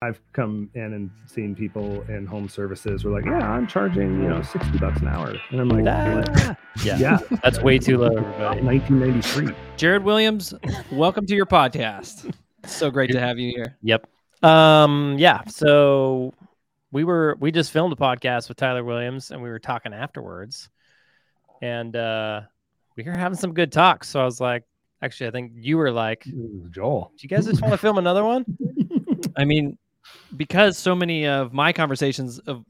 I've 0.00 0.20
come 0.32 0.70
in 0.74 0.92
and 0.92 1.10
seen 1.26 1.56
people 1.56 2.02
in 2.02 2.24
home 2.24 2.48
services 2.48 3.02
were 3.02 3.10
like, 3.10 3.24
yeah, 3.24 3.50
I'm 3.50 3.66
charging, 3.66 4.22
you 4.22 4.28
know, 4.28 4.42
60 4.42 4.78
bucks 4.78 5.00
an 5.00 5.08
hour. 5.08 5.34
And 5.50 5.60
I'm 5.60 5.68
like, 5.68 5.84
Ah, 5.88 6.56
yeah, 6.84 6.98
yeah, 6.98 7.18
that's 7.42 7.60
way 7.60 7.78
too 7.80 7.98
low, 7.98 8.06
everybody. 8.06 8.60
1993. 8.62 9.52
Jered 9.76 10.04
Williams, 10.04 10.54
welcome 10.92 11.26
to 11.26 11.34
your 11.34 11.46
podcast. 11.46 12.32
So 12.64 12.92
great 12.92 13.10
to 13.10 13.18
have 13.18 13.40
you 13.40 13.50
here. 13.50 13.76
Yep. 13.82 14.08
Um. 14.44 15.16
Yeah. 15.18 15.42
So 15.46 16.32
we 16.92 17.02
were 17.02 17.36
we 17.40 17.50
just 17.50 17.72
filmed 17.72 17.92
a 17.92 17.96
podcast 17.96 18.46
with 18.48 18.56
Tyler 18.56 18.84
Williams, 18.84 19.32
and 19.32 19.42
we 19.42 19.48
were 19.48 19.58
talking 19.58 19.92
afterwards, 19.92 20.68
and 21.60 21.96
uh, 21.96 22.42
we 22.96 23.02
were 23.02 23.10
having 23.18 23.36
some 23.36 23.52
good 23.52 23.72
talks. 23.72 24.08
So 24.08 24.20
I 24.20 24.24
was 24.24 24.40
like, 24.40 24.62
actually, 25.02 25.26
I 25.26 25.30
think 25.32 25.52
you 25.56 25.76
were 25.76 25.90
like, 25.90 26.22
Joel, 26.22 26.34
"Do 26.36 26.38
It 26.38 26.62
was 26.62 26.70
Joel. 26.70 27.12
you 27.18 27.28
guys 27.28 27.46
just 27.46 27.62
want 27.62 27.72
to 27.72 27.78
film 27.78 27.98
another 27.98 28.22
one?" 28.24 28.44
I 29.36 29.44
mean, 29.44 29.76
because 30.36 30.76
so 30.78 30.94
many 30.94 31.26
of 31.26 31.52
my 31.52 31.72
conversations 31.72 32.38
of, 32.40 32.64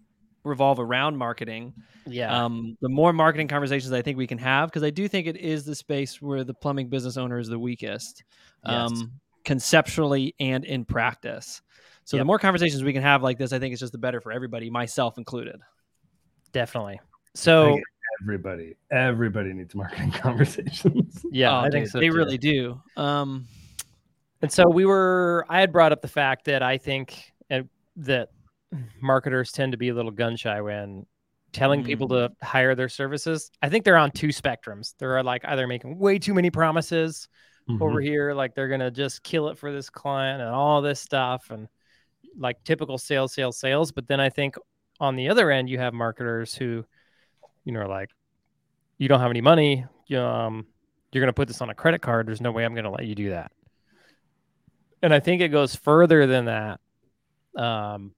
revolve 0.44 0.78
around 0.80 1.16
marketing, 1.16 1.74
Yeah. 2.06 2.44
um, 2.44 2.76
the 2.80 2.88
more 2.88 3.12
marketing 3.12 3.48
conversations 3.48 3.92
I 3.92 4.00
think 4.02 4.16
we 4.16 4.26
can 4.26 4.38
have, 4.38 4.70
because 4.70 4.82
I 4.84 4.90
do 4.90 5.06
think 5.08 5.26
it 5.26 5.36
is 5.36 5.64
the 5.64 5.74
space 5.74 6.22
where 6.22 6.42
the 6.44 6.54
plumbing 6.54 6.88
business 6.88 7.16
owner 7.16 7.38
is 7.38 7.48
the 7.48 7.58
weakest, 7.58 8.22
Yes. 8.64 8.90
um, 8.92 9.12
conceptually 9.44 10.34
and 10.40 10.64
in 10.64 10.84
practice. 10.84 11.60
So 12.04 12.16
the 12.16 12.24
more 12.24 12.38
conversations 12.38 12.82
we 12.82 12.94
can 12.94 13.02
have 13.02 13.22
like 13.22 13.36
this, 13.36 13.52
I 13.52 13.58
think 13.58 13.72
it's 13.72 13.80
just 13.80 13.92
the 13.92 13.98
better 13.98 14.20
for 14.22 14.32
everybody, 14.32 14.70
myself 14.70 15.18
included. 15.18 15.56
Definitely. 16.52 17.00
So 17.34 17.78
everybody, 18.22 18.74
everybody 18.90 19.52
needs 19.52 19.74
marketing 19.74 20.10
conversations. 20.12 21.22
yeah, 21.30 21.52
Oh, 21.52 21.60
I 21.60 21.68
think 21.70 21.86
dude, 21.86 21.92
so 21.92 21.98
they 22.00 22.08
too. 22.08 22.14
really 22.16 22.38
do. 22.38 22.80
Um, 22.96 23.46
And 24.42 24.52
so 24.52 24.68
we 24.68 24.84
were. 24.84 25.44
I 25.48 25.60
had 25.60 25.72
brought 25.72 25.92
up 25.92 26.02
the 26.02 26.08
fact 26.08 26.44
that 26.44 26.62
I 26.62 26.78
think 26.78 27.32
uh, 27.50 27.62
that 27.96 28.28
marketers 29.00 29.52
tend 29.52 29.72
to 29.72 29.78
be 29.78 29.88
a 29.88 29.94
little 29.94 30.10
gun 30.10 30.36
shy 30.36 30.60
when 30.60 31.06
telling 31.52 31.82
people 31.82 32.08
to 32.08 32.30
hire 32.42 32.74
their 32.74 32.88
services. 32.88 33.50
I 33.62 33.68
think 33.68 33.84
they're 33.84 33.96
on 33.96 34.10
two 34.10 34.28
spectrums. 34.28 34.94
They're 34.98 35.22
like 35.22 35.44
either 35.44 35.66
making 35.66 35.98
way 35.98 36.18
too 36.18 36.34
many 36.34 36.50
promises 36.50 37.28
over 37.80 38.00
here, 38.00 38.32
like 38.32 38.54
they're 38.54 38.68
gonna 38.68 38.90
just 38.90 39.22
kill 39.22 39.48
it 39.48 39.58
for 39.58 39.72
this 39.72 39.90
client 39.90 40.40
and 40.40 40.50
all 40.50 40.80
this 40.80 41.00
stuff, 41.00 41.50
and 41.50 41.68
like 42.36 42.62
typical 42.64 42.96
sales, 42.96 43.34
sales, 43.34 43.58
sales. 43.58 43.92
But 43.92 44.08
then 44.08 44.20
I 44.20 44.30
think 44.30 44.56
on 45.00 45.16
the 45.16 45.28
other 45.28 45.50
end, 45.50 45.68
you 45.68 45.78
have 45.78 45.92
marketers 45.92 46.54
who, 46.54 46.84
you 47.64 47.72
know, 47.72 47.80
are 47.80 47.88
like, 47.88 48.10
you 48.96 49.08
don't 49.08 49.20
have 49.20 49.30
any 49.30 49.40
money. 49.40 49.84
You, 50.06 50.18
um, 50.18 50.66
you're 51.12 51.22
gonna 51.22 51.32
put 51.32 51.48
this 51.48 51.60
on 51.60 51.70
a 51.70 51.74
credit 51.74 52.00
card. 52.00 52.26
There's 52.26 52.40
no 52.40 52.52
way 52.52 52.64
I'm 52.64 52.74
gonna 52.74 52.90
let 52.90 53.06
you 53.06 53.14
do 53.14 53.30
that. 53.30 53.52
And 55.02 55.14
I 55.14 55.20
think 55.20 55.42
it 55.42 55.48
goes 55.48 55.74
further 55.76 56.26
than 56.26 56.46
that, 56.46 56.80
um, 57.56 58.12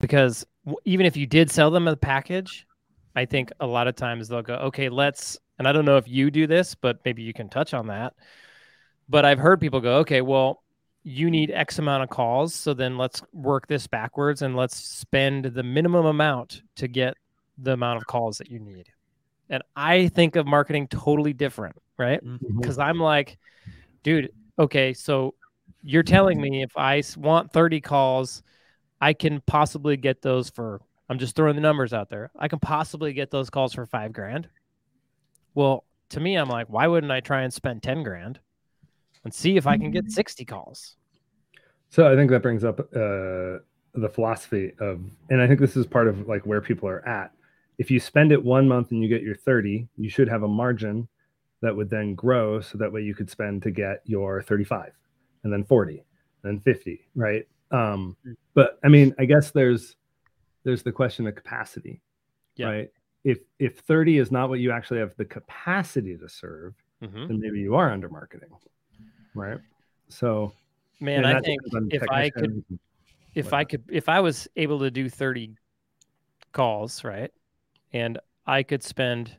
because 0.00 0.46
w- 0.64 0.78
even 0.84 1.06
if 1.06 1.16
you 1.16 1.26
did 1.26 1.50
sell 1.50 1.70
them 1.70 1.88
a 1.88 1.96
package, 1.96 2.66
I 3.14 3.26
think 3.26 3.52
a 3.60 3.66
lot 3.66 3.86
of 3.88 3.96
times 3.96 4.28
they'll 4.28 4.42
go, 4.42 4.54
okay, 4.54 4.88
let's. 4.88 5.38
And 5.58 5.68
I 5.68 5.72
don't 5.72 5.84
know 5.84 5.98
if 5.98 6.08
you 6.08 6.30
do 6.30 6.46
this, 6.46 6.74
but 6.74 7.00
maybe 7.04 7.22
you 7.22 7.34
can 7.34 7.50
touch 7.50 7.74
on 7.74 7.88
that. 7.88 8.14
But 9.10 9.24
I've 9.26 9.38
heard 9.38 9.60
people 9.60 9.80
go, 9.80 9.96
okay, 9.98 10.22
well, 10.22 10.62
you 11.02 11.30
need 11.30 11.50
X 11.50 11.78
amount 11.78 12.02
of 12.02 12.08
calls, 12.08 12.54
so 12.54 12.72
then 12.72 12.96
let's 12.96 13.22
work 13.32 13.66
this 13.66 13.86
backwards 13.86 14.42
and 14.42 14.56
let's 14.56 14.76
spend 14.76 15.46
the 15.46 15.62
minimum 15.62 16.06
amount 16.06 16.62
to 16.76 16.88
get 16.88 17.14
the 17.58 17.72
amount 17.72 17.98
of 17.98 18.06
calls 18.06 18.38
that 18.38 18.50
you 18.50 18.58
need. 18.58 18.88
And 19.48 19.62
I 19.74 20.08
think 20.08 20.36
of 20.36 20.46
marketing 20.46 20.88
totally 20.88 21.32
different, 21.32 21.76
right? 21.98 22.24
Mhm. 22.24 22.60
because 22.60 22.78
I'm 22.78 23.00
like, 23.00 23.36
dude, 24.02 24.30
okay, 24.58 24.94
so 24.94 25.34
you're 25.82 26.02
telling 26.02 26.40
me 26.40 26.62
if 26.62 26.76
I 26.76 27.02
want 27.16 27.52
30 27.52 27.80
calls, 27.80 28.42
I 29.00 29.12
can 29.12 29.40
possibly 29.46 29.96
get 29.96 30.22
those 30.22 30.50
for, 30.50 30.80
I'm 31.08 31.18
just 31.18 31.34
throwing 31.34 31.54
the 31.54 31.62
numbers 31.62 31.92
out 31.92 32.10
there. 32.10 32.30
I 32.38 32.48
can 32.48 32.58
possibly 32.58 33.12
get 33.12 33.30
those 33.30 33.50
calls 33.50 33.72
for 33.72 33.86
five 33.86 34.12
grand. 34.12 34.48
Well, 35.54 35.84
to 36.10 36.20
me, 36.20 36.36
I'm 36.36 36.48
like, 36.48 36.68
why 36.68 36.86
wouldn't 36.86 37.12
I 37.12 37.20
try 37.20 37.42
and 37.42 37.52
spend 37.52 37.82
10 37.82 38.02
grand 38.02 38.38
and 39.24 39.32
see 39.32 39.56
if 39.56 39.66
I 39.66 39.76
can 39.76 39.90
get 39.90 40.10
60 40.10 40.44
calls? 40.44 40.96
So 41.88 42.10
I 42.10 42.14
think 42.14 42.30
that 42.30 42.42
brings 42.42 42.64
up 42.64 42.80
uh, 42.80 43.58
the 43.94 44.10
philosophy 44.12 44.72
of, 44.78 45.00
and 45.30 45.40
I 45.40 45.46
think 45.46 45.60
this 45.60 45.76
is 45.76 45.86
part 45.86 46.08
of 46.08 46.28
like 46.28 46.46
where 46.46 46.60
people 46.60 46.88
are 46.88 47.06
at. 47.08 47.32
If 47.78 47.90
you 47.90 47.98
spend 47.98 48.32
it 48.32 48.44
one 48.44 48.68
month 48.68 48.90
and 48.90 49.02
you 49.02 49.08
get 49.08 49.22
your 49.22 49.34
30, 49.34 49.88
you 49.96 50.10
should 50.10 50.28
have 50.28 50.42
a 50.42 50.48
margin 50.48 51.08
that 51.62 51.74
would 51.74 51.90
then 51.90 52.14
grow 52.14 52.60
so 52.60 52.78
that 52.78 52.92
way 52.92 53.02
you 53.02 53.14
could 53.14 53.30
spend 53.30 53.62
to 53.62 53.70
get 53.70 54.02
your 54.04 54.42
35 54.42 54.92
and 55.44 55.52
then 55.52 55.64
40 55.64 56.04
and 56.42 56.52
then 56.52 56.60
50, 56.60 57.08
right? 57.14 57.46
Um, 57.70 58.16
but 58.54 58.78
I 58.84 58.88
mean, 58.88 59.14
I 59.18 59.24
guess 59.24 59.50
there's 59.50 59.96
there's 60.64 60.82
the 60.82 60.92
question 60.92 61.26
of 61.26 61.34
capacity, 61.34 62.00
Yeah. 62.56 62.68
right? 62.68 62.88
If 63.24 63.38
if 63.58 63.78
30 63.80 64.18
is 64.18 64.30
not 64.30 64.48
what 64.48 64.60
you 64.60 64.72
actually 64.72 65.00
have 65.00 65.14
the 65.16 65.24
capacity 65.24 66.16
to 66.16 66.28
serve, 66.28 66.74
Mm-hmm. 67.02 67.28
then 67.28 67.40
maybe 67.40 67.60
you 67.60 67.76
are 67.76 67.90
under 67.90 68.10
marketing, 68.10 68.50
right? 69.34 69.58
So 70.10 70.52
Man, 71.00 71.24
I 71.24 71.40
think 71.40 71.62
if 71.90 72.02
I 72.10 72.28
could 72.28 72.62
if. 73.34 73.54
I 73.54 73.64
could 73.64 73.84
if 73.88 74.08
I 74.10 74.20
was 74.20 74.46
able 74.56 74.80
to 74.80 74.90
do 74.90 75.08
30 75.08 75.54
calls, 76.52 77.02
right? 77.04 77.30
And 77.94 78.18
I 78.46 78.62
could 78.62 78.82
spend 78.82 79.34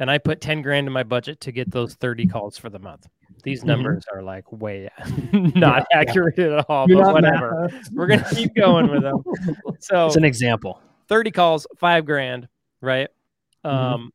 and 0.00 0.10
I 0.10 0.18
put 0.18 0.40
10 0.40 0.62
grand 0.62 0.88
in 0.88 0.92
my 0.92 1.04
budget 1.04 1.40
to 1.42 1.52
get 1.52 1.70
those 1.70 1.94
30 1.94 2.26
calls 2.26 2.58
for 2.58 2.68
the 2.68 2.80
month. 2.80 3.06
These 3.42 3.62
Mhm. 3.62 3.66
numbers 3.66 4.04
are 4.12 4.22
like 4.22 4.50
way 4.52 4.88
not 5.32 5.84
accurate 5.92 6.38
at 6.38 6.64
all, 6.70 6.86
You're 6.88 7.02
but 7.04 7.12
whatever. 7.12 7.68
We're 7.92 8.06
going 8.06 8.24
to 8.24 8.34
keep 8.34 8.54
going 8.54 8.90
with 8.90 9.02
them. 9.02 9.22
So 9.80 10.06
it's 10.06 10.16
an 10.16 10.24
example. 10.24 10.80
30 11.08 11.30
calls, 11.30 11.66
5 11.78 12.06
grand, 12.06 12.48
right? 12.80 13.08
Mhm. 13.64 13.70
Um 13.70 14.10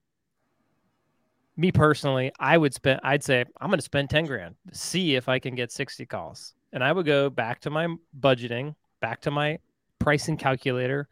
me 1.57 1.71
personally, 1.71 2.31
I 2.39 2.57
would 2.57 2.73
spend 2.73 3.01
I'd 3.03 3.23
say 3.23 3.43
I'm 3.59 3.69
going 3.69 3.79
to 3.79 3.83
spend 3.83 4.09
10 4.09 4.25
grand. 4.25 4.55
See 4.71 5.15
if 5.15 5.27
I 5.29 5.39
can 5.39 5.55
get 5.55 5.71
60 5.71 6.05
calls. 6.05 6.53
And 6.71 6.83
I 6.83 6.91
would 6.91 7.05
go 7.05 7.29
back 7.29 7.61
to 7.61 7.69
my 7.69 7.87
budgeting, 8.19 8.75
back 9.01 9.21
to 9.21 9.31
my 9.31 9.59
pricing 9.99 10.37
calculator. 10.37 11.07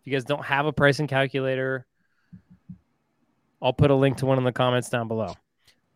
If 0.00 0.06
you 0.06 0.12
guys 0.12 0.24
don't 0.24 0.44
have 0.44 0.66
a 0.66 0.72
pricing 0.72 1.06
calculator, 1.06 1.84
I'll 3.60 3.72
put 3.74 3.90
a 3.90 3.94
link 3.94 4.16
to 4.18 4.26
one 4.26 4.38
in 4.38 4.44
the 4.44 4.52
comments 4.52 4.88
down 4.88 5.06
below. 5.08 5.34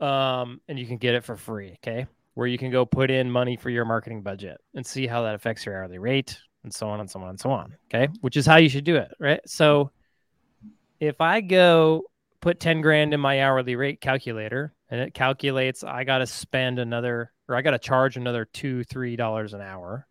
Um, 0.01 0.61
and 0.69 0.79
you 0.79 0.87
can 0.87 0.99
get 0.99 1.15
it 1.15 1.25
for 1.25 1.37
free, 1.37 1.79
okay? 1.83 2.07
Where 2.35 2.47
you 2.47 2.59
can 2.59 2.71
go 2.71 2.85
put 2.85 3.11
in 3.11 3.31
money 3.31 3.57
for 3.57 3.71
your 3.71 3.85
marketing 3.85 4.23
budget 4.23 4.61
and 4.75 4.85
see 4.85 5.07
how 5.07 5.23
that 5.23 5.35
affects 5.35 5.65
your 5.65 5.77
hourly 5.77 5.99
rate 5.99 6.39
and 6.65 6.73
so 6.75 6.89
on 6.89 7.01
and 7.01 7.09
so 7.09 7.21
on 7.21 7.29
and 7.31 7.39
so 7.41 7.51
on, 7.51 7.77
okay? 7.89 8.09
Which 8.21 8.37
is 8.37 8.45
how 8.47 8.57
you 8.57 8.69
should 8.69 8.85
do 8.85 8.97
it, 8.97 9.13
right? 9.21 9.41
So 9.47 9.91
if 11.01 11.21
I 11.21 11.41
go 11.41 12.05
put 12.41 12.61
10 12.61 12.81
grand 12.81 13.15
in 13.15 13.21
my 13.21 13.43
hourly 13.43 13.77
rate 13.77 14.01
calculator 14.01 14.75
and 14.91 15.01
it 15.01 15.15
calculates 15.15 15.83
I 15.85 16.05
got 16.05 16.19
to 16.19 16.27
spend 16.27 16.79
another 16.79 17.33
or 17.49 17.57
I 17.57 17.63
got 17.63 17.71
to 17.73 17.79
charge 17.79 18.17
another 18.17 18.45
two, 18.47 18.85
three 18.85 19.17
dollars 19.17 19.55
an 19.55 19.61
hour 19.61 20.07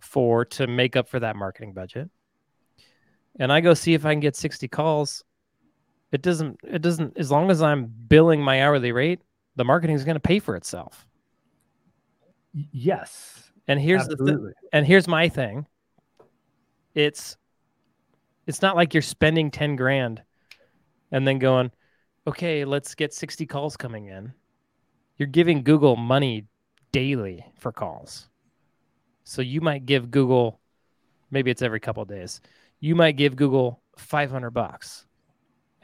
for 0.00 0.44
to 0.46 0.66
make 0.66 0.96
up 0.96 1.08
for 1.08 1.20
that 1.20 1.36
marketing 1.36 1.72
budget. 1.72 2.10
And 3.38 3.52
I 3.52 3.60
go 3.60 3.72
see 3.74 3.94
if 3.94 4.04
I 4.04 4.12
can 4.12 4.20
get 4.20 4.36
60 4.36 4.68
calls. 4.68 5.24
It 6.14 6.22
doesn't, 6.22 6.60
it 6.62 6.80
doesn't, 6.80 7.18
as 7.18 7.32
long 7.32 7.50
as 7.50 7.60
I'm 7.60 7.86
billing 7.86 8.40
my 8.40 8.62
hourly 8.62 8.92
rate, 8.92 9.20
the 9.56 9.64
marketing 9.64 9.96
is 9.96 10.04
going 10.04 10.14
to 10.14 10.20
pay 10.20 10.38
for 10.38 10.54
itself. 10.54 11.06
Yes. 12.52 13.50
And 13.66 13.80
here's 13.80 14.06
the 14.06 14.16
thing 14.16 14.28
absolutely. 14.28 14.52
and 14.72 14.86
here's 14.86 15.08
my 15.08 15.28
thing 15.28 15.66
it's 16.94 17.36
it's 18.46 18.62
not 18.62 18.76
like 18.76 18.94
you're 18.94 19.02
spending 19.02 19.50
10 19.50 19.74
grand 19.74 20.22
and 21.10 21.26
then 21.26 21.38
going 21.38 21.72
okay 22.26 22.64
let's 22.64 22.94
get 22.94 23.12
60 23.12 23.46
calls 23.46 23.76
coming 23.76 24.06
in 24.06 24.32
you're 25.16 25.26
giving 25.26 25.62
google 25.62 25.96
money 25.96 26.44
daily 26.92 27.44
for 27.58 27.72
calls 27.72 28.28
so 29.24 29.42
you 29.42 29.60
might 29.60 29.86
give 29.86 30.10
google 30.10 30.60
maybe 31.30 31.50
it's 31.50 31.62
every 31.62 31.80
couple 31.80 32.02
of 32.02 32.08
days 32.08 32.40
you 32.80 32.94
might 32.94 33.16
give 33.16 33.34
google 33.34 33.80
500 33.96 34.50
bucks 34.50 35.06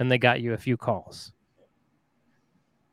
and 0.01 0.11
they 0.11 0.19
got 0.19 0.41
you 0.41 0.53
a 0.55 0.59
few 0.59 0.77
calls 0.77 1.33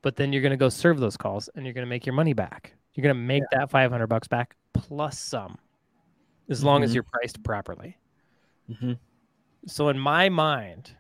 but 0.04 0.16
then 0.16 0.32
you're 0.32 0.42
going 0.44 0.52
to 0.52 0.58
go 0.58 0.70
serve 0.70 1.00
those 1.00 1.18
calls 1.18 1.50
and 1.56 1.66
you're 1.66 1.74
going 1.74 1.86
to 1.86 1.90
make 1.90 2.06
your 2.06 2.14
money 2.14 2.34
back 2.34 2.74
you're 2.94 3.04
going 3.04 3.16
to 3.16 3.20
make 3.22 3.44
that 3.52 3.70
500 3.72 4.08
bucks 4.08 4.28
back 4.28 4.56
plus 4.74 5.18
some 5.20 5.58
as 6.50 6.64
long 6.64 6.84
as 6.84 6.92
Mhm. 6.92 6.96
you're 6.96 7.04
priced 7.04 7.44
properly 7.44 7.98
Mm-hmm. 8.70 8.94
so 9.66 9.90
in 9.90 9.98
my 9.98 10.30
mind 10.30 10.92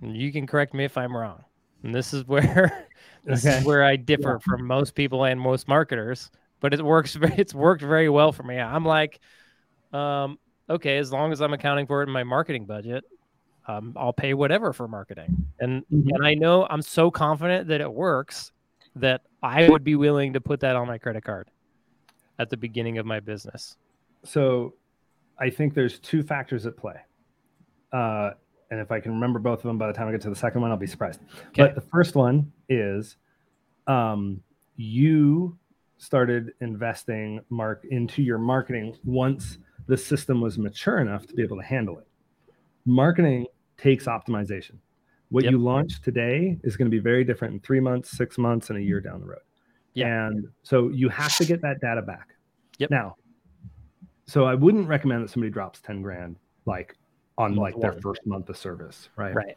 you 0.00 0.30
can 0.32 0.46
correct 0.46 0.72
me 0.74 0.84
if 0.84 0.96
i'm 0.96 1.16
wrong 1.16 1.44
and 1.82 1.94
this 1.94 2.14
is 2.14 2.24
where 2.26 2.86
this 3.24 3.44
Okay. 3.44 3.58
is 3.58 3.64
where 3.64 3.82
i 3.84 3.96
differ 3.96 4.38
from 4.40 4.66
most 4.66 4.94
people 4.94 5.24
and 5.24 5.40
most 5.40 5.66
marketers 5.68 6.30
but 6.60 6.72
it 6.74 6.84
works 6.84 7.16
it's 7.36 7.54
worked 7.54 7.82
very 7.82 8.08
well 8.08 8.32
for 8.32 8.42
me 8.44 8.58
i'm 8.58 8.84
like 8.84 9.18
um, 9.92 10.38
okay 10.68 10.98
as 10.98 11.10
long 11.12 11.32
as 11.32 11.40
i'm 11.40 11.52
accounting 11.52 11.86
for 11.86 12.02
it 12.02 12.06
in 12.06 12.12
my 12.12 12.24
marketing 12.24 12.66
budget 12.66 13.04
um, 13.68 13.92
i'll 13.96 14.12
pay 14.12 14.34
whatever 14.34 14.72
for 14.72 14.86
marketing 14.88 15.46
and 15.60 15.84
Mhm. 15.92 16.10
and 16.14 16.24
i 16.26 16.34
know 16.34 16.66
i'm 16.70 16.82
so 16.82 17.10
confident 17.10 17.68
that 17.68 17.80
it 17.80 17.92
works 17.92 18.52
that 18.94 19.22
i 19.42 19.68
would 19.68 19.84
be 19.84 19.94
willing 19.96 20.32
to 20.32 20.40
put 20.40 20.60
that 20.60 20.76
on 20.76 20.86
my 20.86 20.98
credit 20.98 21.24
card 21.24 21.50
at 22.38 22.50
the 22.50 22.56
beginning 22.56 22.98
of 22.98 23.06
my 23.06 23.20
business 23.20 23.76
So 24.24 24.74
I 25.38 25.50
think 25.50 25.74
there's 25.74 25.98
two 25.98 26.22
factors 26.22 26.64
at 26.66 26.76
play. 26.78 26.96
Uh, 27.92 28.30
and 28.70 28.80
if 28.80 28.90
I 28.90 29.00
can 29.00 29.12
remember 29.12 29.38
both 29.38 29.58
of 29.58 29.64
them 29.64 29.76
by 29.76 29.86
the 29.86 29.92
time 29.92 30.08
I 30.08 30.12
get 30.12 30.22
to 30.22 30.30
the 30.30 30.34
second 30.34 30.62
one, 30.62 30.70
I'll 30.70 30.78
be 30.78 30.86
surprised. 30.86 31.20
Okay. 31.48 31.62
But 31.62 31.74
the 31.74 31.82
first 31.82 32.14
one 32.16 32.50
is 32.70 33.16
um, 33.86 34.42
you 34.76 35.56
started 35.98 36.52
investing 36.62 37.40
mark 37.50 37.84
into 37.90 38.22
your 38.22 38.38
marketing 38.38 38.96
once 39.04 39.58
the 39.86 39.96
system 39.96 40.40
was 40.40 40.56
mature 40.58 40.98
enough 41.00 41.26
to 41.26 41.34
be 41.34 41.42
able 41.42 41.58
to 41.58 41.62
handle 41.62 41.98
it. 41.98 42.06
Marketing 42.86 43.46
takes 43.78 44.06
optimization. 44.06 44.76
What 45.30 45.44
Yep. 45.44 45.50
you 45.52 45.58
launch 45.58 46.00
today 46.02 46.58
is 46.62 46.76
going 46.76 46.86
to 46.86 46.94
be 46.94 47.00
very 47.00 47.24
different 47.24 47.54
in 47.54 47.60
three 47.60 47.80
months, 47.80 48.10
six 48.16 48.38
months, 48.38 48.70
and 48.70 48.78
a 48.78 48.82
year 48.82 49.00
down 49.00 49.20
the 49.20 49.26
road. 49.26 49.40
Yeah. 49.94 50.26
And 50.28 50.46
so 50.62 50.88
you 50.90 51.08
have 51.08 51.34
to 51.36 51.44
get 51.44 51.60
that 51.62 51.80
data 51.80 52.02
back. 52.02 52.28
Yep. 52.78 52.90
Now, 52.90 53.16
so 54.26 54.44
I 54.44 54.54
wouldn't 54.54 54.86
recommend 54.88 55.24
that 55.24 55.30
somebody 55.30 55.50
drops 55.50 55.80
10 55.80 56.02
grand 56.02 56.36
like 56.64 56.96
on 57.38 57.54
Month 57.54 57.74
like 57.74 57.80
their 57.82 57.92
one. 57.92 58.00
first 58.02 58.26
month 58.26 58.48
of 58.48 58.56
service, 58.56 59.08
right? 59.16 59.34
Right. 59.34 59.56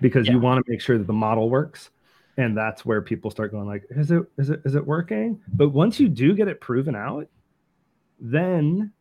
Because 0.00 0.28
you 0.28 0.38
want 0.38 0.64
to 0.64 0.70
make 0.70 0.80
sure 0.80 0.98
that 0.98 1.06
the 1.06 1.12
model 1.12 1.48
works. 1.48 1.90
And 2.36 2.56
that's 2.56 2.84
where 2.84 3.00
people 3.00 3.30
start 3.30 3.52
going 3.52 3.66
like, 3.66 3.84
is 3.90 4.10
it 4.10 4.24
is 4.38 4.50
it 4.50 4.60
is 4.64 4.74
it 4.74 4.84
working? 4.84 5.40
But 5.52 5.68
once 5.70 6.00
you 6.00 6.08
do 6.08 6.34
get 6.34 6.48
it 6.48 6.60
proven 6.60 6.96
out, 6.96 7.28
then 8.18 8.92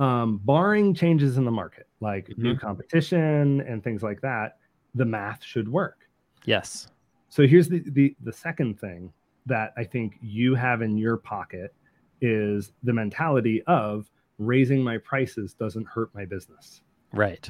um, 0.00 0.40
barring 0.44 0.94
changes 0.94 1.36
in 1.36 1.44
the 1.44 1.50
market, 1.50 1.86
like 2.00 2.36
new 2.38 2.56
competition 2.56 3.60
and 3.60 3.84
things 3.84 4.02
like 4.02 4.20
that, 4.22 4.56
the 4.94 5.04
math 5.04 5.44
should 5.44 5.68
work. 5.68 6.08
Yes. 6.46 6.88
So 7.28 7.46
here's 7.46 7.68
the, 7.68 7.84
the 7.90 8.16
the 8.22 8.32
second 8.32 8.80
thing 8.80 9.12
that 9.46 9.72
I 9.76 9.84
think 9.84 10.14
you 10.22 10.54
have 10.54 10.82
in 10.82 10.96
your 10.96 11.18
pocket 11.18 11.74
is 12.20 12.72
the 12.82 12.92
mentality 12.92 13.62
of 13.66 14.10
raising 14.38 14.82
my 14.82 14.98
prices 14.98 15.54
doesn't 15.54 15.86
hurt 15.86 16.12
my 16.14 16.24
business. 16.24 16.80
Right. 17.12 17.48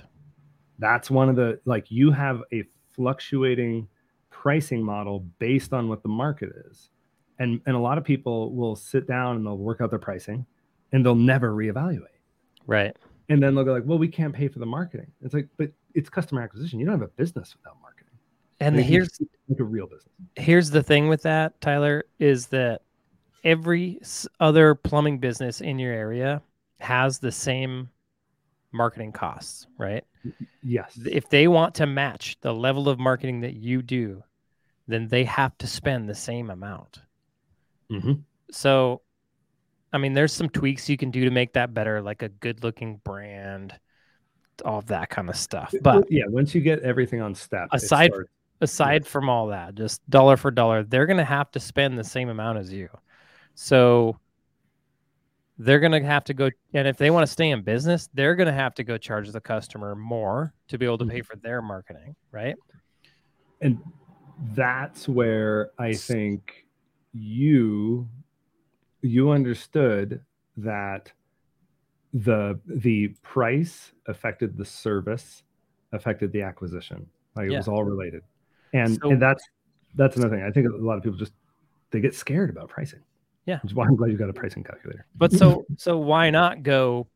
That's 0.80 1.10
one 1.10 1.28
of 1.28 1.36
the 1.36 1.60
like 1.64 1.90
you 1.90 2.10
have 2.10 2.42
a 2.52 2.64
fluctuating 2.92 3.86
pricing 4.30 4.82
model 4.82 5.20
based 5.38 5.72
on 5.72 5.88
what 5.88 6.02
the 6.02 6.08
market 6.08 6.50
is. 6.68 6.90
And 7.38 7.60
and 7.66 7.76
a 7.76 7.78
lot 7.78 7.96
of 7.96 8.02
people 8.02 8.52
will 8.54 8.74
sit 8.74 9.06
down 9.06 9.36
and 9.36 9.46
they'll 9.46 9.56
work 9.56 9.80
out 9.80 9.90
their 9.90 10.00
pricing 10.00 10.44
and 10.92 11.06
they'll 11.06 11.14
never 11.14 11.52
reevaluate. 11.54 12.19
Right. 12.70 12.96
And 13.28 13.42
then 13.42 13.54
they'll 13.54 13.64
go 13.64 13.72
like, 13.72 13.82
"Well, 13.84 13.98
we 13.98 14.06
can't 14.08 14.32
pay 14.32 14.46
for 14.46 14.60
the 14.60 14.66
marketing." 14.66 15.10
It's 15.22 15.34
like, 15.34 15.48
"But 15.56 15.72
it's 15.94 16.08
customer 16.08 16.40
acquisition. 16.40 16.78
You 16.78 16.86
don't 16.86 17.00
have 17.00 17.08
a 17.08 17.12
business 17.12 17.54
without 17.56 17.80
marketing." 17.82 18.14
And 18.60 18.76
Like, 18.76 18.86
here's 18.86 19.20
like 19.48 19.58
a 19.58 19.64
real 19.64 19.86
business. 19.86 20.12
here's 20.36 20.70
the 20.70 20.82
thing 20.82 21.08
with 21.08 21.22
that, 21.22 21.60
Tyler, 21.60 22.04
is 22.20 22.46
that 22.48 22.82
every 23.42 24.00
other 24.38 24.74
plumbing 24.76 25.18
business 25.18 25.60
in 25.60 25.78
your 25.80 25.92
area 25.92 26.42
has 26.78 27.18
the 27.18 27.32
same 27.32 27.88
marketing 28.72 29.10
costs, 29.12 29.66
right? 29.78 30.04
Yes. 30.62 30.96
If 31.10 31.28
they 31.28 31.48
want 31.48 31.74
to 31.76 31.86
match 31.86 32.36
the 32.40 32.54
level 32.54 32.88
of 32.88 32.98
marketing 33.00 33.40
that 33.40 33.54
you 33.54 33.82
do, 33.82 34.22
then 34.86 35.08
they 35.08 35.24
have 35.24 35.56
to 35.58 35.66
spend 35.66 36.08
the 36.08 36.14
same 36.14 36.50
amount. 36.50 37.00
Mhm. 37.90 38.22
So, 38.50 39.02
I 39.92 39.98
mean, 39.98 40.12
there's 40.14 40.32
some 40.32 40.48
tweaks 40.48 40.88
you 40.88 40.96
can 40.96 41.10
do 41.10 41.24
to 41.24 41.30
make 41.30 41.54
that 41.54 41.74
better, 41.74 42.00
like 42.00 42.22
a 42.22 42.28
good 42.28 42.62
looking 42.62 43.00
brand, 43.04 43.74
all 44.64 44.78
of 44.78 44.86
that 44.86 45.10
kind 45.10 45.28
of 45.28 45.36
stuff. 45.36 45.74
But 45.82 46.10
yeah, 46.10 46.24
once 46.28 46.54
you 46.54 46.60
get 46.60 46.80
everything 46.80 47.20
on 47.20 47.34
step, 47.34 47.68
Aside- 47.72 48.12
aside 48.60 49.06
from 49.06 49.28
all 49.28 49.48
that, 49.48 49.74
just 49.74 50.08
dollar 50.08 50.36
for 50.36 50.50
dollar, 50.50 50.84
they're 50.84 51.06
going 51.06 51.16
to 51.16 51.24
have 51.24 51.50
to 51.52 51.60
spend 51.60 51.98
the 51.98 52.04
same 52.04 52.28
amount 52.28 52.58
as 52.58 52.72
you. 52.72 52.88
So 53.54 54.18
they're 55.58 55.80
going 55.80 55.92
to 55.92 56.02
have 56.02 56.24
to 56.24 56.34
go, 56.34 56.50
and 56.72 56.86
if 56.86 56.96
they 56.96 57.10
want 57.10 57.26
to 57.26 57.32
stay 57.32 57.50
in 57.50 57.62
business, 57.62 58.08
they're 58.14 58.34
going 58.34 58.46
to 58.46 58.52
have 58.52 58.74
to 58.76 58.84
go 58.84 58.96
charge 58.96 59.30
the 59.30 59.40
customer 59.40 59.94
more 59.94 60.54
to 60.68 60.78
be 60.78 60.86
able 60.86 60.98
to 60.98 61.06
pay 61.06 61.18
mm-hmm. 61.18 61.24
for 61.24 61.36
their 61.36 61.60
marketing, 61.60 62.14
right? 62.32 62.56
and 63.60 63.78
that's 64.54 65.08
where 65.08 65.70
I 65.78 65.92
think 65.92 66.66
you 67.12 68.08
you 69.02 69.30
understood 69.30 70.20
that 70.56 71.12
the 72.12 72.58
the 72.66 73.08
price 73.22 73.92
affected 74.06 74.56
the 74.56 74.64
service 74.64 75.42
affected 75.92 76.32
the 76.32 76.42
acquisition 76.42 77.06
like 77.36 77.46
it 77.46 77.52
Yeah. 77.52 77.58
was 77.58 77.68
all 77.68 77.84
related 77.84 78.22
and 78.72 78.98
So- 79.00 79.10
and 79.10 79.22
that's 79.22 79.42
that's 79.94 80.16
another 80.16 80.36
thing 80.36 80.44
i 80.44 80.50
think 80.50 80.66
a 80.68 80.76
lot 80.76 80.96
of 80.98 81.02
people 81.04 81.18
just 81.18 81.32
they 81.92 82.00
get 82.00 82.14
scared 82.14 82.50
about 82.50 82.68
pricing 82.68 83.00
Yeah. 83.46 83.60
which 83.62 83.72
is 83.72 83.74
why 83.76 83.86
i'm 83.86 83.94
glad 83.96 84.10
you 84.10 84.16
got 84.18 84.28
a 84.28 84.32
pricing 84.32 84.64
calculator 84.64 85.06
But 85.14 85.32
so, 85.32 85.64
so 85.76 85.98
why 85.98 86.30
not 86.30 86.62
go 86.64 87.06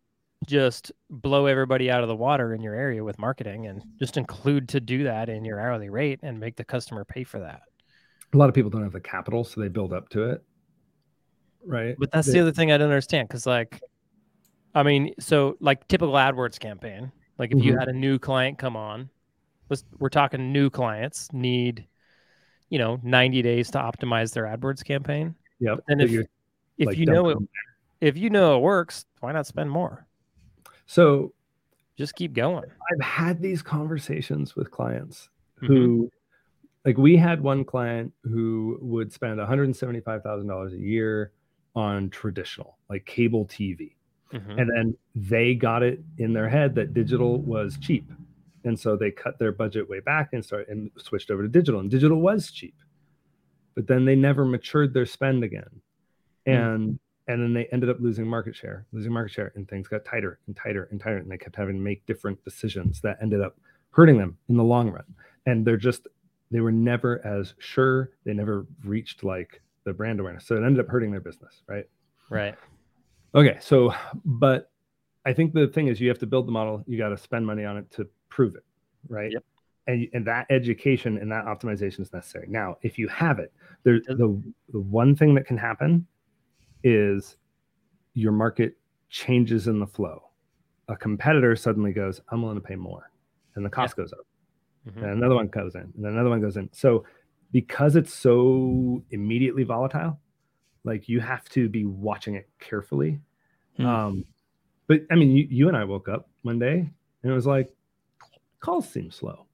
just 0.47 0.93
blow 1.11 1.47
everybody 1.47 1.91
out 1.91 2.03
of 2.03 2.09
the 2.09 2.15
water 2.17 2.55
in 2.55 2.61
your 2.63 2.75
area 2.75 3.03
with 3.03 3.19
marketing 3.19 3.67
and 3.67 3.83
just 3.99 4.17
include 4.17 4.69
to 4.69 4.81
do 4.81 5.05
that 5.05 5.29
in 5.29 5.45
your 5.45 5.59
hourly 5.59 5.89
rate 5.89 6.21
and 6.23 6.39
make 6.39 6.55
the 6.57 6.65
customer 6.65 7.05
pay 7.05 7.25
for 7.25 7.41
that? 7.41 7.63
a 8.33 8.37
lot 8.37 8.49
of 8.49 8.55
people 8.55 8.69
don't 8.71 8.83
have 8.83 8.93
the 8.93 9.01
capital 9.01 9.43
so 9.45 9.61
they 9.61 9.69
build 9.69 9.93
up 9.93 10.09
to 10.11 10.23
it 10.25 10.43
right 11.67 11.97
But 11.99 12.11
that's 12.11 12.27
They- 12.27 12.35
the 12.35 12.41
other 12.41 12.53
thing 12.53 12.71
I 12.73 12.79
don't 12.79 12.89
understand 12.89 13.29
because, 13.29 13.47
like, 13.47 13.81
I 14.75 14.83
mean, 14.83 15.15
so 15.19 15.57
like 15.61 15.87
typical 15.89 16.15
AdWords 16.15 16.59
campaign, 16.59 17.13
like 17.39 17.53
if 17.53 17.63
you 17.63 17.73
Mhm. 17.75 17.79
had 17.79 17.89
a 17.89 17.93
new 17.93 18.19
client 18.19 18.59
come 18.59 18.77
on, 18.77 19.09
let's 19.71 19.85
we're 19.99 20.09
talking 20.09 20.53
new 20.53 20.69
clients 20.71 21.33
need, 21.33 21.87
you 22.71 22.79
know, 22.79 22.99
90 23.03 23.41
days 23.43 23.71
to 23.73 23.79
optimize 23.79 24.33
their 24.35 24.45
AdWords 24.45 24.85
campaign. 24.85 25.35
yep 25.61 25.79
and 25.89 26.01
if- 26.03 26.27
If 26.77 26.87
like, 26.89 26.99
you 26.99 27.07
know 27.07 27.29
it, 27.29 27.39
if 28.01 28.17
you 28.19 28.29
know 28.31 28.57
it 28.57 28.61
works, 28.63 29.07
why 29.21 29.31
not 29.33 29.47
spend 29.47 29.71
more? 29.71 30.07
so 30.87 31.33
Just 31.97 32.17
keep 32.17 32.33
going. 32.33 32.65
I've 32.93 33.01
had 33.07 33.41
these 33.41 33.63
conversations 33.63 34.57
with 34.57 34.69
clients 34.73 35.29
Mhm. 35.63 35.67
who, 35.69 36.11
like, 36.85 36.99
we 36.99 37.17
had 37.17 37.41
one 37.41 37.65
client 37.65 38.13
who 38.25 38.77
would 38.83 39.13
spend 39.13 39.39
$175,000 39.39 40.73
a 40.73 40.77
year 40.77 41.31
on 41.75 42.11
traditional, 42.11 42.79
like 42.89 43.05
cable 43.07 43.45
TV. 43.47 43.97
Mhm. 44.33 44.61
And 44.61 44.71
then 44.71 44.97
they 45.15 45.55
got 45.55 45.83
it 45.83 46.03
in 46.19 46.33
their 46.33 46.49
head 46.49 46.75
that 46.75 46.95
digital 46.95 47.41
was 47.41 47.79
cheap. 47.79 48.11
And 48.65 48.79
so 48.79 48.97
they 48.97 49.11
cut 49.11 49.39
their 49.39 49.53
budget 49.53 49.89
way 49.89 50.01
back 50.01 50.33
and 50.33 50.45
started 50.45 50.69
and 50.69 50.91
switched 50.97 51.31
over 51.31 51.43
to 51.43 51.49
digital. 51.49 51.81
And 51.81 51.91
digital 51.91 52.21
was 52.21 52.51
cheap. 52.51 52.75
But 53.75 53.87
then 53.87 54.05
they 54.05 54.17
never 54.17 54.45
matured 54.45 54.95
their 54.95 55.07
spend 55.07 55.45
again. 55.45 55.81
And 56.47 56.99
and 57.27 57.43
then 57.43 57.55
they 57.55 57.65
ended 57.67 57.89
up 57.89 58.01
losing 58.01 58.27
market 58.27 58.55
share, 58.55 58.85
losing 58.93 59.11
market 59.11 59.33
share, 59.33 59.53
and 59.55 59.67
things 59.67 59.89
got 59.89 60.05
tighter 60.05 60.39
and 60.47 60.55
tighter 60.55 60.89
and 60.91 61.01
tighter. 61.01 61.17
And 61.17 61.31
they 61.31 61.39
kept 61.39 61.57
having 61.57 61.77
to 61.77 61.81
make 61.81 62.05
different 62.05 62.43
decisions 62.45 63.01
that 63.01 63.17
ended 63.23 63.41
up 63.41 63.59
hurting 63.91 64.19
them 64.19 64.37
in 64.49 64.57
the 64.57 64.65
long 64.65 64.91
run. 64.91 65.05
And 65.47 65.67
they're 65.67 65.79
just 65.79 66.07
they 66.51 66.61
were 66.61 66.73
never 66.73 67.25
as 67.27 67.55
sure. 67.59 68.11
They 68.25 68.35
never 68.35 68.67
reached 68.85 69.25
like 69.25 69.63
the 69.85 69.93
brand 69.93 70.21
awareness. 70.21 70.47
So 70.47 70.57
it 70.57 70.65
ended 70.65 70.81
up 70.85 70.91
hurting 70.91 71.11
their 71.11 71.21
business, 71.21 71.63
right? 71.67 71.85
Right. 72.31 72.55
Okay, 73.35 73.59
so 73.61 73.93
but 74.25 74.71
I 75.27 75.33
think 75.33 75.53
the 75.53 75.69
thing 75.69 75.89
is 75.89 76.01
you 76.01 76.09
have 76.09 76.19
to 76.21 76.27
build 76.27 76.47
the 76.47 76.53
model, 76.53 76.85
you 76.87 76.99
got 76.99 77.09
to 77.09 77.17
spend 77.17 77.47
money 77.47 77.65
on 77.65 77.77
it 77.77 77.91
to 77.93 78.09
prove 78.29 78.55
it, 78.55 78.65
right? 79.09 79.33
Yep. 79.33 79.45
And 79.87 80.09
and 80.15 80.27
that 80.27 80.47
education 80.51 81.19
and 81.19 81.31
that 81.31 81.45
optimization 81.45 82.01
is 82.01 82.13
necessary. 82.13 82.47
Now, 82.49 82.79
if 82.83 82.99
you 82.99 83.07
have 83.09 83.39
it, 83.39 83.53
there 83.83 84.01
the 84.01 84.43
the 84.73 84.81
one 84.81 85.15
thing 85.15 85.35
that 85.35 85.47
can 85.47 85.59
happen 85.59 86.07
is 86.83 87.37
your 88.15 88.33
market 88.33 88.77
changes 89.11 89.69
in 89.69 89.79
the 89.79 89.87
flow. 89.87 90.23
A 90.89 90.97
competitor 90.97 91.55
suddenly 91.57 91.93
goes, 91.93 92.21
"I'm 92.31 92.41
willing 92.43 92.57
to 92.61 92.67
pay 92.67 92.77
more," 92.77 93.11
and 93.57 93.65
the 93.65 93.71
cost 93.71 93.97
goes 93.97 94.13
up 94.13 94.27
Mhm. 94.87 95.03
and 95.03 95.11
another 95.13 95.35
one 95.35 95.49
goes 95.49 95.75
in, 95.75 95.93
and 95.97 96.07
another 96.07 96.29
one 96.31 96.41
goes 96.41 96.57
in. 96.57 96.71
So 96.73 97.05
because 97.55 97.95
it's 97.95 98.13
so 98.13 99.01
immediately 99.13 99.63
volatile, 99.63 100.19
like 100.83 101.09
you 101.09 101.21
have 101.21 101.49
to 101.51 101.69
be 101.69 101.85
watching 101.85 102.35
it 102.35 102.49
carefully. 102.59 103.21
Hmm. 103.77 103.87
Um, 103.87 104.25
but 104.89 105.03
I 105.09 105.15
mean, 105.15 105.31
you, 105.31 105.47
you 105.49 105.69
and 105.69 105.77
I 105.77 105.85
woke 105.85 106.09
up 106.09 106.29
one 106.43 106.59
day 106.59 106.91
and 107.23 107.33
it 107.33 107.35
was 107.35 107.47
like 107.47 107.73
calls 108.59 108.89
seem 108.89 109.09
slow. 109.13 109.47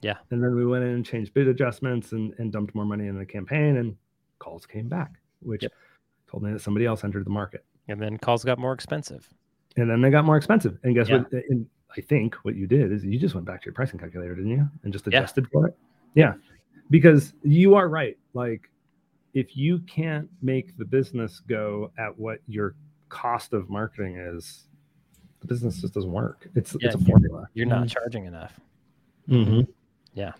Yeah. 0.00 0.14
And 0.30 0.42
then 0.42 0.56
we 0.56 0.64
went 0.64 0.84
in 0.84 0.90
and 0.90 1.04
changed 1.04 1.34
bid 1.34 1.48
adjustments 1.48 2.12
and, 2.12 2.32
and 2.38 2.50
dumped 2.50 2.74
more 2.74 2.86
money 2.86 3.08
in 3.08 3.18
the 3.18 3.26
campaign 3.26 3.76
and 3.76 3.94
calls 4.38 4.64
came 4.64 4.88
back, 4.88 5.20
which 5.40 5.64
Yep. 5.64 5.72
told 6.30 6.42
me 6.44 6.52
that 6.52 6.62
somebody 6.62 6.86
else 6.86 7.04
entered 7.04 7.26
the 7.26 7.30
market. 7.30 7.62
And 7.88 8.00
then 8.00 8.16
calls 8.16 8.42
got 8.42 8.58
more 8.58 8.72
expensive. 8.72 9.28
And 9.76 9.90
then 9.90 10.00
they 10.00 10.08
got 10.08 10.24
more 10.24 10.38
expensive. 10.38 10.78
And 10.82 10.94
guess 10.94 11.10
Yeah. 11.10 11.18
what? 11.18 11.32
And 11.50 11.66
I 11.94 12.00
think 12.00 12.36
what 12.36 12.54
you 12.54 12.66
did 12.66 12.90
is 12.90 13.04
you 13.04 13.18
just 13.18 13.34
went 13.34 13.46
back 13.46 13.60
to 13.60 13.66
your 13.66 13.74
pricing 13.74 13.98
calculator, 13.98 14.34
didn't 14.34 14.50
you? 14.52 14.66
And 14.82 14.94
just 14.94 15.06
Yeah. 15.06 15.18
adjusted 15.18 15.46
for 15.50 15.66
it. 15.66 15.76
Yeah. 16.14 16.32
Because 16.90 17.34
you 17.42 17.74
are 17.74 17.88
right. 17.88 18.16
Like 18.34 18.70
if 19.34 19.56
you 19.56 19.78
can't 19.80 20.28
make 20.42 20.76
the 20.78 20.84
business 20.84 21.40
go 21.40 21.92
at 21.98 22.16
what 22.18 22.38
your 22.46 22.74
cost 23.08 23.52
of 23.52 23.68
marketing 23.70 24.16
is, 24.16 24.66
the 25.40 25.46
business 25.46 25.80
just 25.80 25.94
doesn't 25.94 26.10
work. 26.10 26.48
It's 26.54 26.74
Yeah, 26.80 26.88
it's 26.88 26.94
a 26.96 27.04
formula. 27.04 27.48
You're 27.54 27.66
not 27.66 27.88
charging 27.88 28.24
enough. 28.24 28.58
Mhm. 29.28 29.68
Yeah. 30.14 30.32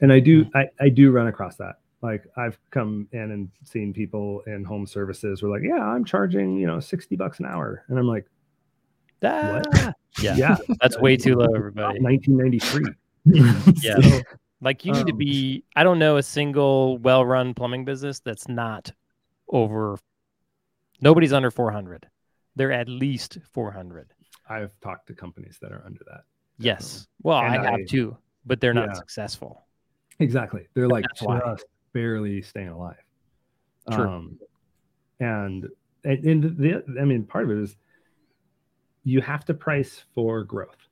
And 0.00 0.12
I 0.12 0.20
do 0.20 0.46
I, 0.54 0.68
I 0.80 0.88
do 0.88 1.10
run 1.10 1.26
across 1.26 1.56
that. 1.56 1.80
Like 2.02 2.24
I've 2.36 2.58
come 2.70 3.08
in 3.12 3.32
and 3.32 3.50
seen 3.64 3.92
people 3.92 4.42
in 4.46 4.64
home 4.64 4.86
services 4.86 5.40
who 5.40 5.48
are 5.48 5.50
like, 5.50 5.66
yeah, 5.66 5.82
I'm 5.82 6.04
charging, 6.04 6.56
you 6.56 6.66
know, 6.66 6.78
60 6.78 7.16
bucks 7.16 7.40
an 7.40 7.46
hour. 7.46 7.84
And 7.88 7.98
I'm 7.98 8.06
like, 8.06 8.26
Ah, 9.24 9.92
yeah, 10.20 10.36
Yeah, 10.36 10.56
that's 10.80 10.98
way 10.98 11.16
too 11.16 11.34
low, 11.34 11.52
everybody. 11.54 12.00
1993. 12.00 12.94
Yeah. 13.82 13.96
So, 14.00 14.20
Like 14.60 14.84
you 14.84 14.92
need 14.92 15.06
to 15.06 15.12
Um, 15.12 15.18
be. 15.18 15.64
I 15.76 15.84
don't 15.84 15.98
know 15.98 16.16
a 16.16 16.22
single 16.22 16.98
well-run 16.98 17.54
plumbing 17.54 17.84
business 17.84 18.20
that's 18.20 18.48
not 18.48 18.90
over. 19.48 19.98
Nobody's 21.00 21.32
under 21.32 21.50
400. 21.50 22.08
They're 22.56 22.72
at 22.72 22.88
least 22.88 23.38
400. 23.52 24.12
I've 24.48 24.78
talked 24.80 25.08
to 25.08 25.14
companies 25.14 25.58
that 25.60 25.72
are 25.72 25.82
under 25.84 26.00
that. 26.08 26.22
Yes. 26.58 27.06
Well, 27.22 27.36
I 27.36 27.56
And 27.56 27.64
have 27.66 27.74
I- 27.80 27.84
too, 27.84 28.16
but 28.46 28.60
they're 28.60 28.72
not 28.72 28.88
Yeah. 28.88 28.94
successful. 28.94 29.66
Exactly. 30.20 30.66
They're 30.72 30.88
like 30.88 31.04
just 31.14 31.66
barely 31.92 32.40
staying 32.40 32.68
alive. 32.68 33.02
True. 33.90 34.08
Um, 34.08 34.40
and 35.20 35.68
and, 36.04 36.24
and 36.24 36.56
the 36.58 36.84
I 37.00 37.04
mean, 37.04 37.24
part 37.24 37.44
of 37.44 37.50
it 37.50 37.58
is 37.58 37.76
you 39.04 39.20
have 39.20 39.44
to 39.46 39.54
price 39.54 40.04
for 40.14 40.44
growth. 40.44 40.88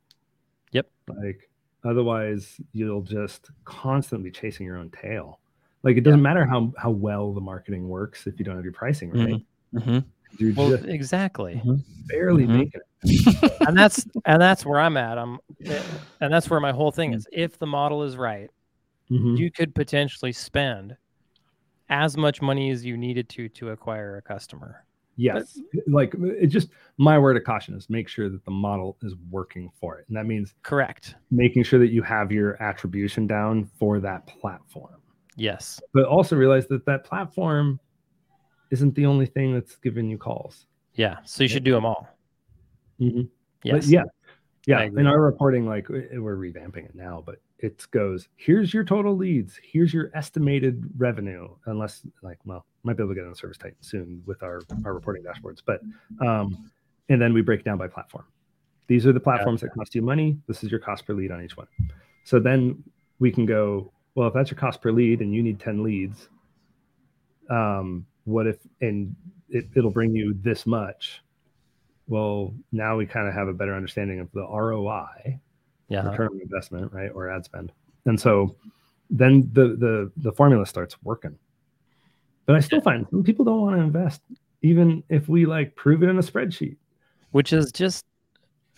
Yep. 0.73 0.91
Like 1.09 1.49
otherwise, 1.85 2.61
you'll 2.73 3.03
just 3.03 3.51
constantly 3.65 4.31
chasing 4.31 4.67
your 4.67 4.77
own 4.77 4.91
tail. 4.91 5.41
Like 5.83 5.97
it 5.97 6.01
doesn't 6.03 6.23
matter 6.23 6.47
how 6.47 6.73
how 6.79 6.91
well 6.91 7.33
the 7.33 7.41
marketing 7.41 7.89
works 7.89 8.27
if 8.27 8.39
you 8.39 8.45
don't 8.45 8.57
have 8.57 8.65
your 8.65 8.73
pricing 8.73 9.11
right. 9.11 9.45
hmm 9.83 9.99
You're 10.39 10.53
Well, 10.55 10.71
just 10.71 10.85
exactly. 10.89 11.63
barely 12.09 12.47
Mhm. 12.47 12.49
making 12.49 12.81
it. 13.03 13.59
and 13.67 13.77
that's 13.77 14.07
and 14.25 14.41
that's 14.41 14.65
where 14.65 14.81
I'm 14.81 14.97
at. 14.97 15.19
I'm, 15.19 15.39
and 16.21 16.33
that's 16.33 16.49
where 16.49 16.61
my 16.61 16.73
whole 16.73 16.91
thing 16.91 17.13
is. 17.13 17.27
If 17.33 17.59
the 17.59 17.67
model 17.67 18.03
is 18.03 18.17
right, 18.17 18.51
Mhm. 19.11 19.37
you 19.37 19.51
could 19.51 19.75
potentially 19.75 20.33
spend 20.33 20.97
as 21.91 22.17
much 22.17 22.41
money 22.41 22.71
as 22.71 22.83
you 22.85 22.97
needed 22.97 23.29
to 23.31 23.49
to 23.51 23.71
acquire 23.71 24.17
a 24.17 24.23
customer. 24.23 24.87
Yes. 25.17 25.61
Like 25.87 26.15
it 26.19 26.49
just 26.49 26.69
my 26.99 27.19
word 27.19 27.37
of 27.37 27.45
caution 27.45 27.75
is 27.75 27.89
make 27.89 28.09
sure 28.09 28.29
that 28.29 28.45
the 28.45 28.51
model 28.51 28.97
is 29.03 29.15
working 29.31 29.71
for 29.81 29.99
it. 29.99 30.07
And 30.09 30.17
that 30.17 30.27
means 30.27 30.55
Correct. 30.63 31.15
making 31.31 31.63
sure 31.63 31.79
that 31.79 31.91
you 31.91 32.03
have 32.03 32.33
your 32.33 32.61
attribution 32.63 33.27
down 33.27 33.71
for 33.79 34.01
that 34.01 34.27
platform. 34.27 35.01
Yes. 35.37 35.81
But 35.93 36.05
also 36.05 36.37
realize 36.37 36.67
that 36.69 36.85
that 36.87 37.05
platform 37.05 37.79
isn't 38.71 38.95
the 38.95 39.07
only 39.07 39.27
thing 39.27 39.55
that's 39.55 39.77
giving 39.77 40.09
you 40.09 40.19
calls. 40.19 40.67
Yeah. 40.95 41.19
So 41.25 41.45
you 41.45 41.49
should 41.49 41.65
do 41.65 41.73
them 41.73 41.85
all. 41.85 42.09
Mhm. 43.01 43.29
Yes. 43.63 43.85
But 43.85 43.93
yeah. 43.93 44.05
Yeah. 44.67 44.83
In 44.83 45.07
our 45.07 45.21
reporting, 45.21 45.67
like 45.67 45.89
we're 45.89 46.37
revamping 46.37 46.87
it 46.87 46.95
now, 46.95 47.23
but 47.25 47.37
it 47.59 47.87
goes, 47.91 48.29
here's 48.37 48.73
your 48.75 48.85
total 48.85 49.17
leads, 49.17 49.61
here's 49.63 49.93
your 49.93 50.11
estimated 50.15 50.85
revenue, 50.97 51.49
unless 51.67 52.07
like, 52.23 52.39
well, 52.45 52.67
might 52.85 52.97
be 52.97 53.03
able 53.03 53.15
to 53.15 53.21
get 53.21 53.27
on 53.27 53.35
ServiceTitan 53.35 53.75
soon 53.81 54.23
with 54.27 54.43
our, 54.43 54.61
our 54.85 54.95
reporting 54.95 55.23
dashboards. 55.25 55.61
But 55.65 55.81
um, 56.25 56.71
and 57.09 57.21
then 57.21 57.33
we 57.33 57.43
break 57.43 57.65
down 57.65 57.79
by 57.79 57.89
platform. 57.89 58.25
These 58.87 59.07
are 59.07 59.13
the 59.13 59.21
platforms 59.21 59.63
that 59.63 59.73
cost 59.75 59.95
you 59.95 60.03
money. 60.03 60.39
This 60.47 60.63
is 60.63 60.71
your 60.71 60.81
cost 60.81 61.07
per 61.07 61.15
lead 61.15 61.31
on 61.31 61.43
each 61.43 61.57
one. 61.57 61.67
So 62.25 62.39
then 62.39 62.83
we 63.19 63.31
can 63.31 63.47
go, 63.47 63.93
well, 64.15 64.29
if 64.29 64.35
that's 64.35 64.51
your 64.51 64.59
cost 64.59 64.81
per 64.83 64.93
lead 64.93 65.21
and 65.21 65.35
you 65.35 65.43
need 65.43 65.59
10 65.59 65.83
leads, 65.83 66.29
um, 67.51 68.07
what 68.25 68.47
if 68.47 68.59
and 68.81 69.15
it, 69.49 69.67
it'll 69.75 69.91
bring 69.91 70.15
you 70.15 70.35
this 70.41 70.67
much? 70.67 71.23
Well, 72.07 72.55
now 72.73 72.97
we 72.97 73.07
kind 73.07 73.27
of 73.27 73.35
have 73.35 73.49
a 73.49 73.55
better 73.55 73.75
understanding 73.75 74.21
of 74.21 74.31
the 74.33 74.47
ROI, 74.47 75.39
Yeah. 75.89 76.11
return 76.11 76.29
on 76.29 76.41
investment, 76.41 76.93
right, 76.93 77.11
or 77.15 77.31
ad 77.31 77.45
spend. 77.45 77.73
And 78.05 78.21
so 78.21 78.57
then 79.11 79.49
the 79.53 79.69
the 79.77 80.13
the 80.19 80.33
formula 80.33 80.67
starts 80.67 81.03
working. 81.03 81.39
But 82.47 82.57
I 82.57 82.61
still 82.61 82.81
find 82.81 83.07
some 83.11 83.23
people 83.23 83.45
don't 83.45 83.61
want 83.61 83.77
to 83.77 83.83
invest, 83.83 84.21
even 84.63 85.03
if 85.09 85.29
we 85.29 85.47
like 85.47 85.75
prove 85.77 86.03
it 86.03 86.09
in 86.09 86.19
a 86.19 86.23
spreadsheet. 86.23 86.77
Which 87.31 87.53
is 87.53 87.73
just 87.73 88.05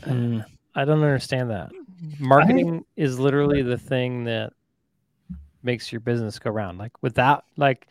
Mm. 0.02 0.44
I 0.74 0.84
don't 0.84 1.02
understand 1.02 1.50
that. 1.50 1.70
Marketing 2.18 2.84
is 2.96 3.18
literally 3.18 3.62
the 3.62 3.78
thing 3.78 4.24
that 4.24 4.52
makes 5.62 5.90
your 5.90 6.00
business 6.00 6.38
go 6.38 6.50
round. 6.50 6.78
Like 6.78 6.92
without 7.02 7.44
like 7.56 7.88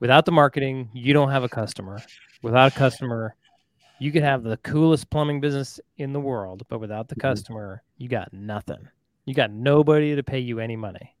without 0.00 0.26
the 0.26 0.32
marketing, 0.32 0.90
you 0.92 1.14
don't 1.14 1.30
have 1.30 1.44
a 1.44 1.48
customer. 1.48 1.98
Without 2.42 2.72
a 2.72 2.78
customer, 2.78 3.34
you 3.98 4.12
could 4.12 4.22
have 4.22 4.42
the 4.42 4.58
coolest 4.58 5.08
plumbing 5.08 5.40
business 5.40 5.80
in 5.96 6.12
the 6.12 6.20
world, 6.20 6.62
but 6.68 6.78
without 6.78 7.08
the 7.08 7.16
Mhm. 7.16 7.20
customer, 7.22 7.82
you 7.96 8.08
got 8.08 8.30
nothing. 8.34 8.86
You 9.24 9.32
got 9.34 9.50
nobody 9.50 10.14
to 10.14 10.22
pay 10.22 10.38
you 10.38 10.60
any 10.60 10.76
money. 10.76 11.16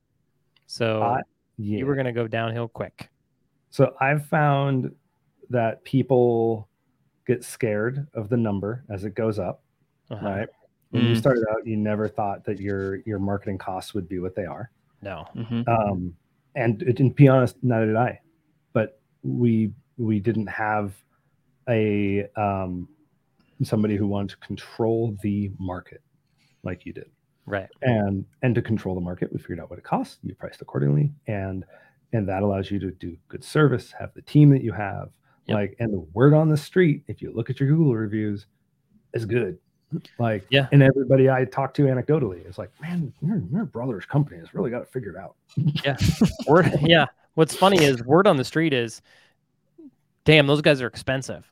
So 0.66 1.02
I- 1.02 1.22
Yeah. 1.56 1.78
you 1.78 1.86
were 1.86 1.94
going 1.94 2.06
to 2.06 2.12
go 2.12 2.28
downhill 2.28 2.68
quick. 2.68 3.08
So 3.76 3.94
I've 4.00 4.24
found 4.24 4.90
that 5.50 5.84
people 5.84 6.66
get 7.26 7.44
scared 7.44 8.06
of 8.14 8.30
the 8.30 8.36
number 8.38 8.84
as 8.88 9.04
it 9.04 9.14
goes 9.14 9.38
up, 9.38 9.62
Uh-huh. 10.08 10.26
right? 10.26 10.48
When 10.92 11.04
you 11.04 11.12
Mm. 11.14 11.18
started 11.18 11.44
out, 11.50 11.66
you 11.66 11.76
never 11.76 12.08
thought 12.08 12.42
that 12.44 12.58
your 12.58 12.96
your 13.04 13.18
marketing 13.18 13.58
costs 13.58 13.92
would 13.92 14.08
be 14.08 14.18
what 14.18 14.34
they 14.34 14.46
are. 14.46 14.70
No. 15.02 15.26
Mhm. 15.34 15.68
Um, 15.68 16.16
and 16.54 16.78
to 16.80 16.90
to 16.94 17.10
be 17.10 17.28
honest, 17.28 17.62
neither 17.62 17.84
did 17.88 17.96
I. 17.96 18.18
But 18.72 18.98
we 19.22 19.74
we 19.98 20.20
didn't 20.20 20.46
have 20.46 20.94
a 21.68 22.26
um, 22.40 22.88
somebody 23.62 23.96
who 23.96 24.06
wanted 24.06 24.30
to 24.30 24.46
control 24.46 25.14
the 25.22 25.52
market 25.58 26.00
like 26.62 26.86
you 26.86 26.94
did 26.94 27.10
Right. 27.44 27.68
and 27.82 28.24
and 28.40 28.54
to 28.54 28.62
control 28.62 28.94
the 28.94 29.02
market 29.02 29.30
we 29.34 29.38
figured 29.38 29.60
out 29.60 29.68
what 29.68 29.78
it 29.78 29.84
costs 29.84 30.18
you 30.22 30.34
priced 30.34 30.62
accordingly 30.62 31.12
and 31.26 31.64
and 32.12 32.28
that 32.28 32.42
allows 32.42 32.70
you 32.70 32.78
to 32.78 32.90
do 32.92 33.16
good 33.28 33.42
service 33.44 33.92
have 33.98 34.12
the 34.14 34.22
team 34.22 34.50
that 34.50 34.62
you 34.62 34.72
have 34.72 35.10
Yep. 35.46 35.54
like 35.56 35.76
and 35.78 35.92
the 35.92 36.00
word 36.12 36.34
on 36.34 36.48
the 36.48 36.56
street 36.56 37.02
if 37.06 37.22
you 37.22 37.32
look 37.32 37.50
at 37.50 37.60
your 37.60 37.68
google 37.68 37.94
reviews 37.94 38.46
is 39.14 39.24
good 39.24 39.58
like 40.18 40.44
Yeah. 40.50 40.66
and 40.72 40.82
everybody 40.82 41.30
i 41.30 41.44
talk 41.44 41.72
to 41.74 41.82
anecdotally 41.82 42.44
is 42.48 42.58
like 42.58 42.70
man 42.80 43.12
your, 43.22 43.40
your 43.52 43.64
brother's 43.64 44.04
company 44.06 44.38
has 44.38 44.52
really 44.54 44.70
got 44.70 44.82
it 44.82 44.88
figured 44.88 45.16
out 45.16 45.36
Word, 46.48 46.72
yeah. 46.82 47.06
What's 47.34 47.54
funny 47.54 47.82
is 47.84 48.02
word 48.04 48.26
on 48.26 48.36
the 48.38 48.44
street 48.44 48.72
is, 48.72 49.02
damn, 50.24 50.46
those 50.46 50.62
guys 50.62 50.80
are 50.82 50.86
expensive. 50.86 51.44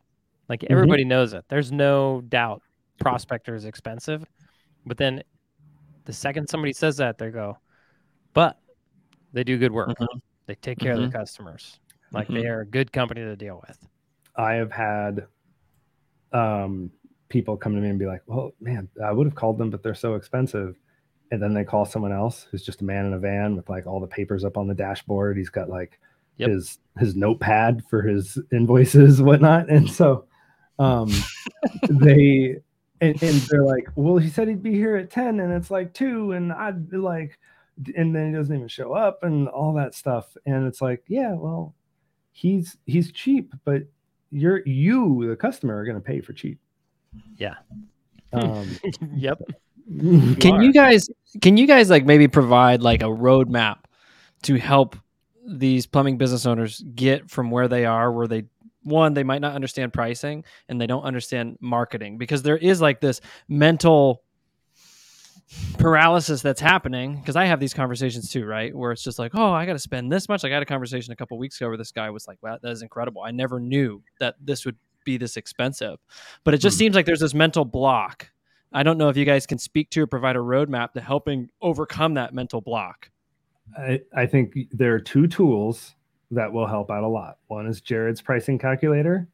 Like 0.49 0.61
Mm-hmm. 0.61 0.73
everybody 0.73 1.05
knows 1.05 1.33
it. 1.35 1.45
There's 1.49 1.71
no 1.73 2.23
doubt 2.23 2.63
prospector 2.99 3.55
is 3.55 3.65
expensive. 3.67 4.25
But 4.87 4.97
then 4.97 5.23
the 6.07 6.13
second 6.13 6.49
somebody 6.49 6.73
says 6.73 6.97
that, 6.97 7.19
they 7.19 7.29
go, 7.31 7.59
but 8.33 8.59
they 9.33 9.45
do 9.45 9.59
good 9.59 9.73
work. 9.73 9.91
Mm-hmm. 9.91 10.19
They 10.47 10.55
take 10.57 10.79
care 10.79 10.93
of 10.93 10.99
their 11.01 11.11
customers. 11.11 11.79
Like 12.13 12.29
they 12.29 12.47
are 12.47 12.61
a 12.61 12.67
good 12.67 12.93
company 12.93 13.23
to 13.23 13.35
deal 13.37 13.63
with. 13.67 13.79
i 14.37 14.53
have 14.55 14.71
had 14.73 15.27
um 16.33 16.91
people 17.29 17.57
come 17.57 17.75
to 17.75 17.81
me 17.81 17.89
and 17.89 17.99
be 17.99 18.07
like 18.07 18.23
well 18.27 18.53
man 18.61 18.89
i 19.05 19.11
would 19.13 19.27
have 19.27 19.35
called 19.35 19.59
them 19.59 19.71
but 19.71 19.83
they're 19.83 19.95
so 19.95 20.15
expensive 20.15 20.77
and 21.31 21.43
then 21.43 21.53
they 21.55 21.65
call 21.65 21.85
someone 21.85 22.13
else 22.13 22.47
who's 22.51 22.63
just 22.65 22.83
a 22.83 22.85
man 22.85 23.07
in 23.07 23.15
a 23.15 23.19
van 23.19 23.57
with 23.57 23.69
like 23.69 23.87
all 23.87 23.99
the 24.01 24.07
papers 24.07 24.45
up 24.45 24.57
on 24.57 24.67
the 24.69 24.75
dashboard 24.75 25.37
he's 25.37 25.51
got 25.51 25.69
like 25.69 25.99
Yep. 26.37 26.51
his 26.51 26.79
his 26.99 27.15
notepad 27.15 27.83
for 27.89 28.03
his 28.03 28.37
invoices 28.53 29.23
whatnot 29.23 29.69
and 29.71 29.89
so 29.89 30.27
um 30.81 31.09
they 31.89 32.57
and, 33.01 33.23
and 33.23 33.35
they're 33.49 33.65
like 33.65 33.87
well 33.95 34.17
he 34.19 34.29
said 34.29 34.49
he'd 34.49 34.63
be 34.63 34.73
here 34.75 34.97
at 34.97 35.11
10 35.11 35.39
and 35.41 35.53
it's 35.53 35.71
like 35.71 35.95
2 35.95 36.33
and 36.33 36.53
i'd 36.53 36.91
be 36.91 36.97
like 36.97 37.39
and 37.97 38.15
then 38.15 38.31
he 38.31 38.37
doesn't 38.37 38.55
even 38.55 38.69
show 38.69 38.93
up 38.93 39.23
and 39.23 39.49
all 39.49 39.73
that 39.73 39.95
stuff 39.95 40.37
and 40.47 40.67
it's 40.67 40.81
like 40.81 41.03
yeah 41.09 41.33
well 41.33 41.75
he's 42.33 42.77
he's 42.87 43.11
cheap 43.13 43.53
but 43.65 43.83
you're 44.31 44.63
you 44.67 45.27
the 45.29 45.37
customer 45.37 45.77
are 45.77 45.85
going 45.85 45.97
to 45.97 46.01
pay 46.01 46.21
for 46.21 46.33
cheap 46.33 46.59
Yeah. 47.37 47.55
um 48.33 48.69
yep. 49.15 49.41
Can 50.41 50.55
are. 50.55 50.63
you 50.63 50.73
guys 50.73 51.09
can 51.43 51.57
you 51.57 51.67
guys 51.67 51.91
like 51.91 52.07
maybe 52.07 52.27
provide 52.27 52.81
like 52.81 53.03
a 53.03 53.07
roadmap 53.07 53.79
to 54.43 54.57
help 54.57 54.97
these 55.47 55.85
plumbing 55.87 56.17
business 56.17 56.47
owners 56.47 56.83
get 56.95 57.31
from 57.31 57.51
where 57.51 57.69
they 57.69 57.85
are 57.85 58.11
where 58.11 58.27
they 58.27 58.45
one 58.83 59.13
they 59.15 59.25
might 59.25 59.41
not 59.43 59.55
understand 59.55 59.93
pricing 59.93 60.43
and 60.69 60.81
they 60.81 60.87
don't 60.87 61.03
understand 61.03 61.59
marketing 61.61 62.17
because 62.19 62.43
there 62.43 62.57
is 62.57 62.81
like 62.81 63.01
this 63.01 63.21
mental 63.49 64.23
paralysis 65.79 66.43
that's 66.43 66.61
happening 66.61 67.17
because 67.17 67.37
I 67.37 67.45
have 67.47 67.61
these 67.61 67.75
conversations 67.75 68.31
too, 68.31 68.45
right? 68.45 68.75
Where 68.75 68.93
it's 68.93 69.03
just 69.03 69.19
like, 69.19 69.33
oh, 69.35 69.53
I 69.53 69.67
got 69.67 69.75
to 69.75 69.79
spend 69.79 70.11
this 70.11 70.29
much. 70.29 70.45
I 70.45 70.49
had 70.49 70.63
a 70.63 70.67
conversation 70.67 71.13
a 71.13 71.17
couple 71.17 71.39
weeks 71.39 71.61
ago 71.61 71.69
where 71.69 71.77
this 71.77 71.93
guy 71.93 72.11
was 72.11 72.27
like, 72.27 72.39
wow, 72.43 72.59
that 72.61 72.71
is 72.71 72.83
incredible. 72.83 73.23
I 73.23 73.31
never 73.31 73.61
knew 73.61 74.03
that 74.21 74.37
this 74.41 74.65
would 74.65 74.77
be 75.05 75.17
this 75.19 75.37
expensive. 75.37 75.99
But 76.45 76.55
it 76.55 76.59
just 76.59 76.77
Hmm. 76.77 76.81
seems 76.81 76.95
like 76.97 77.07
there's 77.07 77.21
this 77.21 77.35
mental 77.35 77.65
block. 77.65 78.31
I 78.73 78.83
don't 78.83 78.99
know 78.99 79.09
if 79.09 79.17
you 79.17 79.25
guys 79.25 79.47
can 79.47 79.59
speak 79.59 79.91
to 79.91 80.03
or 80.03 80.07
provide 80.07 80.35
a 80.37 80.41
roadmap 80.41 80.93
to 80.95 81.01
helping 81.01 81.51
overcome 81.61 82.15
that 82.15 82.35
mental 82.35 82.61
block. 82.61 83.11
I, 83.79 84.01
I 84.15 84.27
think 84.27 84.55
there 84.73 84.95
are 84.95 84.99
two 85.01 85.27
tools 85.27 85.95
that 86.31 86.53
will 86.53 86.67
help 86.67 86.91
out 86.91 87.05
a 87.05 87.09
lot. 87.09 87.39
One 87.47 87.67
is 87.67 87.81
Jered's 87.81 88.21
pricing 88.21 88.59
calculator, 88.59 89.29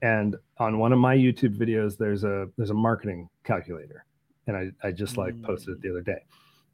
and 0.00 0.36
on 0.58 0.78
one 0.78 0.92
of 0.92 0.98
my 0.98 1.16
YouTube 1.16 1.56
videos, 1.56 1.96
there's 1.98 2.22
a 2.24 2.48
there's 2.56 2.70
a 2.70 2.74
marketing 2.74 3.28
calculator, 3.44 4.04
and 4.46 4.56
I 4.56 4.70
I 4.82 4.90
just 4.92 5.16
like 5.16 5.40
posted 5.42 5.74
it 5.76 5.82
the 5.82 5.90
other 5.90 6.00
day. 6.02 6.24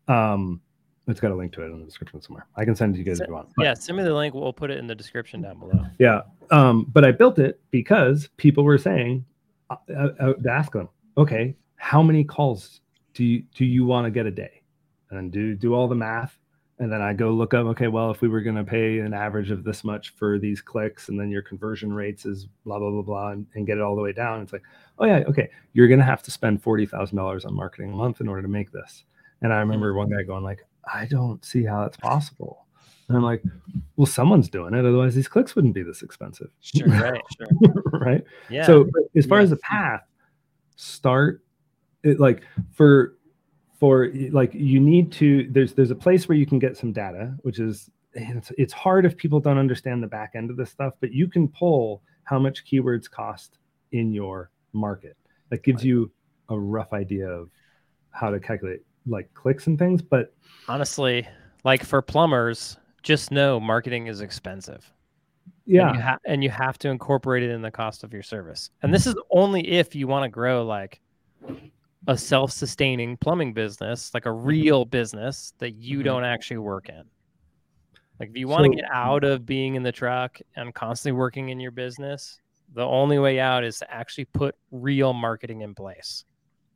Um, 0.08 0.60
it's 1.06 1.20
got 1.20 1.30
a 1.30 1.34
link 1.34 1.52
to 1.54 1.62
it 1.62 1.66
in 1.66 1.78
the 1.78 1.84
description 1.86 2.20
somewhere. 2.20 2.46
I 2.56 2.64
can 2.66 2.76
send 2.76 2.94
it 2.94 2.98
to 2.98 2.98
you 2.98 3.04
guys 3.04 3.20
if 3.20 3.28
you 3.28 3.34
want. 3.34 3.48
But- 3.56 3.64
Yeah. 3.64 3.74
Send 3.74 3.96
me 3.96 4.04
the 4.04 4.12
link. 4.14 4.34
We'll 4.34 4.52
put 4.52 4.70
it 4.70 4.76
in 4.78 4.86
the 4.86 4.94
description 4.94 5.40
down 5.40 5.58
below. 5.58 5.84
Yeah. 5.98 6.22
Um, 6.50 6.84
but 6.92 7.04
I 7.04 7.12
built 7.12 7.38
it 7.38 7.60
because 7.70 8.28
people 8.36 8.62
were 8.62 8.76
saying, 8.78 9.24
uh, 9.70 9.76
uh, 9.90 10.08
uh, 10.20 10.32
to 10.34 10.50
ask 10.50 10.72
them, 10.72 10.88
okay, 11.16 11.56
how 11.76 12.02
many 12.02 12.24
calls 12.24 12.80
do 13.14 13.24
you 13.24 13.42
do 13.54 13.64
you 13.64 13.84
want 13.86 14.04
to 14.04 14.10
get 14.10 14.26
a 14.26 14.30
day? 14.30 14.62
And 15.10 15.32
do 15.32 15.54
do 15.54 15.74
all 15.74 15.88
the 15.88 15.94
math. 15.94 16.37
And 16.80 16.92
then 16.92 17.02
I 17.02 17.12
go 17.12 17.30
look 17.30 17.54
up, 17.54 17.66
okay, 17.66 17.88
well, 17.88 18.12
if 18.12 18.20
we 18.20 18.28
were 18.28 18.40
going 18.40 18.54
to 18.54 18.62
pay 18.62 19.00
an 19.00 19.12
average 19.12 19.50
of 19.50 19.64
this 19.64 19.82
much 19.82 20.10
for 20.10 20.38
these 20.38 20.60
clicks, 20.60 21.08
and 21.08 21.18
then 21.18 21.28
your 21.28 21.42
conversion 21.42 21.92
rates 21.92 22.24
is 22.24 22.46
blah 22.64 22.78
blah 22.78 22.90
blah 22.90 23.02
blah, 23.02 23.28
and, 23.30 23.46
and 23.54 23.66
get 23.66 23.78
it 23.78 23.80
all 23.82 23.96
the 23.96 24.02
way 24.02 24.12
down, 24.12 24.42
it's 24.42 24.52
like, 24.52 24.62
oh 25.00 25.04
yeah, 25.04 25.24
okay, 25.28 25.50
you're 25.72 25.88
going 25.88 25.98
to 25.98 26.04
have 26.06 26.22
to 26.22 26.30
spend 26.30 26.62
forty 26.62 26.86
thousand 26.86 27.16
dollars 27.16 27.44
on 27.44 27.52
marketing 27.54 27.92
a 27.92 27.96
month 27.96 28.20
in 28.20 28.28
order 28.28 28.42
to 28.42 28.48
make 28.48 28.70
this. 28.70 29.04
And 29.42 29.52
I 29.52 29.58
remember 29.58 29.92
one 29.94 30.08
guy 30.08 30.22
going 30.22 30.44
like, 30.44 30.60
I 30.92 31.06
don't 31.06 31.44
see 31.44 31.64
how 31.64 31.82
that's 31.82 31.96
possible. 31.96 32.66
And 33.08 33.16
I'm 33.16 33.22
like, 33.24 33.42
well, 33.96 34.06
someone's 34.06 34.48
doing 34.48 34.74
it. 34.74 34.84
Otherwise, 34.84 35.14
these 35.14 35.28
clicks 35.28 35.56
wouldn't 35.56 35.74
be 35.74 35.82
this 35.82 36.02
expensive. 36.02 36.50
Sure, 36.60 36.86
right, 36.88 37.22
sure. 37.36 37.82
right. 37.92 38.22
Yeah. 38.50 38.66
So 38.66 38.88
as 39.16 39.26
far 39.26 39.38
Yeah. 39.38 39.44
as 39.44 39.50
the 39.50 39.56
path, 39.56 40.02
start 40.76 41.42
it 42.04 42.20
like 42.20 42.42
for 42.72 43.16
for 43.78 44.10
like 44.30 44.52
you 44.54 44.80
need 44.80 45.12
to 45.12 45.48
there's 45.50 45.72
there's 45.74 45.90
a 45.90 45.94
place 45.96 46.28
where 46.28 46.36
you 46.36 46.46
can 46.46 46.58
get 46.58 46.76
some 46.76 46.92
data, 46.92 47.34
which 47.42 47.58
is 47.58 47.90
it's, 48.14 48.50
it's 48.58 48.72
hard 48.72 49.06
if 49.06 49.16
people 49.16 49.38
don't 49.38 49.58
understand 49.58 50.02
the 50.02 50.08
back 50.08 50.32
end 50.34 50.50
of 50.50 50.56
this 50.56 50.70
stuff, 50.70 50.94
but 51.00 51.12
you 51.12 51.28
can 51.28 51.48
pull 51.48 52.02
how 52.24 52.38
much 52.38 52.64
keywords 52.64 53.08
cost 53.08 53.58
in 53.92 54.12
your 54.12 54.50
market. 54.72 55.16
That 55.50 55.62
gives 55.62 55.84
you 55.84 56.10
a 56.48 56.58
rough 56.58 56.92
idea 56.92 57.28
of 57.28 57.50
how 58.10 58.30
to 58.30 58.40
calculate 58.40 58.80
like 59.06 59.32
clicks 59.34 59.66
and 59.66 59.78
things. 59.78 60.02
But 60.02 60.34
honestly, 60.68 61.26
like 61.64 61.84
for 61.84 62.02
plumbers, 62.02 62.76
just 63.02 63.30
know 63.30 63.60
marketing 63.60 64.08
is 64.08 64.20
expensive. 64.20 64.92
yeah, 65.64 65.88
and 65.88 65.96
you, 65.96 66.02
ha- 66.02 66.18
and 66.26 66.44
you 66.44 66.50
have 66.50 66.78
to 66.78 66.88
incorporate 66.88 67.42
it 67.42 67.50
in 67.50 67.62
the 67.62 67.70
cost 67.70 68.02
of 68.02 68.12
your 68.12 68.22
service. 68.22 68.70
And 68.82 68.92
this 68.92 69.06
is 69.06 69.14
only 69.30 69.66
if 69.68 69.94
you 69.94 70.06
want 70.08 70.24
to 70.24 70.28
grow 70.28 70.64
like 70.64 71.00
a 72.06 72.16
self-sustaining 72.16 73.16
plumbing 73.16 73.52
business, 73.52 74.12
like 74.14 74.26
a 74.26 74.32
real 74.32 74.84
business 74.84 75.52
that 75.58 75.72
you 75.72 75.98
Mhm. 76.00 76.04
don't 76.04 76.24
actually 76.24 76.58
work 76.58 76.88
in. 76.88 77.02
Like 78.20 78.30
if 78.30 78.36
you 78.36 78.48
want 78.48 78.64
to 78.64 78.70
So- 78.70 78.76
get 78.76 78.90
out 78.90 79.24
of 79.24 79.44
being 79.46 79.74
in 79.74 79.82
the 79.82 79.92
truck 79.92 80.40
and 80.56 80.74
constantly 80.74 81.18
working 81.18 81.48
in 81.50 81.60
your 81.60 81.70
business, 81.70 82.40
the 82.74 82.84
only 82.84 83.18
way 83.18 83.40
out 83.40 83.64
is 83.64 83.78
to 83.78 83.90
actually 83.92 84.26
put 84.26 84.54
real 84.70 85.12
marketing 85.12 85.62
in 85.62 85.74
place. 85.74 86.24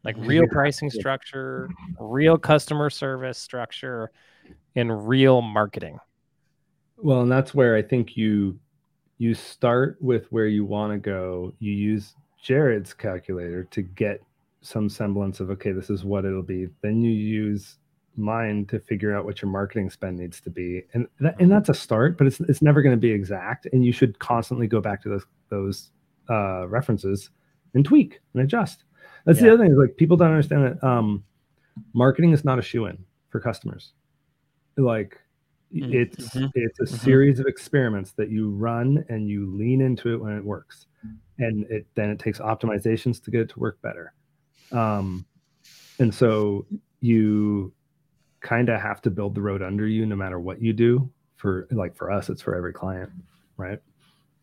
Like 0.04 0.16
real 0.18 0.48
pricing 0.48 0.90
structure, 0.90 1.68
real 2.00 2.36
customer 2.36 2.90
service 2.90 3.38
structure, 3.38 4.10
and 4.74 5.06
real 5.08 5.42
marketing. 5.42 6.00
Well, 6.96 7.22
and 7.22 7.30
that's 7.30 7.54
where 7.54 7.76
I 7.76 7.82
think 7.82 8.16
you 8.16 8.58
you 9.18 9.34
start 9.34 9.98
with 10.00 10.26
where 10.32 10.48
you 10.48 10.64
want 10.64 10.92
to 10.92 10.98
go. 10.98 11.52
You 11.60 11.70
use 11.70 12.16
Jered's 12.42 12.92
calculator 12.92 13.62
to 13.64 13.82
get 13.82 14.20
some 14.62 14.88
semblance 14.88 15.40
of 15.40 15.50
okay, 15.50 15.72
this 15.72 15.90
is 15.90 16.04
what 16.04 16.24
it'll 16.24 16.42
be. 16.42 16.68
Then 16.80 17.02
you 17.02 17.10
use 17.10 17.76
mine 18.16 18.66
to 18.66 18.78
figure 18.78 19.16
out 19.16 19.24
what 19.24 19.42
your 19.42 19.50
marketing 19.50 19.90
spend 19.90 20.18
needs 20.18 20.40
to 20.40 20.50
be, 20.50 20.84
and 20.94 21.06
that, 21.20 21.38
and 21.40 21.50
that's 21.50 21.68
a 21.68 21.74
start, 21.74 22.16
but 22.16 22.26
it's 22.26 22.40
it's 22.40 22.62
never 22.62 22.82
going 22.82 22.94
to 22.94 23.00
be 23.00 23.10
exact, 23.10 23.66
and 23.72 23.84
you 23.84 23.92
should 23.92 24.18
constantly 24.18 24.66
go 24.66 24.80
back 24.80 25.02
to 25.02 25.08
those 25.08 25.26
those 25.50 25.90
uh, 26.30 26.66
references 26.68 27.30
and 27.74 27.84
tweak 27.84 28.20
and 28.34 28.42
adjust. 28.42 28.84
That's 29.24 29.40
the 29.40 29.52
other 29.52 29.62
thing 29.62 29.72
is 29.72 29.78
like 29.78 29.96
people 29.96 30.16
don't 30.16 30.30
understand 30.30 30.64
that 30.64 30.86
um, 30.86 31.22
marketing 31.92 32.32
is 32.32 32.44
not 32.44 32.58
a 32.58 32.62
shoe 32.62 32.86
in 32.86 33.04
for 33.30 33.38
customers. 33.40 33.92
Like 34.76 35.18
Mm, 35.74 35.94
it's 35.94 36.34
mhm, 36.34 36.50
it's 36.54 36.80
a 36.80 36.84
mhm. 36.84 37.00
series 37.00 37.40
of 37.40 37.46
experiments 37.46 38.12
that 38.12 38.28
you 38.28 38.50
run 38.50 39.04
and 39.08 39.28
you 39.28 39.46
lean 39.56 39.80
into 39.80 40.12
it 40.12 40.20
when 40.20 40.36
it 40.36 40.44
works 40.44 40.86
and 41.38 41.64
it 41.70 41.86
then 41.94 42.10
it 42.10 42.18
takes 42.18 42.40
optimizations 42.40 43.22
to 43.24 43.30
get 43.30 43.40
it 43.40 43.48
to 43.48 43.58
work 43.58 43.80
better 43.80 44.12
um, 44.72 45.24
and 45.98 46.14
so 46.14 46.66
you 47.00 47.72
kind 48.40 48.68
of 48.68 48.80
have 48.80 49.00
to 49.02 49.10
build 49.10 49.34
the 49.34 49.40
road 49.42 49.62
under 49.62 49.86
you 49.86 50.04
no 50.06 50.16
matter 50.16 50.38
what 50.40 50.60
you 50.60 50.72
do 50.72 51.08
for 51.36 51.66
like 51.70 51.94
for 51.94 52.10
us 52.10 52.28
it's 52.28 52.42
for 52.42 52.54
every 52.56 52.72
client 52.72 53.10
right 53.56 53.80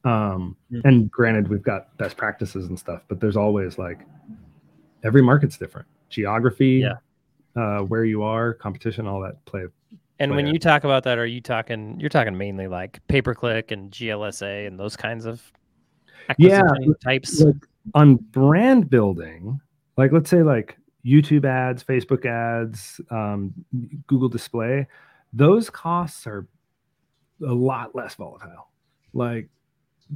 um, 0.05 0.55
Mhm. 0.71 0.81
and 0.85 1.11
granted 1.11 1.47
we've 1.49 1.61
got 1.63 1.95
best 1.97 2.15
practices 2.15 2.67
and 2.67 2.79
stuff 2.79 3.01
but 3.09 3.19
there's 3.19 3.35
always 3.35 3.77
like 3.77 3.99
every 5.03 5.21
market's 5.21 5.57
different 5.57 5.87
geography 6.09 6.83
Yeah. 6.85 6.95
uh, 7.55 7.79
where 7.83 8.05
you 8.05 8.23
are 8.23 8.53
competition 8.53 9.05
all 9.07 9.21
that 9.21 9.43
play 9.45 9.65
And 10.19 10.31
when 10.31 10.45
player. 10.45 10.53
you 10.53 10.59
talk 10.59 10.83
about 10.83 11.03
that, 11.03 11.17
are 11.17 11.25
you 11.25 11.39
talking? 11.39 11.97
You're 11.97 12.09
talking 12.09 12.37
mainly 12.37 12.67
like 12.67 12.99
pay 13.07 13.21
per 13.21 13.33
click 13.33 13.71
and 13.71 13.89
GLSA 13.89 14.67
and 14.67 14.77
those 14.77 14.97
kinds 14.97 15.25
of 15.25 15.41
Yeah, 16.37 16.61
types. 17.01 17.41
like 17.41 17.55
on 17.93 18.15
brand 18.17 18.89
building 18.89 19.59
like 19.99 20.11
let's 20.11 20.29
say 20.29 20.41
like 20.41 20.77
youtube 21.05 21.45
ads 21.45 21.83
facebook 21.83 22.25
ads 22.25 22.99
um, 23.11 23.53
google 24.07 24.29
display 24.29 24.87
those 25.33 25.69
costs 25.69 26.25
are 26.25 26.47
a 27.47 27.53
lot 27.53 27.93
less 27.95 28.15
volatile 28.15 28.69
like 29.13 29.47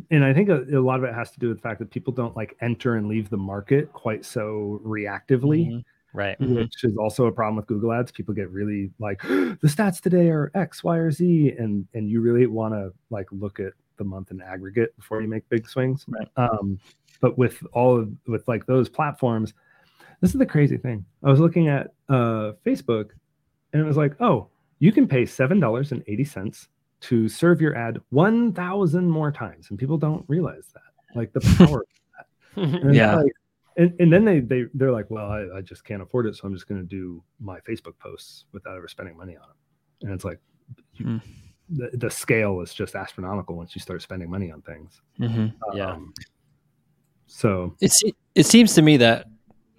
and 0.09 0.23
i 0.25 0.33
think 0.33 0.49
a, 0.49 0.63
a 0.77 0.81
lot 0.81 0.97
of 0.99 1.03
it 1.03 1.13
has 1.13 1.31
to 1.31 1.39
do 1.39 1.47
with 1.49 1.57
the 1.57 1.61
fact 1.61 1.79
that 1.79 1.89
people 1.91 2.11
don't 2.13 2.35
like 2.35 2.55
enter 2.61 2.95
and 2.95 3.07
leave 3.07 3.29
the 3.29 3.37
market 3.37 3.91
quite 3.93 4.25
so 4.25 4.81
reactively 4.85 5.67
Mhm. 5.69 5.83
Right. 6.15 6.37
Mhm. 6.39 6.55
which 6.57 6.83
is 6.83 6.95
also 6.95 7.25
a 7.25 7.31
problem 7.31 7.55
with 7.55 7.65
Google 7.65 7.91
Ads. 7.91 8.11
People 8.11 8.35
get 8.35 8.47
really 8.51 8.91
like 8.99 9.19
the 9.63 9.67
stats 9.75 9.99
today 9.99 10.29
are 10.29 10.51
X, 10.53 10.83
Y, 10.83 10.95
or 10.95 11.09
Z, 11.09 11.55
and 11.57 11.87
and 11.95 12.07
you 12.07 12.21
really 12.21 12.45
want 12.45 12.75
to 12.75 12.93
like 13.09 13.27
look 13.31 13.59
at 13.59 13.73
the 13.97 14.03
month 14.03 14.29
in 14.29 14.39
aggregate 14.39 14.95
before 14.95 15.23
you 15.23 15.27
make 15.27 15.49
big 15.49 15.67
swings. 15.67 16.05
Right. 16.07 16.27
Um, 16.37 16.77
but 17.19 17.39
with 17.39 17.63
all 17.73 17.97
of 17.97 18.11
with 18.27 18.47
like 18.47 18.67
those 18.67 18.89
platforms, 18.89 19.55
this 20.23 20.31
is 20.33 20.39
the 20.39 20.45
crazy 20.45 20.77
thing. 20.77 21.03
I 21.21 21.29
was 21.29 21.41
looking 21.41 21.67
at 21.67 21.87
uh, 22.07 22.53
Facebook, 22.65 23.09
and 23.73 23.81
it 23.81 23.85
was 23.85 23.97
like, 23.97 24.15
oh, 24.21 24.47
you 24.79 24.93
can 24.93 25.05
pay 25.05 25.25
seven 25.25 25.59
dollars 25.59 25.91
and 25.91 26.01
eighty 26.07 26.23
cents 26.23 26.69
to 27.01 27.27
serve 27.27 27.59
your 27.59 27.75
ad 27.75 27.99
one 28.11 28.53
thousand 28.53 29.09
more 29.09 29.33
times, 29.33 29.69
and 29.69 29.77
people 29.77 29.97
don't 29.97 30.23
realize 30.29 30.71
that, 30.73 31.17
like 31.19 31.33
the 31.33 31.41
power. 31.57 31.83
And 32.55 32.75
it's 32.89 32.95
Yeah. 32.95 33.15
like- 33.17 33.33
and, 33.75 33.91
and 33.99 34.13
then 34.13 34.23
they, 34.23 34.39
they, 34.39 34.65
they're 34.75 34.91
like, 34.91 35.09
well, 35.09 35.25
I, 35.31 35.57
I 35.57 35.61
just 35.61 35.83
can't 35.83 36.01
afford 36.03 36.27
it. 36.27 36.35
So 36.35 36.47
I'm 36.47 36.53
just 36.53 36.67
going 36.67 36.79
to 36.79 36.85
do 36.87 37.23
my 37.39 37.59
Facebook 37.61 37.97
posts 37.97 38.45
without 38.53 38.77
ever 38.77 38.87
spending 38.87 39.17
money 39.17 39.35
on 39.35 39.41
them. 39.41 39.57
And 40.03 40.11
it's 40.13 40.23
like, 40.23 40.39
Hmm. 40.99 41.17
the, 41.71 41.89
the 41.95 42.09
scale 42.11 42.61
is 42.61 42.71
just 42.75 42.93
astronomical 42.95 43.55
once 43.55 43.73
you 43.75 43.81
start 43.81 44.03
spending 44.03 44.29
money 44.29 44.51
on 44.51 44.61
things. 44.61 45.01
Mhm. 45.19 45.53
Yeah. 45.73 45.93
Um, 45.93 46.13
so 47.25 47.75
It 47.81 47.91
it 48.35 48.45
seems 48.45 48.75
to 48.75 48.83
me 48.83 48.97
that 48.97 49.25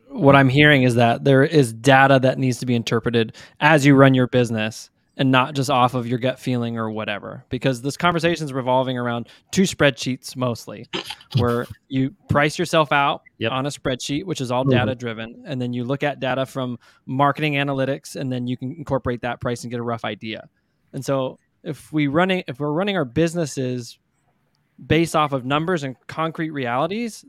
what 0.08 0.36
I'm 0.36 0.48
hearing 0.48 0.82
is 0.84 0.94
that 0.96 1.24
there 1.24 1.42
is 1.44 1.72
data 1.72 2.18
that 2.22 2.38
needs 2.38 2.58
to 2.58 2.66
be 2.66 2.74
interpreted 2.74 3.36
as 3.60 3.84
you 3.84 3.94
run 3.94 4.14
your 4.14 4.26
business 4.26 4.90
and 5.16 5.30
not 5.30 5.54
just 5.54 5.70
off 5.70 5.94
of 5.94 6.06
your 6.08 6.18
gut 6.18 6.38
feeling 6.40 6.76
or 6.76 6.90
whatever 6.90 7.44
because 7.48 7.82
this 7.82 7.96
conversation 7.96 8.44
is 8.44 8.52
revolving 8.52 8.98
around 8.98 9.28
two 9.52 9.62
spreadsheets 9.62 10.34
mostly 10.36 10.86
where 11.38 11.66
you 11.88 12.12
price 12.28 12.58
yourself 12.58 12.90
out 12.92 13.22
Yep. 13.38 13.52
on 13.52 13.66
a 13.66 13.68
spreadsheet 13.68 14.24
which 14.24 14.40
is 14.40 14.50
all 14.50 14.64
Mhm. 14.64 14.70
data 14.70 14.94
driven 14.94 15.42
and 15.46 15.60
then 15.62 15.72
you 15.72 15.84
look 15.84 16.02
at 16.02 16.18
data 16.20 16.46
from 16.46 16.78
marketing 17.06 17.54
analytics 17.54 18.16
and 18.16 18.32
then 18.32 18.46
you 18.46 18.56
can 18.56 18.72
incorporate 18.72 19.22
that 19.22 19.40
price 19.40 19.62
and 19.62 19.70
get 19.70 19.78
a 19.80 19.84
rough 19.84 20.04
idea 20.04 20.48
and 20.92 21.04
so 21.04 21.38
if 21.62 21.92
we 21.92 22.06
running 22.08 22.42
if 22.48 22.58
we're 22.60 22.72
running 22.72 22.96
our 22.96 23.04
businesses 23.04 23.98
based 24.84 25.14
off 25.14 25.32
of 25.32 25.44
numbers 25.44 25.84
and 25.84 25.94
concrete 26.08 26.50
realities 26.50 27.24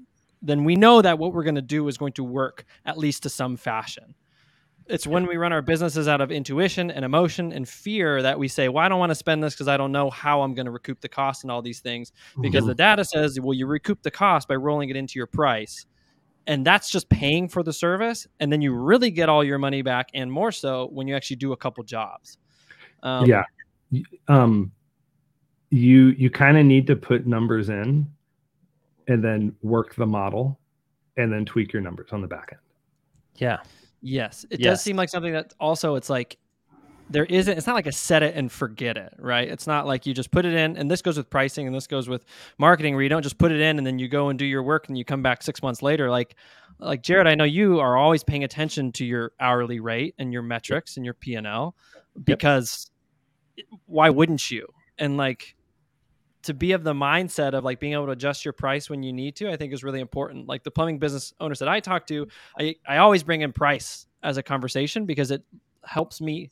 then 0.46 0.64
we 0.64 0.76
know 0.76 1.02
that 1.02 1.18
what 1.18 1.34
we're 1.34 1.44
going 1.44 1.56
to 1.56 1.62
do 1.62 1.88
is 1.88 1.98
going 1.98 2.14
to 2.14 2.24
work 2.24 2.66
at 2.86 2.98
least 2.98 3.24
to 3.24 3.30
some 3.30 3.58
fashion. 3.58 4.16
It's 4.88 5.08
when 5.08 5.26
we 5.26 5.38
run 5.38 5.52
our 5.52 5.64
businesses 5.64 6.08
out 6.08 6.22
of 6.22 6.32
intuition 6.32 6.92
and 6.92 7.04
emotion 7.04 7.52
and 7.52 7.68
fear 7.68 8.22
that 8.22 8.38
we 8.38 8.48
say, 8.48 8.70
"Well, 8.70 8.86
I 8.86 8.88
don't 8.88 9.00
want 9.00 9.10
to 9.10 9.16
spend 9.16 9.44
this 9.44 9.56
because 9.56 9.68
I 9.68 9.78
don't 9.78 9.92
know 9.92 10.12
how 10.12 10.44
I'm 10.44 10.54
going 10.54 10.68
to 10.68 10.72
recoup 10.72 11.02
the 11.02 11.10
cost 11.10 11.44
and 11.44 11.50
all 11.50 11.64
these 11.64 11.80
things." 11.80 12.12
Because 12.40 12.68
the 12.68 12.76
data 12.76 13.04
says, 13.04 13.40
"Well, 13.40 13.56
you 13.56 13.66
recoup 13.66 14.04
the 14.04 14.12
cost 14.12 14.48
by 14.48 14.56
rolling 14.56 14.90
it 14.90 14.96
into 14.96 15.18
your 15.18 15.26
price." 15.26 15.88
And 16.46 16.64
that's 16.64 16.92
just 16.92 17.10
paying 17.10 17.50
for 17.50 17.64
the 17.64 17.74
service, 17.74 18.28
and 18.40 18.52
then 18.52 18.62
you 18.62 18.76
really 18.76 19.10
get 19.10 19.28
all 19.28 19.44
your 19.44 19.58
money 19.58 19.82
back, 19.82 20.10
and 20.14 20.32
more 20.32 20.52
so 20.52 20.90
when 20.92 21.08
you 21.08 21.16
actually 21.16 21.38
do 21.38 21.54
a 21.54 21.58
couple 21.58 21.84
jobs. 21.84 22.38
Um, 23.02 23.26
yeah, 23.26 23.44
um, 24.28 24.72
you, 25.72 26.10
you 26.10 26.30
kind 26.30 26.58
of 26.58 26.66
need 26.66 26.86
to 26.88 26.96
put 26.96 27.26
numbers 27.26 27.70
in 27.70 28.08
and 29.08 29.24
then 29.24 29.56
work 29.62 29.96
the 29.96 30.06
model 30.06 30.60
and 31.18 31.32
then 31.32 31.46
tweak 31.46 31.72
your 31.74 31.82
numbers 31.82 32.10
on 32.12 32.22
the 32.22 32.28
back 32.28 32.50
end. 32.52 32.62
Yeah. 33.36 33.60
Yes, 34.02 34.46
it 34.50 34.60
Yes. 34.60 34.78
does 34.78 34.82
seem 34.82 34.96
like 34.96 35.10
something 35.10 35.34
that 35.34 35.54
also 35.60 35.96
it's 35.96 36.10
like 36.10 36.38
there 37.10 37.26
isn't. 37.26 37.56
It's 37.56 37.68
not 37.68 37.76
like 37.76 37.86
a 37.86 37.91
set 37.91 38.24
it 38.24 38.36
and 38.36 38.52
forget 38.52 38.98
it, 38.98 39.13
right? 39.20 39.48
It's 39.48 39.68
not 39.68 39.86
like 39.86 40.08
you 40.08 40.13
just 40.13 40.32
put 40.32 40.44
it 40.44 40.54
in, 40.54 40.76
and 40.76 40.89
this 40.89 41.04
goes 41.04 41.18
with 41.18 41.30
pricing, 41.30 41.68
and 41.68 41.76
this 41.76 41.86
goes 41.86 42.10
with 42.10 42.26
marketing, 42.58 42.96
where 42.96 43.04
you 43.04 43.10
don't 43.10 43.22
just 43.22 43.38
put 43.38 43.52
it 43.52 43.62
in 43.62 43.78
and 43.78 43.86
then 43.86 44.00
you 44.00 44.08
go 44.08 44.30
and 44.30 44.39
do 44.39 44.46
your 44.46 44.63
work, 44.63 44.88
and 44.88 44.98
you 44.98 45.06
come 45.06 45.22
back 45.22 45.44
six 45.44 45.62
months 45.62 45.84
later. 45.84 46.10
Like, 46.10 46.36
like 46.80 47.04
Jered, 47.04 47.28
I 47.28 47.36
know 47.36 47.44
you 47.44 47.80
are 47.80 47.96
always 47.96 48.24
paying 48.24 48.44
attention 48.44 48.91
to 48.94 49.06
your 49.06 49.34
hourly 49.39 49.80
rate 49.80 50.15
and 50.18 50.34
your 50.34 50.41
metrics 50.41 50.98
and 50.98 51.06
your 51.06 51.13
P 51.13 51.36
and 51.36 51.46
L, 51.46 51.76
because 52.24 52.89
why 53.86 54.10
wouldn't 54.10 54.50
you? 54.50 54.68
And 54.98 55.15
like 55.15 55.56
to 56.46 56.54
be 56.54 56.72
of 56.72 56.84
the 56.84 56.94
mindset 56.94 57.54
of 57.54 57.64
like 57.64 57.80
being 57.80 57.94
able 57.94 58.06
to 58.06 58.12
adjust 58.12 58.46
your 58.46 58.54
price 58.54 58.90
when 58.90 59.04
you 59.04 59.14
need 59.14 59.36
to, 59.38 59.50
I 59.52 59.58
think 59.58 59.74
is 59.74 59.84
really 59.84 60.00
important. 60.00 60.48
Like 60.48 60.64
the 60.64 60.72
plumbing 60.72 61.00
business 61.00 61.34
owners 61.40 61.60
that 61.60 61.68
I 61.68 61.80
talk 61.80 62.08
to, 62.08 62.28
I, 62.60 62.76
I 62.88 62.98
always 62.98 63.24
bring 63.24 63.42
in 63.42 63.52
price 63.54 64.08
as 64.24 64.38
a 64.38 64.44
conversation 64.44 65.06
because 65.06 65.32
it 65.32 65.44
helps 65.84 66.22
me 66.22 66.50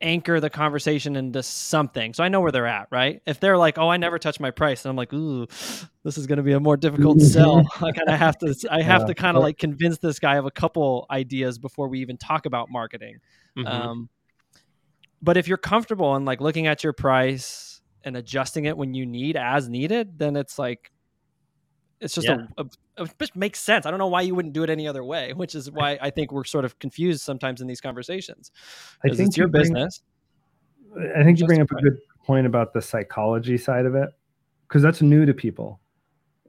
anchor 0.00 0.40
the 0.40 0.50
conversation 0.50 1.16
into 1.16 1.42
something. 1.42 2.12
So 2.12 2.24
I 2.24 2.28
know 2.28 2.40
where 2.40 2.52
they're 2.52 2.66
at, 2.66 2.88
right? 2.90 3.22
If 3.26 3.40
they're 3.40 3.56
like, 3.56 3.78
"Oh, 3.78 3.88
I 3.88 3.96
never 3.96 4.18
touch 4.18 4.38
my 4.40 4.50
price," 4.50 4.84
and 4.84 4.90
I'm 4.90 4.96
like, 4.96 5.12
"Ooh, 5.12 5.46
this 6.02 6.18
is 6.18 6.26
going 6.26 6.36
to 6.36 6.42
be 6.42 6.52
a 6.52 6.60
more 6.60 6.76
difficult 6.76 7.20
sell." 7.20 7.62
I 7.76 7.92
kind 7.92 8.08
of 8.08 8.18
have 8.18 8.36
to, 8.38 8.54
I 8.70 8.82
have 8.82 9.02
Yeah. 9.02 9.06
to 9.06 9.14
kind 9.14 9.36
of 9.36 9.42
like 9.42 9.56
convince 9.56 9.98
this 9.98 10.18
guy 10.18 10.36
of 10.36 10.44
a 10.44 10.50
couple 10.50 11.06
ideas 11.10 11.58
before 11.58 11.88
we 11.88 12.00
even 12.00 12.16
talk 12.18 12.44
about 12.44 12.70
marketing. 12.70 13.18
Mhm. 13.56 13.66
Um, 13.66 14.08
but 15.22 15.36
if 15.36 15.48
you're 15.48 15.56
comfortable 15.56 16.16
in 16.16 16.24
like 16.24 16.40
looking 16.40 16.66
at 16.66 16.84
your 16.84 16.92
price 16.92 17.73
and 18.04 18.16
adjusting 18.16 18.64
it 18.66 18.76
when 18.76 18.94
you 18.94 19.06
need 19.06 19.36
as 19.36 19.68
needed, 19.68 20.18
then 20.18 20.36
it's 20.36 20.58
like 20.58 20.90
it's 22.00 22.14
just 22.14 22.26
Yeah. 22.26 22.46
a, 22.58 22.64
a, 22.98 23.04
it 23.04 23.14
just 23.18 23.34
makes 23.36 23.60
sense. 23.60 23.86
I 23.86 23.90
don't 23.90 23.98
know 24.00 24.08
why 24.08 24.20
you 24.22 24.34
wouldn't 24.34 24.52
do 24.52 24.62
it 24.62 24.70
any 24.70 24.86
other 24.86 25.02
way, 25.04 25.32
which 25.36 25.54
is 25.54 25.70
why 25.70 25.98
I 26.02 26.10
think 26.10 26.32
we're 26.32 26.44
sort 26.44 26.64
of 26.64 26.78
confused 26.78 27.22
sometimes 27.22 27.60
in 27.60 27.66
these 27.66 27.80
conversations. 27.80 28.50
I 29.04 29.08
'Cause 29.08 29.16
think 29.16 29.28
it's 29.28 29.36
your 29.36 29.46
you 29.46 29.52
bring- 29.52 29.62
business. 29.62 30.02
I 31.16 31.24
think 31.24 31.40
you 31.40 31.46
bring 31.46 31.60
up 31.60 31.70
a 31.70 31.76
good 31.76 31.98
point 32.24 32.46
about 32.46 32.72
the 32.72 32.80
psychology 32.82 33.58
side 33.58 33.84
of 33.86 33.94
it 33.94 34.10
because 34.68 34.82
that's 34.82 35.02
new 35.02 35.26
to 35.26 35.34
people. 35.34 35.80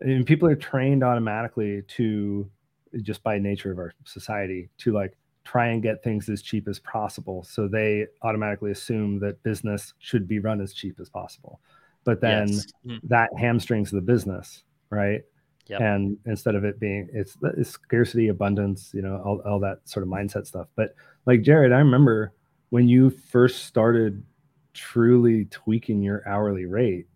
And 0.02 0.26
people 0.26 0.48
are 0.50 0.56
trained 0.56 1.04
automatically 1.04 1.82
to 1.98 2.50
just 3.02 3.24
by 3.24 3.39
nature 3.39 3.72
of 3.72 3.80
our 3.80 3.94
society 4.06 4.70
to 4.80 4.91
like 4.94 5.18
try 5.45 5.67
and 5.67 5.81
get 5.81 6.03
things 6.03 6.27
as 6.27 6.41
cheap 6.41 6.67
as 6.67 6.79
possible. 6.79 7.43
So 7.43 7.67
they 7.67 8.08
automatically 8.23 8.71
assume 8.71 9.19
that 9.19 9.41
business 9.43 9.93
should 9.99 10.27
be 10.27 10.39
run 10.39 10.60
as 10.60 10.73
cheap 10.73 10.99
as 10.99 11.08
possible. 11.08 11.62
But 12.03 12.19
then 12.19 12.47
Yes. 12.49 12.67
Mm-hmm. 12.86 13.08
that 13.08 13.29
hamstrings 13.38 13.91
the 13.91 14.01
business, 14.01 14.63
right? 14.89 15.21
Yep. 15.67 15.81
And 15.81 16.17
instead 16.25 16.55
of 16.55 16.63
it 16.65 16.79
being 16.79 17.10
it's, 17.13 17.38
it's 17.58 17.69
scarcity, 17.71 18.27
abundance, 18.27 18.91
you 18.93 19.01
know, 19.01 19.21
all, 19.23 19.39
all 19.45 19.60
that 19.62 19.79
sort 19.86 20.03
of 20.03 20.10
mindset 20.10 20.45
stuff. 20.45 20.67
But 20.75 20.95
like 21.25 21.41
Jered, 21.41 21.73
I 21.73 21.79
remember 21.79 22.34
when 22.69 22.88
you 22.88 23.10
first 23.10 23.65
started 23.65 24.23
truly 24.73 25.45
tweaking 25.45 26.01
your 26.01 26.27
hourly 26.27 26.65
rate, 26.65 27.08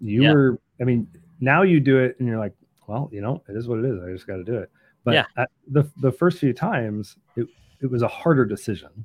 you 0.00 0.22
Yeah. 0.22 0.32
were, 0.32 0.60
I 0.80 0.84
mean, 0.84 1.08
now 1.40 1.62
you 1.62 1.80
do 1.80 1.98
it 1.98 2.16
and 2.18 2.28
you're 2.28 2.38
like, 2.38 2.54
well, 2.86 3.08
you 3.12 3.20
know, 3.20 3.42
it 3.48 3.56
is 3.56 3.66
what 3.68 3.78
it 3.80 3.84
is. 3.84 4.02
I 4.02 4.10
just 4.12 4.26
got 4.26 4.36
to 4.36 4.44
do 4.44 4.56
it. 4.56 4.70
But 5.04 5.14
Yeah. 5.14 5.46
the 5.68 5.88
the 6.00 6.12
first 6.12 6.38
few 6.38 6.52
times, 6.52 7.16
it, 7.36 7.46
it 7.80 7.90
was 7.90 8.02
a 8.02 8.08
harder 8.08 8.44
decision. 8.44 9.04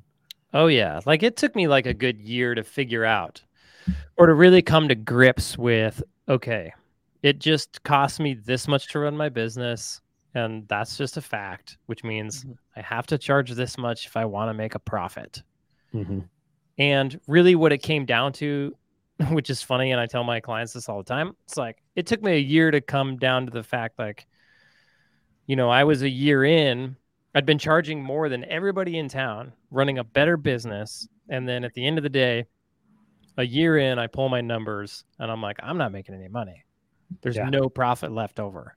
Oh 0.52 0.66
yeah, 0.66 1.00
like 1.06 1.22
it 1.22 1.36
took 1.36 1.54
me 1.56 1.66
like 1.68 1.86
a 1.86 1.94
good 1.94 2.20
year 2.20 2.54
to 2.54 2.62
figure 2.62 3.04
out 3.04 3.42
or 4.16 4.26
to 4.26 4.34
really 4.34 4.62
come 4.62 4.88
to 4.88 4.94
grips 4.94 5.58
with 5.58 6.02
okay, 6.28 6.72
it 7.22 7.38
just 7.38 7.82
cost 7.82 8.20
me 8.20 8.34
this 8.34 8.66
much 8.68 8.88
to 8.88 8.98
run 9.00 9.16
my 9.16 9.28
business 9.28 10.00
and 10.34 10.66
that's 10.68 10.96
just 10.96 11.16
a 11.16 11.20
fact, 11.22 11.78
which 11.86 12.02
means 12.02 12.44
Mhm. 12.44 12.56
I 12.76 12.80
have 12.80 13.06
to 13.08 13.18
charge 13.18 13.50
this 13.52 13.78
much 13.78 14.06
if 14.06 14.16
I 14.16 14.24
want 14.24 14.48
to 14.48 14.54
make 14.54 14.74
a 14.74 14.80
profit. 14.80 15.42
Mm-hmm. 15.94 16.20
And 16.78 17.20
really 17.28 17.54
what 17.54 17.72
it 17.72 17.78
came 17.78 18.04
down 18.04 18.32
to, 18.34 18.74
which 19.30 19.48
is 19.50 19.62
funny 19.62 19.92
and 19.92 20.00
I 20.00 20.06
tell 20.06 20.24
my 20.24 20.40
clients 20.40 20.72
this 20.72 20.88
all 20.88 20.98
the 20.98 21.04
time, 21.04 21.36
it's 21.44 21.56
like 21.56 21.82
it 21.94 22.06
took 22.06 22.22
me 22.22 22.32
a 22.32 22.38
year 22.38 22.70
to 22.70 22.80
come 22.80 23.16
down 23.16 23.46
to 23.46 23.52
the 23.52 23.62
fact 23.62 23.98
like 23.98 24.26
you 25.46 25.56
know, 25.56 25.68
I 25.68 25.84
was 25.84 26.00
a 26.02 26.08
year 26.08 26.42
in, 26.44 26.96
I'd 27.34 27.46
been 27.46 27.58
charging 27.58 28.02
more 28.02 28.28
than 28.28 28.44
everybody 28.44 28.98
in 28.98 29.08
town, 29.08 29.52
running 29.70 29.98
a 29.98 30.04
better 30.04 30.36
business, 30.36 31.08
and 31.28 31.48
then 31.48 31.64
at 31.64 31.74
the 31.74 31.84
end 31.86 31.98
of 31.98 32.02
the 32.04 32.08
day, 32.10 32.44
a 33.36 33.42
year 33.44 33.78
in, 33.78 33.98
I 33.98 34.06
pull 34.06 34.28
my 34.28 34.40
numbers 34.40 35.04
and 35.18 35.30
I'm 35.30 35.42
like, 35.42 35.56
I'm 35.62 35.76
not 35.76 35.90
making 35.90 36.14
any 36.14 36.28
money. 36.28 36.64
There's 37.22 37.36
Yeah. 37.36 37.48
no 37.50 37.68
profit 37.68 38.12
left 38.12 38.38
over. 38.38 38.76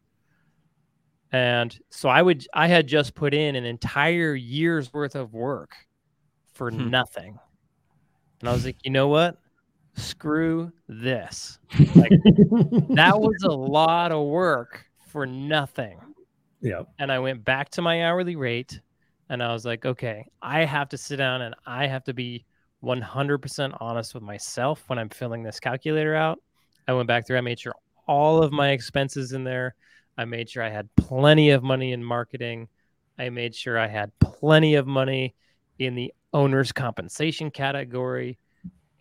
And 1.32 1.78
so 1.89 2.10
I 2.10 2.22
would 2.22 2.48
I 2.54 2.67
had 2.67 2.88
just 2.88 3.13
put 3.13 3.34
in 3.34 3.56
an 3.56 3.65
entire 3.65 4.34
year's 4.34 4.91
worth 4.93 5.15
of 5.15 5.34
work 5.34 5.76
for 6.54 6.72
Hmm. 6.72 6.89
nothing. 6.89 7.38
And 8.39 8.50
I 8.50 8.54
was 8.54 8.65
like, 8.65 8.78
you 8.84 8.91
know 8.91 9.08
what? 9.10 9.38
Screw 9.96 10.72
this. 10.88 11.60
Like, 11.96 12.12
That 12.96 13.20
was 13.20 13.43
a 13.43 13.52
lot 13.52 14.12
of 14.12 14.26
work 14.26 14.86
for 15.08 15.26
nothing. 15.26 16.00
Yeah. 16.67 16.84
And 16.99 17.12
I 17.12 17.19
went 17.19 17.43
back 17.43 17.69
to 17.71 17.82
my 17.82 18.06
hourly 18.06 18.36
rate 18.36 18.80
and 19.30 19.41
I 19.41 19.53
was 19.53 19.65
like, 19.65 19.86
okay, 19.86 20.25
I 20.41 20.65
have 20.65 20.89
to 20.89 20.97
sit 20.97 21.17
down 21.17 21.41
and 21.41 21.56
I 21.65 21.88
have 21.88 22.03
to 22.06 22.13
be 22.13 22.45
100% 22.84 23.77
honest 23.80 24.13
with 24.13 24.23
myself 24.23 24.84
when 24.88 24.99
I'm 24.99 25.10
filling 25.10 25.43
this 25.43 25.60
calculator 25.60 26.15
out. 26.15 26.39
I 26.88 26.93
went 26.93 27.08
back 27.08 27.25
through, 27.25 27.38
I 27.38 27.41
made 27.41 27.60
sure 27.60 27.75
all 28.08 28.41
of 28.41 28.51
my 28.51 28.69
expenses 28.69 29.34
in 29.34 29.43
there. 29.43 29.75
I 30.17 30.25
made 30.25 30.49
sure 30.49 30.63
I 30.63 30.69
had 30.69 30.93
plenty 30.95 31.51
of 31.51 31.63
money 31.63 31.91
in 31.91 32.03
marketing. 32.03 32.67
I 33.19 33.30
made 33.30 33.53
sure 33.56 33.77
I 33.77 33.88
had 33.88 34.12
plenty 34.19 34.75
of 34.75 34.88
money 34.88 35.36
in 35.80 35.95
the 35.95 36.13
owner's 36.34 36.71
compensation 36.71 37.51
category. 37.51 38.38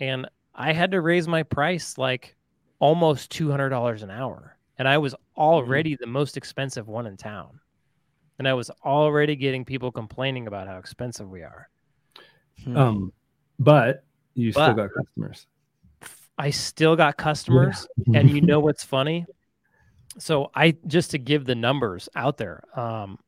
And 0.00 0.28
I 0.54 0.72
had 0.72 0.90
to 0.92 1.00
raise 1.00 1.28
my 1.28 1.42
price 1.42 1.96
like 1.98 2.36
almost 2.78 3.32
$200 3.32 4.02
an 4.02 4.10
hour. 4.10 4.55
And 4.78 4.86
I 4.86 4.98
was 4.98 5.14
already 5.36 5.96
the 5.96 6.06
most 6.06 6.36
expensive 6.36 6.88
one 6.88 7.06
in 7.06 7.16
town. 7.16 7.60
And 8.38 8.46
I 8.46 8.54
was 8.54 8.70
already 8.84 9.36
getting 9.36 9.64
people 9.64 9.90
complaining 9.90 10.46
about 10.46 10.68
how 10.68 10.78
expensive 10.78 11.30
we 11.30 11.42
are. 11.42 11.68
Hmm. 12.64 12.76
Um, 12.76 13.12
but 13.58 14.04
you 14.34 14.52
still 14.52 14.74
got 14.74 14.90
customers. 14.94 15.46
I 16.38 16.50
still 16.50 16.96
got 16.96 17.16
customers. 17.16 17.86
and 18.14 18.30
you 18.30 18.42
know 18.42 18.60
what's 18.60 18.84
funny? 18.84 19.24
So 20.18 20.50
I 20.54 20.76
just 20.86 21.12
to 21.12 21.18
give 21.18 21.46
the 21.46 21.54
numbers 21.54 22.08
out 22.14 22.36
there, 22.36 22.62
um, 22.78 23.18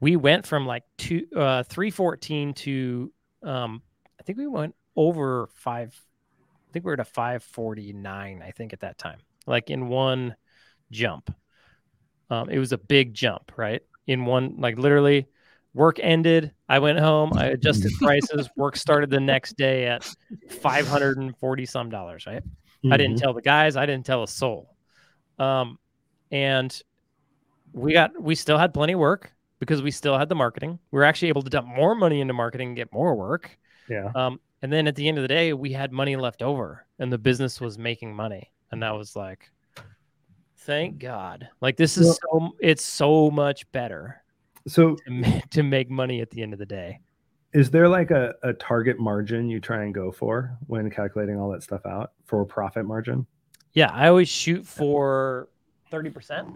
we 0.00 0.16
went 0.16 0.46
from 0.46 0.66
like 0.66 0.84
two 0.96 1.26
uh 1.36 1.62
three 1.64 1.90
fourteen 1.90 2.54
to 2.54 3.12
um 3.42 3.82
I 4.18 4.22
think 4.22 4.38
we 4.38 4.46
went 4.46 4.74
over 4.96 5.48
five 5.54 5.94
I 6.68 6.72
think 6.72 6.84
we 6.84 6.90
were 6.90 6.94
at 6.94 7.00
a 7.00 7.04
five 7.04 7.42
forty 7.42 7.92
nine, 7.92 8.42
I 8.44 8.50
think 8.50 8.72
at 8.72 8.80
that 8.80 8.98
time. 8.98 9.18
Like 9.46 9.70
in 9.70 9.88
one 9.88 10.36
jump. 10.90 11.34
Um 12.30 12.50
it 12.50 12.58
was 12.58 12.72
a 12.72 12.78
big 12.78 13.14
jump, 13.14 13.52
right? 13.56 13.82
In 14.06 14.24
one 14.24 14.56
like 14.58 14.78
literally 14.78 15.26
work 15.72 15.98
ended, 16.00 16.52
I 16.68 16.80
went 16.80 16.98
home, 16.98 17.32
I 17.34 17.46
adjusted 17.46 17.92
prices, 18.00 18.48
work 18.56 18.76
started 18.76 19.10
the 19.10 19.20
next 19.20 19.56
day 19.56 19.86
at 19.86 20.04
five 20.62 20.86
hundred 20.86 21.18
and 21.18 21.36
forty 21.38 21.66
some 21.66 21.90
dollars, 21.90 22.26
right? 22.26 22.42
I 22.90 22.96
didn't 22.96 23.16
Mhm. 23.16 23.20
tell 23.20 23.34
the 23.34 23.42
guys. 23.42 23.76
I 23.76 23.86
didn't 23.86 24.06
tell 24.06 24.22
a 24.22 24.28
soul. 24.28 24.74
Um, 25.38 25.78
and 26.30 26.80
we 27.72 27.92
got 27.92 28.20
we 28.20 28.34
still 28.34 28.58
had 28.58 28.74
plenty 28.74 28.94
of 28.94 28.98
work 28.98 29.32
because 29.58 29.82
we 29.82 29.90
still 29.90 30.18
had 30.18 30.28
the 30.28 30.34
marketing. 30.34 30.78
We 30.90 30.96
were 30.98 31.04
actually 31.04 31.28
able 31.28 31.42
to 31.42 31.50
dump 31.50 31.68
more 31.68 31.94
money 31.94 32.20
into 32.20 32.32
marketing 32.34 32.68
and 32.68 32.76
get 32.76 32.92
more 32.92 33.14
work. 33.14 33.58
Yeah. 33.88 34.10
Um, 34.14 34.40
and 34.62 34.72
then 34.72 34.86
at 34.86 34.96
the 34.96 35.08
end 35.08 35.18
of 35.18 35.22
the 35.22 35.28
day, 35.28 35.52
we 35.52 35.72
had 35.72 35.92
money 35.92 36.16
left 36.16 36.42
over, 36.42 36.86
and 36.98 37.12
the 37.12 37.18
business 37.18 37.60
was 37.60 37.78
making 37.78 38.14
money, 38.14 38.50
and 38.72 38.82
that 38.82 38.90
was 38.96 39.14
like, 39.16 39.50
thank 40.70 40.98
God. 41.00 41.48
Like 41.60 41.76
this 41.76 41.98
is 41.98 42.16
so 42.30 42.52
it's 42.60 42.84
so 42.84 43.30
much 43.30 43.70
better 43.72 44.22
So 44.68 44.94
to, 44.94 45.10
ma- 45.10 45.40
to 45.50 45.62
make 45.64 45.90
money 45.90 46.20
at 46.20 46.30
the 46.30 46.42
end 46.42 46.52
of 46.52 46.58
the 46.60 46.66
day. 46.66 47.00
is 47.52 47.70
there 47.70 47.88
like 47.88 48.10
a, 48.12 48.34
a 48.44 48.52
target 48.52 48.98
margin 49.00 49.48
you 49.50 49.58
try 49.60 49.82
and 49.82 49.92
go 49.92 50.12
for 50.12 50.56
when 50.68 50.88
calculating 50.90 51.38
all 51.40 51.50
that 51.50 51.62
stuff 51.64 51.84
out 51.86 52.12
for 52.24 52.44
profit 52.44 52.84
margin? 52.86 53.26
Yeah, 53.72 53.90
I 53.92 54.08
always 54.08 54.28
shoot 54.28 54.64
for 54.66 55.48
thirty 55.90 56.10
percent. 56.10 56.48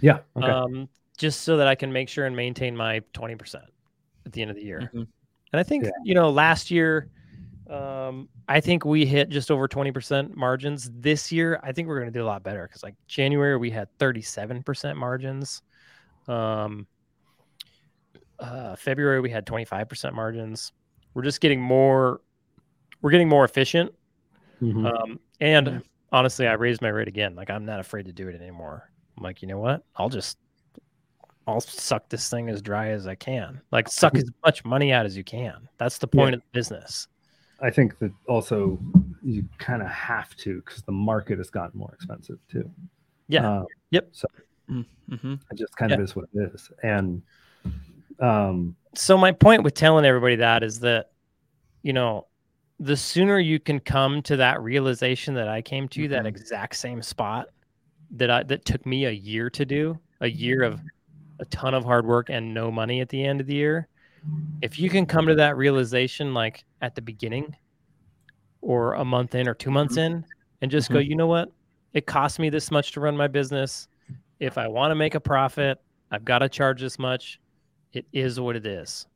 Yeah. 0.00 0.20
Okay. 0.36 0.46
um, 0.46 0.88
just 1.18 1.42
so 1.42 1.56
that 1.58 1.66
I 1.66 1.74
can 1.74 1.92
make 1.92 2.08
sure 2.08 2.24
and 2.26 2.36
maintain 2.36 2.76
my 2.76 3.00
20% 3.12 3.56
at 4.24 4.32
the 4.32 4.40
end 4.40 4.50
of 4.52 4.56
the 4.56 4.62
year. 4.62 4.88
Mhm. 4.94 5.08
And 5.52 5.58
I 5.60 5.64
think, 5.64 5.82
Yeah. 5.84 5.90
you 6.04 6.14
know, 6.14 6.30
last 6.30 6.70
year, 6.70 7.08
um, 7.68 8.28
I 8.48 8.60
think 8.60 8.84
we 8.84 9.04
hit 9.06 9.28
just 9.28 9.50
over 9.50 9.68
20% 9.68 10.34
margins. 10.34 10.90
This 10.94 11.30
year, 11.30 11.60
I 11.62 11.72
think 11.72 11.88
we're 11.88 11.98
going 12.00 12.12
to 12.12 12.18
do 12.18 12.24
a 12.24 12.26
lot 12.26 12.42
better 12.42 12.66
because, 12.66 12.82
like, 12.82 12.94
January, 13.06 13.56
we 13.56 13.70
had 13.70 13.88
37% 13.98 14.96
margins. 14.96 15.62
Um, 16.26 16.86
uh, 18.38 18.76
February, 18.76 19.20
we 19.20 19.30
had 19.30 19.46
25% 19.46 20.12
margins. 20.14 20.72
We're 21.14 21.22
just 21.22 21.40
getting 21.40 21.60
more, 21.60 22.20
we're 23.02 23.10
getting 23.10 23.28
more 23.28 23.44
efficient. 23.44 23.92
Mhm. 24.62 24.86
Um, 24.90 25.20
and 25.40 25.82
honestly, 26.12 26.46
I 26.46 26.52
raised 26.54 26.82
my 26.82 26.88
rate 26.88 27.08
again. 27.08 27.34
Like 27.34 27.50
I'm 27.50 27.64
not 27.64 27.80
afraid 27.80 28.06
to 28.06 28.12
do 28.12 28.28
it 28.28 28.34
anymore. 28.34 28.90
I'm 29.16 29.22
like, 29.22 29.42
you 29.42 29.48
know 29.48 29.58
what? 29.58 29.84
I'll 29.96 30.08
just 30.08 30.38
I'll 31.46 31.60
suck 31.60 32.08
this 32.08 32.28
thing 32.28 32.48
as 32.50 32.60
dry 32.60 32.88
as 32.90 33.06
I 33.06 33.14
can. 33.14 33.60
Like 33.72 33.88
suck 33.88 34.14
as 34.16 34.28
much 34.44 34.64
money 34.64 34.92
out 34.92 35.06
as 35.06 35.16
you 35.16 35.24
can. 35.24 35.68
That's 35.78 35.98
the 35.98 36.08
Yeah. 36.12 36.20
point 36.20 36.34
of 36.34 36.40
the 36.40 36.46
business. 36.52 37.08
I 37.60 37.70
think 37.70 37.98
that 37.98 38.12
also 38.28 38.78
you 39.22 39.44
kind 39.58 39.82
of 39.82 39.88
have 39.88 40.36
to 40.36 40.60
because 40.60 40.82
the 40.82 40.92
market 40.92 41.38
has 41.38 41.50
gotten 41.50 41.78
more 41.78 41.92
expensive 41.94 42.38
too. 42.48 42.70
Yeah. 43.28 43.48
Uh, 43.48 43.64
Yep. 43.90 44.08
So 44.12 44.28
hmm 44.68 45.34
it 45.50 45.56
just 45.56 45.74
kind 45.76 45.92
of 45.92 46.00
is 46.00 46.14
what 46.14 46.26
it 46.34 46.52
is. 46.54 46.70
And 46.82 47.22
um, 48.20 48.76
So 48.94 49.16
my 49.16 49.32
point 49.32 49.62
with 49.62 49.74
telling 49.74 50.04
everybody 50.04 50.36
that 50.36 50.62
is 50.62 50.78
that, 50.80 51.10
you 51.82 51.92
know, 51.94 52.26
the 52.78 52.96
sooner 52.96 53.38
you 53.38 53.58
can 53.58 53.80
come 53.80 54.22
to 54.22 54.36
that 54.36 54.62
realization 54.62 55.34
that 55.34 55.48
I 55.48 55.62
came 55.62 55.88
to 55.88 56.06
that 56.08 56.24
Mhm. 56.24 56.28
exact 56.28 56.76
same 56.76 57.02
spot 57.02 57.48
that 58.12 58.30
I 58.30 58.42
that 58.44 58.64
took 58.64 58.84
me 58.86 59.06
a 59.06 59.10
year 59.10 59.50
to 59.50 59.64
do, 59.64 59.98
a 60.20 60.28
year 60.28 60.62
of 60.62 60.80
a 61.40 61.44
ton 61.46 61.74
of 61.74 61.84
hard 61.84 62.06
work 62.06 62.28
and 62.30 62.52
no 62.54 62.70
money 62.70 63.00
at 63.00 63.08
the 63.08 63.24
end 63.24 63.40
of 63.40 63.46
the 63.46 63.54
year. 63.54 63.88
If 64.62 64.78
you 64.78 64.90
can 64.90 65.06
come 65.06 65.26
to 65.26 65.34
that 65.36 65.56
realization 65.56 66.34
like 66.34 66.64
at 66.82 66.94
the 66.94 67.02
beginning 67.02 67.54
or 68.60 68.94
a 68.94 69.04
month 69.04 69.34
in 69.34 69.48
or 69.48 69.54
2 69.54 69.70
months 69.70 69.96
in 69.96 70.24
and 70.60 70.70
just 70.70 70.90
go, 70.90 70.98
you 70.98 71.14
know 71.14 71.26
what? 71.26 71.50
It 71.94 72.06
costs 72.06 72.38
me 72.38 72.50
this 72.50 72.70
much 72.70 72.92
to 72.92 73.00
run 73.00 73.16
my 73.16 73.28
business. 73.28 73.88
If 74.40 74.58
I 74.58 74.66
want 74.68 74.90
to 74.90 74.94
make 74.94 75.14
a 75.14 75.20
profit, 75.20 75.80
I've 76.10 76.24
got 76.24 76.40
to 76.40 76.48
charge 76.48 76.80
this 76.80 76.98
much. 76.98 77.40
It 77.92 78.06
is 78.12 78.40
what 78.40 78.56
it 78.56 78.66
is. 78.66 79.06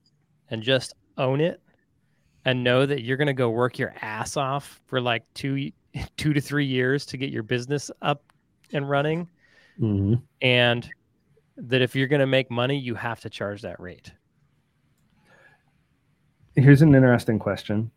And 0.50 0.62
just 0.62 0.94
own 1.18 1.40
it 1.40 1.60
and 2.44 2.62
know 2.64 2.86
that 2.86 3.02
you're 3.02 3.16
going 3.16 3.26
to 3.26 3.32
go 3.32 3.50
work 3.50 3.78
your 3.78 3.94
ass 4.00 4.36
off 4.36 4.80
for 4.86 5.00
like 5.00 5.24
2 5.34 5.70
2 6.16 6.32
to 6.32 6.40
3 6.40 6.64
years 6.64 7.04
to 7.06 7.16
get 7.16 7.30
your 7.30 7.42
business 7.42 7.90
up 8.00 8.22
and 8.72 8.88
running 8.88 9.28
Mhm. 9.80 10.22
and 10.40 10.88
that 11.56 11.82
if 11.82 11.94
you're 11.96 12.06
going 12.06 12.20
to 12.20 12.26
make 12.26 12.50
money, 12.50 12.78
you 12.78 12.94
have 12.94 13.20
to 13.20 13.30
charge 13.30 13.62
that 13.62 13.78
rate. 13.80 14.12
Here's 16.54 16.82
an 16.82 16.94
interesting 16.94 17.38
question. 17.38 17.90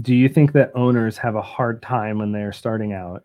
Do 0.00 0.14
you 0.14 0.28
think 0.28 0.52
that 0.52 0.72
owners 0.74 1.16
have 1.18 1.36
a 1.36 1.42
hard 1.42 1.80
time 1.80 2.18
when 2.18 2.32
they're 2.32 2.52
starting 2.52 2.92
out 2.92 3.24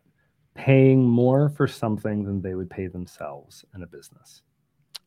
paying 0.54 1.04
more 1.04 1.50
for 1.50 1.68
something 1.68 2.24
than 2.24 2.42
they 2.42 2.54
would 2.54 2.70
pay 2.70 2.88
themselves 2.88 3.66
in 3.76 3.84
a 3.84 3.88
business? 3.88 4.42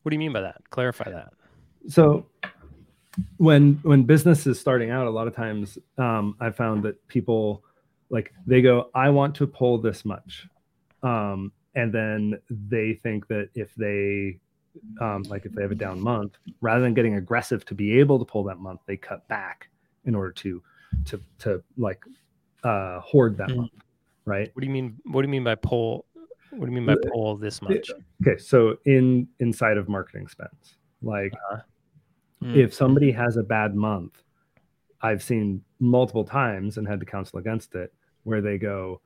What 0.03 0.09
do 0.11 0.15
you 0.15 0.19
mean 0.19 0.33
by 0.33 0.41
that? 0.41 0.61
Clarify 0.69 1.09
that. 1.11 1.33
So 1.87 2.27
when 3.37 3.79
when 3.83 4.03
business 4.03 4.45
is 4.45 4.59
starting 4.59 4.91
out, 4.91 5.07
a 5.07 5.09
lot 5.09 5.27
of 5.27 5.35
times 5.35 5.77
um, 5.97 6.35
I 6.39 6.49
found 6.51 6.83
that 6.83 7.07
people 7.07 7.63
like 8.09 8.31
they 8.45 8.61
go, 8.61 8.89
I 8.93 9.09
want 9.09 9.35
to 9.35 9.47
pull 9.47 9.79
this 9.79 10.05
much. 10.05 10.47
Um, 11.01 11.51
and 11.75 11.93
then 11.93 12.39
they 12.49 12.99
think 13.01 13.27
that 13.27 13.49
if 13.55 13.73
they 13.75 14.39
um, 15.01 15.23
like 15.23 15.45
if 15.45 15.53
they 15.53 15.61
have 15.61 15.71
a 15.71 15.75
down 15.75 15.99
month, 15.99 16.37
rather 16.61 16.81
than 16.81 16.93
getting 16.93 17.15
aggressive 17.15 17.65
to 17.65 17.73
be 17.75 17.99
able 17.99 18.17
to 18.19 18.25
pull 18.25 18.43
that 18.45 18.59
month, 18.59 18.81
they 18.85 18.97
cut 18.97 19.27
back 19.27 19.69
in 20.05 20.15
order 20.15 20.31
to 20.31 20.61
to 21.05 21.21
to 21.39 21.63
like 21.77 22.03
uh, 22.63 22.99
hoard 23.01 23.37
that 23.37 23.49
Mm. 23.49 23.57
month, 23.57 23.71
right? 24.25 24.49
What 24.53 24.61
do 24.61 24.67
you 24.67 24.73
mean? 24.73 24.97
What 25.05 25.21
do 25.21 25.27
you 25.27 25.31
mean 25.31 25.43
by 25.43 25.55
pull? 25.55 26.05
What 26.51 26.65
do 26.67 26.71
you 26.71 26.75
mean 26.75 26.85
by 26.85 26.93
Uh, 26.93 27.11
pull 27.11 27.35
this 27.37 27.61
much? 27.61 27.91
Okay, 28.21 28.37
so 28.37 28.77
in 28.85 29.27
inside 29.39 29.77
of 29.77 29.89
marketing 29.89 30.27
spends, 30.27 30.77
like 31.01 31.33
Mm. 32.43 32.55
if 32.55 32.73
somebody 32.73 33.11
has 33.11 33.37
a 33.37 33.43
bad 33.43 33.75
month, 33.75 34.21
I've 35.01 35.23
seen 35.23 35.63
multiple 35.79 36.25
times 36.25 36.77
and 36.77 36.87
had 36.87 36.99
to 36.99 37.05
counsel 37.05 37.39
against 37.39 37.75
it 37.75 37.93
where 38.23 38.41
they 38.41 38.57
go, 38.57 39.01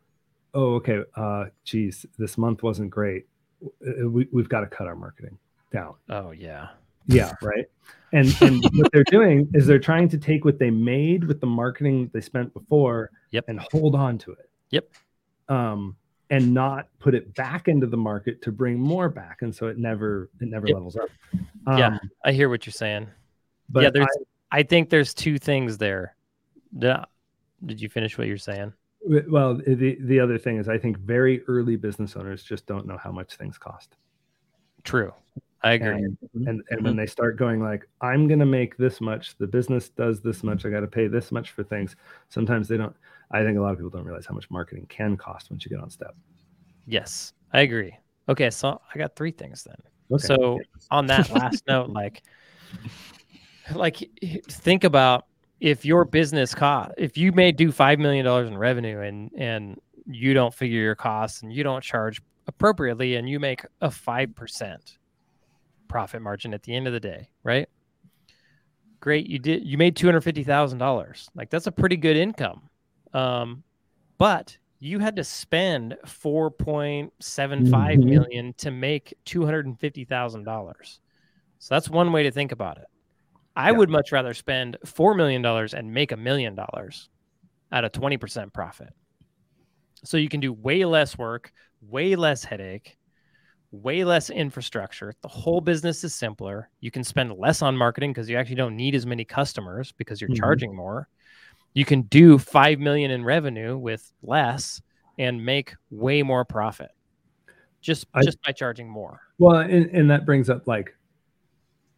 "Oh, 0.53 0.75
okay, 0.75 1.03
uh, 1.15 1.45
geez, 1.63 2.05
this 2.17 2.38
month 2.38 2.63
wasn't 2.63 2.89
great. 2.89 3.27
Uh, 3.63 4.10
We, 4.10 4.27
we've 4.32 4.49
got 4.49 4.62
to 4.62 4.67
cut 4.67 4.88
our 4.88 4.95
marketing 4.95 5.38
down." 5.71 5.95
Oh 6.10 6.32
yeah. 6.32 6.69
Yeah, 7.08 7.32
right. 7.41 7.65
And 8.13 8.27
and 8.41 8.63
what 8.75 8.91
they're 8.91 9.03
doing 9.05 9.49
is 9.53 9.65
they're 9.65 9.79
trying 9.79 10.10
to 10.10 10.17
take 10.17 10.45
what 10.45 10.60
they 10.60 10.69
made 10.69 11.23
with 11.23 11.39
the 11.41 11.47
marketing 11.47 12.10
they 12.13 12.21
spent 12.21 12.53
before, 12.53 13.10
Yep. 13.32 13.45
and 13.47 13.60
hold 13.71 13.95
on 13.95 14.17
to 14.19 14.32
it. 14.34 14.49
Yep. 14.71 14.89
Um, 15.47 15.95
and 16.29 16.53
not 16.53 16.88
put 16.99 17.15
it 17.15 17.34
back 17.34 17.67
into 17.67 17.88
the 17.88 17.97
market 17.97 18.41
to 18.43 18.51
bring 18.51 18.79
more 18.79 19.10
back, 19.10 19.41
and 19.41 19.53
so 19.55 19.65
it 19.67 19.79
never 19.79 20.29
it 20.39 20.47
never 20.49 20.67
Yep. 20.67 20.73
levels 20.75 20.95
up. 20.97 21.10
Yeah. 21.67 21.88
Um, 21.88 21.99
I 22.23 22.32
hear 22.32 22.49
what 22.49 22.65
you're 22.67 22.71
saying. 22.73 23.08
but 23.69 23.84
yeah, 23.84 23.89
there's. 23.89 24.05
I- 24.05 24.23
I, 24.51 24.63
think 24.63 24.89
there's 24.89 25.13
two 25.13 25.38
things 25.38 25.77
there. 25.77 26.15
Did, 26.77 26.89
I- 26.91 27.05
did 27.67 27.79
you 27.79 27.88
finish 27.88 28.17
what 28.17 28.25
you're 28.27 28.38
saying? 28.38 28.73
Well, 29.05 29.55
the 29.55 29.97
the 30.01 30.19
other 30.19 30.38
thing 30.39 30.58
is, 30.58 30.67
I 30.67 30.77
think 30.77 30.97
very 30.99 31.43
early 31.47 31.75
business 31.75 32.15
owners 32.15 32.43
just 32.43 32.65
don't 32.65 32.86
know 32.88 32.97
how 32.97 33.12
much 33.12 33.36
things 33.36 33.58
cost, 33.58 33.95
True. 34.84 35.13
I 35.62 35.74
agree. 35.74 35.89
and 35.89 36.17
Mhm. 36.36 36.48
and, 36.48 36.63
and 36.69 36.84
when 36.84 36.95
they 36.95 37.06
start 37.06 37.38
going 37.38 37.60
like, 37.62 37.88
"I'm 38.02 38.28
going 38.28 38.39
to 38.39 38.45
make 38.45 38.78
this 38.78 39.02
much," 39.02 39.38
the 39.38 39.48
business 39.48 39.89
does 39.89 40.22
this 40.22 40.43
much. 40.43 40.65
I 40.65 40.69
got 40.69 40.82
to 40.82 40.88
pay 40.88 41.08
this 41.08 41.32
much 41.32 41.52
for 41.52 41.63
things. 41.63 41.95
Sometimes 42.30 42.67
they 42.67 42.78
don't. 42.78 42.95
I 43.32 43.43
think 43.43 43.58
a 43.58 43.62
lot 43.62 43.72
of 43.72 43.78
people 43.78 43.89
don't 43.89 44.06
realize 44.06 44.26
how 44.26 44.36
much 44.36 44.50
marketing 44.50 44.86
can 44.89 45.17
cost 45.17 45.52
once 45.52 45.65
you 45.65 45.69
get 45.69 45.80
on 45.80 45.89
step. 45.89 46.15
yes, 46.88 47.34
I 47.54 47.62
agree. 47.62 47.95
Okay, 48.30 48.50
so 48.50 48.80
I 48.93 48.98
got 48.98 49.15
three 49.15 49.32
things 49.32 49.63
then. 49.63 49.76
Okay. 50.12 50.26
So 50.26 50.60
on 50.91 51.08
that 51.08 51.30
last 51.32 51.63
note, 51.67 51.89
like, 52.02 52.24
like 53.76 53.98
think 54.48 54.84
about 54.84 55.26
if 55.60 55.84
your 55.86 56.06
business 56.06 56.56
cost, 56.56 56.91
if 56.98 57.17
you 57.17 57.32
may 57.32 57.52
do 57.52 57.72
five 57.72 58.00
million 58.00 58.26
dollars 58.26 58.48
in 58.48 58.58
revenue 58.58 59.02
and 59.02 59.32
and 59.38 59.80
you 60.06 60.34
don't 60.34 60.54
figure 60.54 60.80
your 60.80 60.95
costs 60.95 61.41
and 61.43 61.52
you 61.54 61.63
don't 61.63 61.84
charge 61.84 62.22
appropriately 62.48 63.15
and 63.15 63.30
you 63.30 63.39
make 63.39 63.63
a 63.82 63.91
five 63.91 64.34
percent 64.36 64.98
profit 65.89 66.21
margin 66.21 66.54
at 66.54 66.63
the 66.63 66.73
end 66.73 66.88
of 66.88 66.93
the 66.93 66.99
day, 67.02 67.28
right? 67.43 67.67
Great, 69.02 69.28
you 69.28 69.39
did 69.39 69.65
you 69.65 69.78
made 69.78 69.95
two 69.95 70.08
hundred 70.08 70.21
fifty 70.21 70.43
thousand 70.43 70.78
dollars. 70.78 71.30
Like 71.36 71.49
that's 71.49 71.67
a 71.67 71.71
pretty 71.71 71.97
good 71.97 72.15
income, 72.15 72.69
um, 73.13 73.63
but 74.17 74.58
you 74.80 74.99
had 74.99 75.17
to 75.17 75.23
spend 75.23 75.97
four 76.06 76.49
point 76.52 77.12
seven 77.19 77.65
five 77.65 77.99
Mhm. 77.99 78.10
million 78.10 78.54
to 78.60 78.71
make 78.71 79.13
two 79.25 79.43
hundred 79.45 79.65
and 79.65 79.80
fifty 79.80 80.06
thousand 80.06 80.43
dollars. 80.43 80.99
So 81.60 81.75
that's 81.75 81.89
one 81.89 82.12
way 82.13 82.23
to 82.23 82.32
think 82.32 82.52
about 82.52 82.78
it. 82.78 82.86
I 83.56 83.71
Yeah. 83.71 83.78
would 83.78 83.89
much 83.89 84.12
rather 84.12 84.34
spend 84.34 84.78
four 84.86 85.13
million 85.15 85.41
dollars 85.41 85.73
and 85.73 85.93
make 85.93 86.12
a 86.12 86.17
million 86.17 86.56
dollars 86.56 87.10
at 87.71 87.84
a 87.86 87.89
twenty 87.89 88.17
percent 88.17 88.54
profit. 88.54 88.93
So 90.04 90.17
you 90.17 90.30
can 90.30 90.39
do 90.39 90.52
way 90.54 90.84
less 90.86 91.17
work, 91.17 91.52
way 91.82 92.15
less 92.15 92.43
headache, 92.43 92.97
way 93.71 94.03
less 94.03 94.29
infrastructure. 94.29 95.13
The 95.21 95.27
whole 95.27 95.62
business 95.62 96.03
is 96.03 96.15
simpler. 96.15 96.69
You 96.79 96.91
can 96.91 97.03
spend 97.03 97.34
less 97.34 97.62
on 97.62 97.77
marketing 97.77 98.12
because 98.12 98.29
you 98.29 98.38
actually 98.38 98.55
don't 98.55 98.75
need 98.75 98.95
as 98.95 99.05
many 99.05 99.25
customers 99.25 99.91
because 99.91 100.19
you're 100.19 100.29
Mhm. 100.32 100.38
charging 100.38 100.75
more. 100.75 101.08
You 101.73 101.86
can 101.86 102.03
do 102.03 102.39
5 102.39 102.79
million 102.79 103.12
in 103.12 103.23
revenue 103.23 103.77
with 103.77 104.12
less 104.23 104.82
and 105.17 105.45
make 105.45 105.75
way 105.91 106.23
more 106.23 106.45
profit. 106.45 106.91
Just 107.82 108.08
I- 108.13 108.23
just 108.23 108.41
by 108.41 108.51
charging 108.51 108.89
more. 108.89 109.21
Well, 109.38 109.58
and, 109.58 109.86
and 109.91 110.10
that 110.10 110.25
brings 110.25 110.49
up 110.49 110.67
like, 110.67 110.95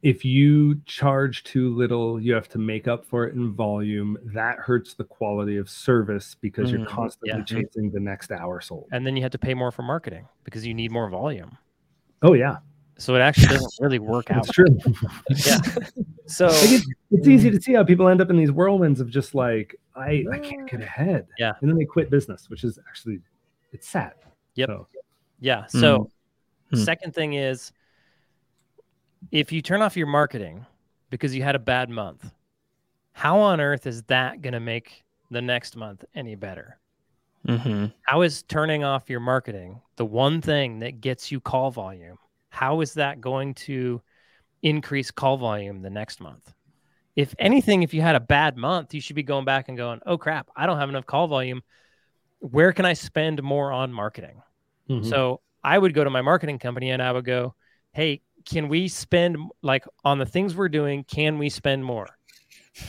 if 0.04 0.26
you 0.26 0.82
charge 0.86 1.44
too 1.44 1.74
little, 1.76 2.20
you 2.20 2.34
have 2.34 2.50
to 2.50 2.58
make 2.58 2.88
up 2.88 3.06
for 3.06 3.28
it 3.28 3.36
in 3.36 3.54
volume. 3.54 4.18
That 4.34 4.58
hurts 4.58 4.94
the 4.96 5.04
quality 5.04 5.58
of 5.58 5.70
service 5.70 6.36
because 6.42 6.72
you're 6.72 6.82
Mhm. 6.82 6.88
constantly 6.88 7.38
Yeah. 7.40 7.44
chasing 7.44 7.92
the 7.92 8.00
next 8.00 8.32
hour 8.32 8.62
sold. 8.62 8.88
And 8.92 9.06
then 9.06 9.16
you 9.16 9.22
have 9.22 9.32
to 9.32 9.38
pay 9.40 9.54
more 9.54 9.72
for 9.72 9.84
marketing 9.84 10.28
because 10.44 10.66
you 10.66 10.74
need 10.74 10.92
more 10.92 11.10
volume. 11.10 11.58
Oh 12.24 12.34
yeah, 12.34 12.58
So 12.98 13.16
it 13.16 13.20
actually 13.20 13.48
doesn't 13.48 13.74
really 13.80 14.00
work 14.00 14.30
out. 14.32 14.44
that's 14.46 14.52
true. 14.52 14.66
Yeah. 15.46 15.60
So 16.28 16.48
Like, 16.48 16.56
it's, 16.72 16.86
it's 17.12 17.28
easy 17.28 17.50
to 17.52 17.62
see 17.62 17.74
how 17.74 17.84
people 17.84 18.08
end 18.08 18.22
up 18.22 18.30
in 18.30 18.38
these 18.38 18.52
whirlwinds 18.52 19.00
of 19.00 19.10
just 19.10 19.36
like 19.36 19.76
I, 19.96 20.26
I 20.32 20.40
can't 20.40 20.70
get 20.70 20.82
ahead. 20.82 21.28
Yeah. 21.38 21.54
and 21.62 21.70
then 21.70 21.78
they 21.78 21.86
quit 21.86 22.10
business, 22.10 22.50
which 22.50 22.64
is 22.64 22.80
actually 22.88 23.20
it's 23.72 23.88
sad. 23.88 24.14
Yep. 24.56 24.68
So, 24.70 24.88
Yeah. 25.40 25.66
So, 25.68 26.10
Hmm. 26.72 26.78
second 26.78 27.14
thing 27.14 27.34
is 27.34 27.72
if 29.32 29.52
you 29.52 29.62
turn 29.62 29.82
off 29.82 29.98
your 29.98 30.08
marketing 30.08 30.66
because 31.10 31.36
you 31.36 31.44
had 31.44 31.56
a 31.56 31.60
bad 31.60 31.90
month, 31.90 32.32
how 33.14 33.40
on 33.40 33.62
earth 33.62 33.88
is 33.88 34.04
that 34.04 34.42
going 34.42 34.54
to 34.54 34.60
make 34.60 35.04
the 35.30 35.42
next 35.42 35.76
month 35.76 36.04
any 36.16 36.36
better? 36.36 36.80
Mm-hmm. 37.48 37.86
How 38.04 38.22
is 38.22 38.44
turning 38.44 38.84
off 38.84 39.10
your 39.10 39.20
marketing 39.20 39.82
the 39.96 40.06
one 40.06 40.42
thing 40.42 40.80
that 40.80 41.02
gets 41.02 41.32
you 41.32 41.40
call 41.40 41.72
volume? 41.72 42.18
How 42.50 42.82
is 42.82 42.94
that 42.96 43.22
going 43.22 43.54
to 43.56 44.02
increase 44.62 45.12
call 45.12 45.38
volume 45.38 45.82
the 45.82 45.90
next 45.90 46.20
month? 46.20 46.54
If 47.16 47.36
anything, 47.40 47.84
if 47.84 47.94
you 47.94 48.02
had 48.02 48.16
a 48.16 48.20
bad 48.22 48.58
month, 48.58 48.94
you 48.94 49.02
should 49.02 49.16
be 49.16 49.24
going 49.24 49.46
back 49.46 49.68
and 49.68 49.78
going, 49.78 50.00
oh 50.06 50.18
crap, 50.18 50.50
I 50.56 50.66
don't 50.66 50.78
have 50.80 50.90
enough 50.90 51.06
call 51.06 51.28
volume. 51.28 51.62
Where 52.40 52.74
can 52.74 52.86
I 52.86 52.94
spend 52.94 53.42
more 53.44 53.72
on 53.72 53.92
marketing? 53.94 54.42
mhm. 54.90 55.06
So 55.06 55.42
I 55.64 55.78
would 55.78 55.94
go 55.94 56.04
to 56.04 56.10
my 56.10 56.22
marketing 56.22 56.60
company 56.60 56.92
and 56.92 57.02
I 57.02 57.12
would 57.12 57.26
go, 57.26 57.56
"Hey, 57.94 58.22
can 58.46 58.68
we 58.70 58.88
spend 58.88 59.38
like 59.62 59.86
on 60.04 60.18
the 60.20 60.26
things 60.26 60.56
we're 60.56 60.70
doing? 60.70 61.04
Can 61.06 61.38
we 61.38 61.50
spend 61.50 61.84
more?" 61.86 62.08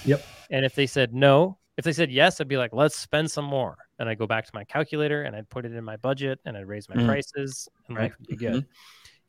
Yep. 0.04 0.22
And 0.50 0.64
if 0.64 0.74
they 0.74 0.86
said 0.86 1.12
no, 1.14 1.58
if 1.76 1.84
they 1.84 1.92
said 1.92 2.10
yes, 2.10 2.40
I'd 2.40 2.48
be 2.48 2.56
like, 2.56 2.72
"Let's 2.72 2.96
spend 2.96 3.30
some 3.30 3.44
more." 3.44 3.76
And 3.98 4.08
I 4.08 4.14
go 4.14 4.26
back 4.26 4.44
to 4.46 4.50
my 4.54 4.64
calculator 4.64 5.22
and 5.22 5.34
I'd 5.36 5.48
put 5.48 5.64
it 5.64 5.72
in 5.72 5.84
my 5.84 5.96
budget 5.96 6.40
and 6.44 6.56
I'd 6.56 6.66
raise 6.66 6.88
my 6.88 6.96
Mm. 6.96 7.06
prices 7.06 7.68
and 7.88 7.96
Right. 7.96 8.04
life 8.04 8.16
would 8.18 8.28
be 8.28 8.36
good. 8.36 8.66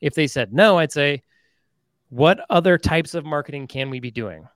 If 0.00 0.14
they 0.14 0.26
said 0.26 0.52
no, 0.52 0.78
I'd 0.78 0.92
say, 0.92 1.22
"What 2.10 2.44
other 2.50 2.76
types 2.78 3.14
of 3.14 3.24
marketing 3.24 3.66
can 3.66 3.90
we 3.90 4.00
be 4.00 4.10
doing?" 4.10 4.48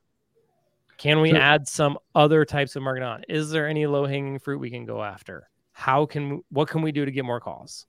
Can 0.96 1.20
we 1.20 1.30
So- 1.30 1.36
add 1.36 1.68
some 1.68 1.96
other 2.16 2.44
types 2.44 2.74
of 2.74 2.82
marketing 2.82 3.08
on? 3.08 3.24
Is 3.28 3.50
there 3.50 3.68
any 3.68 3.86
low 3.86 4.04
hanging 4.06 4.38
fruit 4.40 4.58
we 4.58 4.70
can 4.70 4.84
go 4.84 5.02
after? 5.02 5.48
How 5.72 6.06
can 6.06 6.42
what 6.50 6.68
can 6.68 6.82
we 6.82 6.90
do 6.90 7.04
to 7.04 7.10
get 7.10 7.24
more 7.24 7.40
calls? 7.40 7.86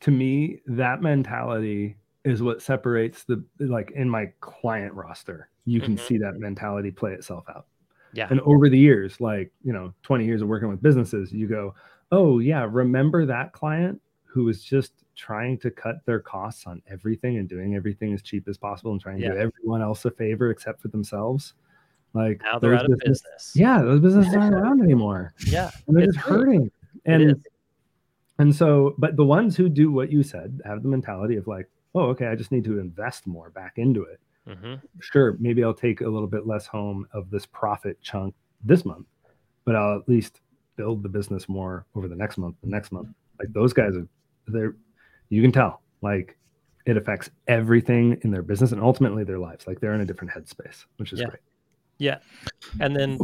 to 0.00 0.10
me, 0.10 0.58
that 0.64 1.02
mentality 1.02 1.94
is 2.24 2.42
what 2.42 2.60
separates 2.62 3.24
the 3.24 3.42
like 3.58 3.90
in 3.92 4.08
my 4.08 4.26
client 4.40 4.92
roster. 4.94 5.48
You 5.64 5.80
can 5.80 5.96
Mhm. 5.96 6.00
see 6.00 6.18
that 6.18 6.38
mentality 6.38 6.90
play 6.90 7.12
itself 7.12 7.44
out. 7.48 7.66
Yeah. 8.12 8.26
And 8.30 8.40
over 8.40 8.68
the 8.68 8.78
years, 8.78 9.20
like, 9.20 9.52
you 9.62 9.72
know, 9.72 9.94
20 10.02 10.24
years 10.24 10.42
of 10.42 10.48
working 10.48 10.68
with 10.68 10.82
businesses, 10.82 11.32
you 11.32 11.46
go, 11.46 11.74
oh, 12.12 12.40
yeah, 12.40 12.66
remember 12.70 13.24
that 13.26 13.52
client 13.52 14.00
who 14.24 14.44
was 14.44 14.62
just 14.64 14.92
trying 15.14 15.58
to 15.58 15.70
cut 15.70 16.04
their 16.06 16.18
costs 16.20 16.66
on 16.66 16.82
everything 16.88 17.38
and 17.38 17.48
doing 17.48 17.74
everything 17.76 18.12
as 18.12 18.20
cheap 18.22 18.48
as 18.48 18.58
possible 18.58 18.90
and 18.92 19.00
trying 19.00 19.18
to 19.18 19.22
Yeah. 19.24 19.32
do 19.34 19.38
everyone 19.38 19.80
else 19.80 20.04
a 20.04 20.10
favor 20.10 20.50
except 20.50 20.80
for 20.82 20.88
themselves? 20.88 21.54
Like, 22.12 22.42
Now 22.42 22.58
they're 22.58 22.74
out 22.74 22.84
of 22.86 22.98
business- 22.98 23.22
business. 23.22 23.52
Yeah, 23.56 23.80
those 23.82 24.00
businesses 24.00 24.34
aren't 24.34 24.54
around 24.56 24.82
anymore. 24.82 25.32
Yeah. 25.46 25.70
And 25.86 25.96
they're 25.96 26.04
It's 26.04 26.14
just 26.16 26.26
hurting. 26.26 26.70
And 27.06 27.46
and 28.38 28.54
so, 28.54 28.94
but 28.98 29.16
the 29.16 29.24
ones 29.24 29.56
who 29.56 29.68
do 29.68 29.92
what 29.92 30.10
you 30.10 30.22
said 30.22 30.60
have 30.64 30.82
the 30.82 30.88
mentality 30.88 31.36
of 31.36 31.46
like, 31.46 31.68
oh, 31.94 32.02
okay, 32.10 32.26
I 32.26 32.34
just 32.34 32.52
need 32.52 32.64
to 32.64 32.78
invest 32.78 33.26
more 33.26 33.50
back 33.50 33.74
into 33.76 34.02
it. 34.04 34.20
hmm 34.46 34.74
Sure, 35.00 35.36
maybe 35.40 35.64
I'll 35.64 35.74
take 35.74 36.00
a 36.00 36.08
little 36.08 36.28
bit 36.28 36.46
less 36.46 36.66
home 36.66 37.06
of 37.12 37.30
this 37.30 37.46
profit 37.46 38.00
chunk 38.02 38.34
this 38.64 38.84
month, 38.84 39.06
but 39.64 39.74
I'll 39.76 39.98
at 39.98 40.08
least 40.08 40.40
build 40.76 41.02
the 41.02 41.08
business 41.08 41.48
more 41.48 41.84
over 41.94 42.08
the 42.08 42.16
next 42.16 42.38
month, 42.38 42.56
the 42.62 42.70
next 42.70 42.92
month. 42.92 43.08
Like 43.38 43.52
those 43.52 43.72
guys 43.72 43.94
are, 43.96 44.06
they're, 44.46 44.76
you 45.28 45.42
can 45.42 45.52
tell, 45.52 45.82
like 46.02 46.36
it 46.86 46.96
affects 46.96 47.28
everything 47.48 48.18
in 48.22 48.30
their 48.30 48.42
business 48.42 48.72
and 48.72 48.80
ultimately 48.82 49.24
their 49.24 49.38
lives. 49.38 49.66
Like 49.66 49.80
they're 49.80 49.94
in 49.94 50.00
a 50.00 50.06
different 50.06 50.32
headspace, 50.32 50.84
which 50.96 51.12
is 51.12 51.20
Yeah. 51.20 51.26
great. 51.26 51.42
Yeah. 51.98 52.18
And 52.80 52.96
then 52.96 53.18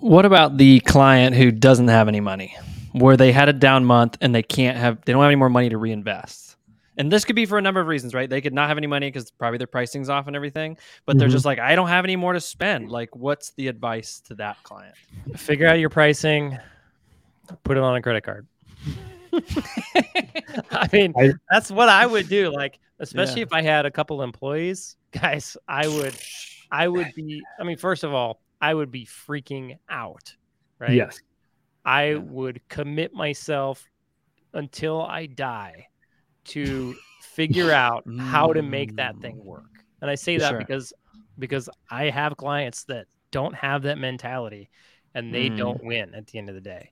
What 0.00 0.26
about 0.26 0.58
the 0.58 0.80
client 0.80 1.34
who 1.34 1.50
doesn't 1.50 1.88
have 1.88 2.06
any 2.08 2.20
money, 2.20 2.54
where 2.92 3.16
they 3.16 3.32
had 3.32 3.48
a 3.48 3.52
down 3.54 3.86
month 3.86 4.18
and 4.20 4.34
they 4.34 4.42
can't 4.42 4.76
have, 4.76 5.02
they 5.04 5.12
don't 5.12 5.22
have 5.22 5.28
any 5.30 5.36
more 5.36 5.48
money 5.48 5.70
to 5.70 5.78
reinvest? 5.78 6.56
And 6.98 7.12
this 7.12 7.24
could 7.24 7.36
be 7.36 7.44
for 7.46 7.58
a 7.58 7.62
number 7.62 7.80
of 7.80 7.86
reasons, 7.88 8.14
right? 8.14 8.28
They 8.28 8.40
could 8.40 8.54
not 8.54 8.68
have 8.68 8.78
any 8.78 8.86
money 8.86 9.08
because 9.08 9.30
probably 9.30 9.58
their 9.58 9.66
pricing's 9.66 10.08
off 10.08 10.26
and 10.28 10.34
everything, 10.36 10.78
but 11.04 11.18
they're 11.18 11.28
Mhm. 11.28 11.32
just 11.32 11.44
like, 11.44 11.58
I 11.58 11.74
don't 11.76 11.88
have 11.88 12.04
any 12.04 12.16
more 12.16 12.32
to 12.32 12.40
spend. 12.40 12.90
Like, 12.90 13.14
what's 13.14 13.50
the 13.52 13.68
advice 13.68 14.20
to 14.20 14.34
that 14.36 14.62
client? 14.62 14.94
figure 15.36 15.66
out 15.66 15.78
your 15.78 15.90
pricing, 15.90 16.58
put 17.64 17.76
it 17.76 17.82
on 17.82 17.94
a 17.96 18.00
credit 18.02 18.22
card. 18.24 18.46
I 20.70 20.88
mean, 20.92 21.12
I- 21.18 21.32
that's 21.50 21.70
what 21.70 21.88
I 21.88 22.06
would 22.06 22.28
do. 22.28 22.50
Like, 22.50 22.78
especially 22.98 23.40
Yeah. 23.40 23.46
if 23.46 23.52
I 23.52 23.62
had 23.62 23.86
a 23.86 23.90
couple 23.90 24.22
employees, 24.22 24.96
guys, 25.12 25.56
I 25.68 25.86
would, 25.88 26.14
I 26.70 26.88
would 26.88 27.12
be. 27.14 27.42
I 27.60 27.64
mean, 27.64 27.76
first 27.76 28.04
of 28.04 28.12
all, 28.14 28.40
I 28.60 28.72
would 28.74 28.90
be 28.90 29.04
freaking 29.06 29.78
out, 29.88 30.34
right? 30.78 30.92
Yes. 30.92 31.20
I 31.84 32.10
Yeah. 32.12 32.16
would 32.18 32.60
commit 32.68 33.12
myself 33.12 33.84
until 34.54 35.02
I 35.02 35.26
die 35.26 35.88
to 36.48 36.96
figure 37.20 37.72
out 37.72 38.04
how 38.18 38.52
to 38.52 38.62
make 38.62 38.96
that 38.96 39.18
thing 39.20 39.42
work. 39.44 39.64
And 40.00 40.10
I 40.10 40.14
say 40.14 40.38
that 40.38 40.50
Sure. 40.50 40.58
because 40.58 40.92
because 41.38 41.68
I 41.90 42.04
have 42.10 42.36
clients 42.36 42.84
that 42.84 43.06
don't 43.30 43.54
have 43.54 43.82
that 43.82 43.98
mentality 43.98 44.70
and 45.14 45.34
they 45.34 45.50
Mm. 45.50 45.58
don't 45.58 45.84
win 45.84 46.14
at 46.14 46.26
the 46.26 46.38
end 46.38 46.48
of 46.48 46.54
the 46.54 46.60
day. 46.62 46.90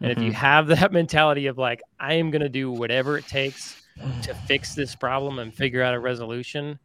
And 0.00 0.10
if 0.10 0.18
you 0.18 0.30
Mhm. 0.30 0.34
have 0.34 0.66
that 0.68 0.92
mentality 0.92 1.46
of 1.46 1.58
like 1.58 1.82
I 1.98 2.14
am 2.14 2.30
going 2.30 2.42
to 2.42 2.48
do 2.48 2.70
whatever 2.70 3.18
it 3.18 3.26
takes 3.26 3.76
to 4.22 4.34
fix 4.48 4.74
this 4.74 4.94
problem 4.96 5.38
and 5.38 5.54
figure 5.54 5.82
out 5.82 5.94
a 5.94 6.00
resolution, 6.00 6.78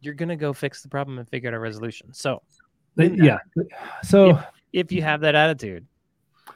you're 0.00 0.14
going 0.14 0.30
to 0.30 0.36
go 0.36 0.52
fix 0.52 0.82
the 0.82 0.88
problem 0.88 1.18
and 1.18 1.28
figure 1.28 1.48
out 1.48 1.54
a 1.54 1.58
resolution. 1.60 2.12
So, 2.12 2.42
that- 2.96 3.16
Yeah. 3.16 3.38
So, 4.02 4.40
if 4.72 4.90
you 4.90 5.02
have 5.02 5.20
that 5.20 5.34
attitude, 5.34 5.86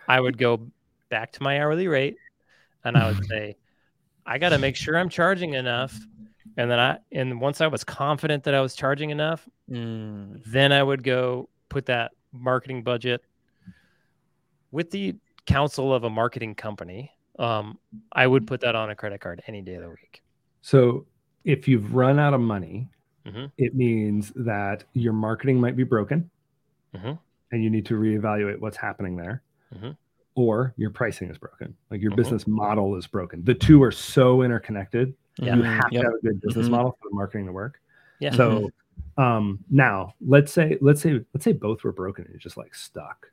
I 0.09 0.21
would 0.21 0.37
go 0.39 0.69
back 1.11 1.33
to 1.33 1.43
my 1.43 1.61
hourly 1.61 1.87
rate 1.87 2.17
and 2.85 2.97
I 2.97 3.07
would 3.09 3.25
say, 3.31 3.57
I 4.27 4.39
got 4.39 4.49
to 4.51 4.59
make 4.59 4.77
sure 4.77 4.99
I'm 4.99 5.09
charging 5.09 5.55
enough. 5.55 5.97
And 6.57 6.71
then 6.71 6.79
I, 6.79 6.99
and 7.13 7.41
once 7.41 7.61
I 7.61 7.67
was 7.69 7.85
confident 7.85 8.45
that 8.45 8.55
I 8.55 8.61
was 8.61 8.75
charging 8.75 9.11
enough, 9.11 9.49
Mm, 9.71 10.43
then 10.47 10.71
I 10.73 10.81
would 10.81 11.03
go 11.03 11.49
put 11.69 11.87
that 11.87 12.13
marketing 12.33 12.85
budget 12.85 13.21
with 14.71 14.91
the 14.93 15.17
counsel 15.45 15.93
of 15.93 16.05
a 16.05 16.11
marketing 16.11 16.55
company. 16.55 17.11
Um, 17.39 17.79
I 18.13 18.27
would 18.29 18.47
put 18.47 18.61
that 18.61 18.77
on 18.77 18.91
a 18.91 18.95
credit 18.95 19.21
card 19.21 19.43
any 19.49 19.63
day 19.63 19.75
of 19.75 19.83
the 19.83 19.89
week. 19.91 20.23
So 20.63 21.05
if 21.45 21.67
you've 21.67 21.95
run 21.95 22.19
out 22.21 22.33
of 22.33 22.41
money, 22.41 22.89
Mhm. 23.27 23.51
it 23.59 23.75
means 23.75 24.33
that 24.37 24.85
your 24.93 25.13
marketing 25.13 25.61
might 25.61 25.75
be 25.77 25.83
broken 25.83 26.31
Mhm. 26.95 27.19
and 27.51 27.65
you 27.65 27.69
need 27.71 27.87
to 27.87 27.95
reevaluate 27.95 28.61
what's 28.61 28.77
happening 28.77 29.17
there. 29.17 29.43
Mhm. 29.75 29.97
Or 30.37 30.75
your 30.77 30.91
pricing 30.91 31.29
is 31.31 31.39
broken, 31.39 31.75
like 31.91 32.01
your 32.01 32.13
Mhm. 32.13 32.17
business 32.17 32.47
model 32.47 32.95
is 32.97 33.07
broken. 33.07 33.43
The 33.43 33.55
two 33.55 33.83
are 33.83 33.91
so 33.91 34.43
interconnected. 34.43 35.15
Yeah. 35.39 35.57
You 35.57 35.63
mm, 35.63 35.67
have 35.67 35.93
yep. 35.93 36.03
to 36.03 36.09
have 36.09 36.15
a 36.15 36.21
good 36.21 36.41
business 36.43 36.69
Mhm. 36.69 36.73
model 36.73 36.91
for 37.03 37.09
the 37.11 37.15
marketing 37.17 37.47
to 37.47 37.53
work. 37.53 37.81
Yeah. 38.21 38.31
So 38.33 38.71
um, 39.19 39.65
now 39.71 40.15
let's 40.21 40.53
say 40.53 40.77
let's 40.83 41.01
say 41.01 41.25
let's 41.35 41.43
say 41.45 41.53
both 41.53 41.83
were 41.85 41.93
broken 41.93 42.25
and 42.25 42.33
you're 42.33 42.39
just 42.39 42.57
like 42.57 42.75
stuck. 42.75 43.31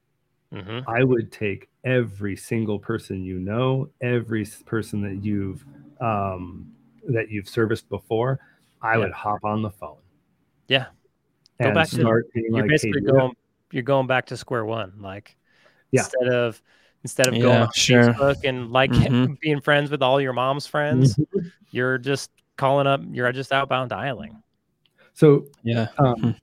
hmm 0.52 0.80
I 0.88 1.04
would 1.04 1.32
take 1.32 1.68
every 1.84 2.36
single 2.38 2.80
person 2.80 3.24
you 3.24 3.40
know, 3.40 3.90
every 4.02 4.46
person 4.66 5.02
that 5.02 5.24
you've 5.26 5.66
um, 6.00 6.72
that 7.10 7.30
you've 7.30 7.50
serviced 7.50 7.90
before. 7.90 8.40
I 8.82 8.94
Yeah. 8.94 9.00
would 9.00 9.12
hop 9.12 9.44
on 9.44 9.62
the 9.62 9.72
phone. 9.72 9.98
Yeah. 10.70 10.86
Go 11.60 11.66
and 11.68 11.74
back 11.74 11.90
to- 11.90 11.96
start 12.00 12.32
being 12.34 12.46
You're 12.54 12.62
like, 12.62 12.70
basically 12.70 13.02
hey, 13.02 13.12
going, 13.12 13.34
you're 13.72 13.84
going 13.84 14.08
back 14.08 14.26
to 14.28 14.38
square 14.38 14.64
one. 14.66 14.94
Like, 15.00 15.36
Yeah. 15.92 16.02
instead 16.02 16.30
of, 16.30 16.62
instead 17.04 17.28
of 17.28 17.34
going 17.34 17.44
Yeah, 17.46 17.64
on 17.64 17.70
sure. 17.74 18.14
Facebook 18.14 18.38
and 18.44 18.72
like 18.72 18.92
Mhm. 18.92 19.38
being 19.42 19.62
friends 19.62 19.92
with 19.92 20.02
all 20.02 20.20
your 20.20 20.34
mom's 20.34 20.66
friends, 20.66 21.16
Mhm. 21.16 21.52
you're 21.72 21.98
just 21.98 22.32
calling 22.58 22.88
up, 22.88 23.02
you're 23.12 23.32
just 23.32 23.52
outbound 23.52 23.90
dialing. 23.90 24.42
So 25.14 25.46
Yeah. 25.64 25.88
um, 26.00 26.36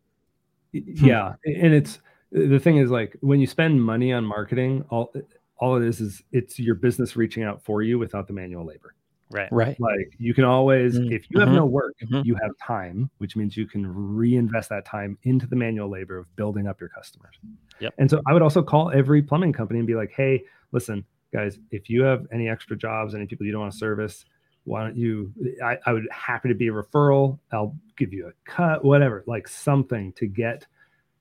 yeah, 0.72 1.34
and 1.44 1.74
it's 1.74 1.98
the 2.30 2.60
thing 2.60 2.76
is 2.76 2.90
like 2.90 3.16
when 3.20 3.40
you 3.40 3.46
spend 3.46 3.82
money 3.82 4.12
on 4.12 4.24
marketing, 4.24 4.84
all 4.90 5.12
all 5.56 5.76
it 5.76 5.82
is 5.86 6.00
is 6.00 6.22
it's 6.32 6.58
your 6.58 6.74
business 6.74 7.16
reaching 7.16 7.42
out 7.42 7.62
for 7.62 7.82
you 7.82 7.98
without 7.98 8.26
the 8.26 8.32
manual 8.32 8.64
labor. 8.64 8.94
Right. 9.30 9.48
Right. 9.52 9.76
Like 9.80 10.14
you 10.18 10.34
can 10.34 10.44
always, 10.44 10.98
Mm, 10.98 11.12
if 11.12 11.30
you 11.30 11.38
have 11.38 11.48
mhm, 11.48 11.54
no 11.54 11.66
work, 11.66 11.94
mhm. 12.02 12.24
you 12.24 12.34
have 12.42 12.50
time, 12.58 13.10
which 13.18 13.36
means 13.36 13.56
you 13.56 13.66
can 13.66 13.86
reinvest 13.86 14.68
that 14.70 14.84
time 14.84 15.16
into 15.22 15.46
the 15.46 15.54
manual 15.56 15.88
labor 15.88 16.18
of 16.18 16.34
building 16.34 16.66
up 16.66 16.80
your 16.80 16.88
customers. 16.88 17.38
Yep. 17.78 17.94
And 17.98 18.10
so 18.10 18.20
I 18.26 18.32
would 18.32 18.42
also 18.42 18.62
call 18.62 18.90
every 18.90 19.22
plumbing 19.22 19.52
company 19.52 19.78
and 19.78 19.86
be 19.86 19.94
like, 19.94 20.12
hey, 20.16 20.44
listen, 20.72 21.04
guys, 21.32 21.60
if 21.70 21.88
you 21.88 22.02
have 22.02 22.26
any 22.32 22.48
extra 22.48 22.76
jobs, 22.76 23.14
any 23.14 23.26
people 23.26 23.46
you 23.46 23.52
don't 23.52 23.60
want 23.60 23.72
to 23.72 23.78
service, 23.78 24.24
why 24.64 24.82
don't 24.82 24.96
you? 24.96 25.32
I, 25.64 25.78
I 25.86 25.92
would 25.92 26.08
happy 26.10 26.48
to 26.48 26.54
be 26.54 26.68
a 26.68 26.72
referral. 26.72 27.38
I'll 27.52 27.76
give 27.96 28.12
you 28.12 28.26
a 28.28 28.32
cut, 28.50 28.84
whatever, 28.84 29.24
like 29.26 29.48
something 29.48 30.12
to 30.14 30.26
get 30.26 30.66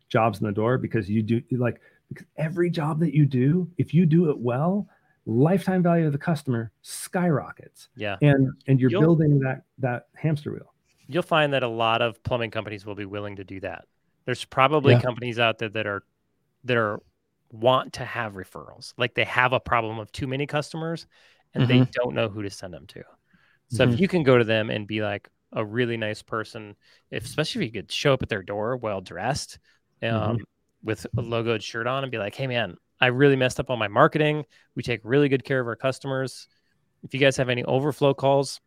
jobs 0.10 0.40
in 0.40 0.48
the 0.48 0.52
door 0.52 0.78
because 0.78 1.10
you 1.10 1.22
do 1.22 1.42
like 1.52 1.80
because 2.10 2.26
every 2.38 2.70
job 2.70 3.00
that 3.00 3.14
you 3.14 3.26
do, 3.26 3.70
if 3.78 3.94
you 3.94 4.06
do 4.06 4.30
it 4.30 4.38
well, 4.38 4.88
lifetime 5.30 5.84
value 5.84 6.06
of 6.06 6.12
the 6.12 6.18
customer 6.18 6.72
skyrockets 6.82 7.90
Yeah. 7.96 8.18
and 8.22 8.52
and 8.68 8.80
you're 8.80 8.90
You'll- 8.90 9.02
building 9.02 9.40
that 9.40 9.64
that 9.78 10.08
hamster 10.16 10.52
wheel 10.52 10.74
You'll 11.12 11.24
find 11.24 11.54
that 11.54 11.64
a 11.64 11.68
lot 11.68 12.04
of 12.04 12.22
plumbing 12.22 12.52
companies 12.52 12.86
will 12.86 12.94
be 12.94 13.06
willing 13.06 13.38
to 13.38 13.44
do 13.44 13.60
that. 13.62 13.86
There's 14.26 14.46
probably 14.46 14.94
Yeah. 14.94 15.02
companies 15.02 15.40
out 15.40 15.58
there 15.58 15.70
that 15.70 15.88
are, 15.88 16.04
that 16.66 16.78
are 16.78 17.00
want 17.52 17.94
to 17.94 18.06
have 18.06 18.34
referrals. 18.34 18.94
Like 18.96 19.16
they 19.16 19.24
have 19.24 19.52
a 19.52 19.60
problem 19.60 19.98
of 19.98 20.12
too 20.12 20.28
many 20.28 20.46
customers 20.46 21.08
and 21.56 21.68
they 21.68 21.80
mm-hmm. 21.80 21.92
don't 21.94 22.14
know 22.14 22.30
who 22.30 22.44
to 22.44 22.50
send 22.52 22.76
them 22.76 22.86
to. 22.88 23.04
So 23.70 23.84
if 23.84 23.90
mm-hmm. 23.90 24.00
you 24.00 24.08
can 24.08 24.22
go 24.22 24.38
to 24.38 24.44
them 24.44 24.70
and 24.70 24.88
be 24.88 25.02
like 25.02 25.28
a 25.54 25.66
really 25.66 25.98
nice 25.98 26.22
person, 26.22 26.76
if 27.10 27.26
especially 27.26 27.66
if 27.66 27.74
you 27.74 27.82
could 27.82 27.92
show 27.92 28.14
up 28.14 28.22
at 28.22 28.30
their 28.30 28.44
door 28.44 28.78
well 28.78 29.02
dressed, 29.02 29.58
um, 30.04 30.12
mm-hmm. 30.12 30.44
with 30.84 31.06
a 31.06 31.22
logoed 31.22 31.64
shirt 31.64 31.88
on 31.88 32.04
and 32.04 32.12
be 32.12 32.18
like, 32.18 32.36
"Hey 32.36 32.48
man, 32.48 32.78
I 33.02 33.08
really 33.08 33.36
messed 33.36 33.60
up 33.60 33.70
on 33.70 33.80
my 33.80 33.88
marketing. 33.88 34.46
We 34.76 34.84
take 34.84 35.02
really 35.04 35.30
good 35.30 35.44
care 35.44 35.60
of 35.60 35.68
our 35.68 35.76
customers. 35.76 36.48
If 37.04 37.14
you 37.14 37.20
guys 37.20 37.38
have 37.38 37.50
any 37.50 37.64
overflow 37.64 38.14
calls, 38.14 38.60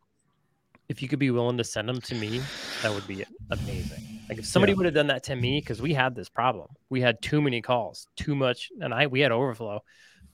if 0.89 1.03
you 1.03 1.09
could 1.09 1.19
be 1.19 1.31
willing 1.31 1.59
to 1.59 1.65
send 1.65 1.89
them 1.89 2.01
to 2.03 2.15
me, 2.15 2.51
that 2.81 2.93
would 2.93 3.07
be 3.07 3.25
amazing. 3.51 4.01
Like 4.29 4.39
if 4.39 4.47
somebody 4.47 4.73
Yeah. 4.73 4.77
would 4.77 4.87
have 4.87 4.95
done 4.95 5.09
that 5.09 5.25
to 5.25 5.37
me, 5.37 5.61
because 5.61 5.83
we 5.83 5.95
had 5.95 6.15
this 6.15 6.29
problem, 6.29 6.69
we 6.91 7.01
had 7.01 7.21
too 7.21 7.43
many 7.43 7.61
calls, 7.63 8.07
too 8.17 8.35
much, 8.35 8.71
and 8.81 8.95
I 8.95 9.07
we 9.07 9.21
had 9.21 9.33
overflow, 9.33 9.81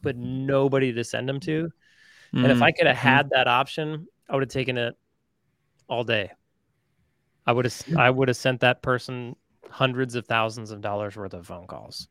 but 0.02 0.16
nobody 0.16 0.92
to 0.92 1.04
send 1.04 1.28
them 1.28 1.40
to. 1.40 1.70
And 2.42 2.52
if 2.52 2.62
Mm, 2.62 2.62
I 2.62 2.72
could 2.72 2.87
have 2.87 2.96
mhm. 2.96 3.22
had 3.22 3.30
that 3.30 3.49
option, 3.49 4.07
I 4.28 4.34
would 4.34 4.42
have 4.44 4.51
taken 4.51 4.78
it 4.78 4.96
all 5.88 6.05
day. 6.05 6.32
I 7.46 7.53
would 7.53 7.64
have 7.64 7.82
I 7.96 8.11
would 8.11 8.28
have 8.28 8.36
sent 8.36 8.61
that 8.61 8.82
person 8.82 9.34
hundreds 9.70 10.14
of 10.14 10.26
thousands 10.26 10.70
of 10.70 10.80
dollars 10.80 11.16
worth 11.16 11.34
of 11.34 11.46
phone 11.46 11.66
calls. 11.66 12.09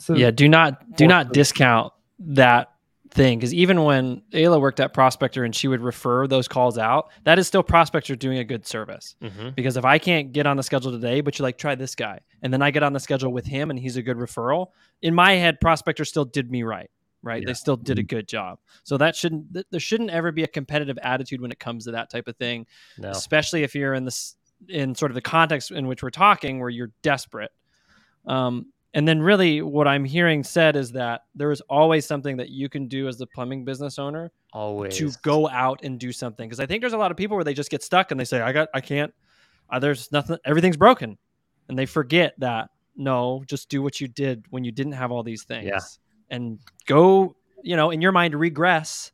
So 0.00 0.14
yeah, 0.14 0.30
do 0.30 0.48
not 0.48 0.96
do 0.96 1.04
Or- 1.04 1.08
not 1.08 1.32
discount 1.32 1.92
that 2.20 2.72
thing 3.12 3.38
because 3.38 3.52
even 3.52 3.82
when 3.82 4.22
Ayla 4.32 4.60
worked 4.60 4.78
at 4.78 4.94
Prospector 4.94 5.42
and 5.42 5.54
she 5.54 5.66
would 5.66 5.80
refer 5.80 6.26
those 6.28 6.46
calls 6.46 6.78
out, 6.78 7.10
that 7.24 7.38
is 7.38 7.46
still 7.48 7.62
Prospector 7.62 8.14
doing 8.16 8.38
a 8.38 8.44
good 8.44 8.64
service. 8.66 9.16
Mm-hmm. 9.20 9.50
Because 9.56 9.76
if 9.76 9.84
I 9.84 9.98
can't 9.98 10.32
get 10.32 10.46
on 10.46 10.56
the 10.56 10.62
schedule 10.62 10.92
today, 10.92 11.20
but 11.20 11.36
you're 11.38 11.42
like, 11.44 11.58
try 11.58 11.74
this 11.74 11.94
guy, 11.96 12.20
and 12.42 12.52
then 12.52 12.62
I 12.62 12.70
get 12.70 12.82
on 12.84 12.92
the 12.92 13.00
schedule 13.00 13.32
with 13.32 13.46
him 13.46 13.70
and 13.70 13.78
he's 13.78 13.96
a 13.96 14.02
good 14.02 14.16
referral, 14.16 14.68
in 15.02 15.12
my 15.14 15.32
head, 15.32 15.60
Prospector 15.60 16.04
still 16.04 16.24
did 16.24 16.50
me 16.50 16.62
right. 16.62 16.90
Right. 17.22 17.42
Yeah. 17.42 17.48
They 17.48 17.54
still 17.54 17.76
did 17.76 17.98
a 17.98 18.02
good 18.02 18.26
job. 18.28 18.60
So 18.84 18.96
that 18.96 19.14
shouldn't, 19.16 19.52
th- 19.52 19.66
there 19.70 19.80
shouldn't 19.80 20.08
ever 20.10 20.32
be 20.32 20.42
a 20.42 20.46
competitive 20.48 20.96
attitude 21.02 21.40
when 21.42 21.50
it 21.50 21.58
comes 21.58 21.84
to 21.84 21.90
that 21.90 22.08
type 22.10 22.28
of 22.28 22.36
thing, 22.36 22.66
No. 22.96 23.10
especially 23.10 23.62
if 23.62 23.74
you're 23.74 23.92
in 23.92 24.04
this, 24.06 24.36
in 24.68 24.94
sort 24.94 25.10
of 25.10 25.14
the 25.16 25.20
context 25.20 25.70
in 25.70 25.86
which 25.86 26.02
we're 26.02 26.10
talking 26.10 26.60
where 26.60 26.70
you're 26.70 26.92
desperate. 27.02 27.50
Um, 28.26 28.66
And 28.92 29.06
then, 29.06 29.22
really, 29.22 29.62
what 29.62 29.86
I'm 29.86 30.04
hearing 30.04 30.42
said 30.42 30.74
is 30.74 30.90
that 30.92 31.22
there 31.34 31.52
is 31.52 31.60
always 31.62 32.06
something 32.06 32.36
that 32.38 32.48
you 32.48 32.68
can 32.68 32.88
do 32.88 33.06
as 33.06 33.18
the 33.18 33.26
plumbing 33.26 33.64
business 33.64 33.98
owner 34.00 34.32
Always 34.52 34.96
to 34.98 35.12
go 35.22 35.48
out 35.48 35.84
and 35.84 35.98
do 35.98 36.10
something. 36.10 36.48
Because 36.48 36.58
I 36.58 36.66
think 36.66 36.80
there's 36.80 36.92
a 36.92 36.98
lot 36.98 37.12
of 37.12 37.16
people 37.16 37.36
where 37.36 37.44
they 37.44 37.54
just 37.54 37.70
get 37.70 37.84
stuck 37.84 38.10
and 38.10 38.18
they 38.18 38.24
say, 38.24 38.40
"I 38.40 38.52
got, 38.52 38.68
I 38.74 38.80
can't. 38.80 39.14
Uh, 39.70 39.78
there's 39.78 40.10
nothing. 40.10 40.38
Everything's 40.44 40.76
broken," 40.76 41.18
and 41.68 41.78
they 41.78 41.86
forget 41.86 42.34
that 42.38 42.70
no, 42.96 43.44
just 43.46 43.68
do 43.68 43.80
what 43.80 44.00
you 44.00 44.08
did 44.08 44.44
when 44.50 44.64
you 44.64 44.72
didn't 44.72 44.92
have 44.94 45.12
all 45.12 45.22
these 45.22 45.44
things, 45.44 45.66
Yeah. 45.66 45.78
and 46.30 46.58
go. 46.86 47.36
You 47.62 47.76
know, 47.76 47.90
in 47.90 48.00
your 48.00 48.10
mind, 48.12 48.34
regress 48.34 49.12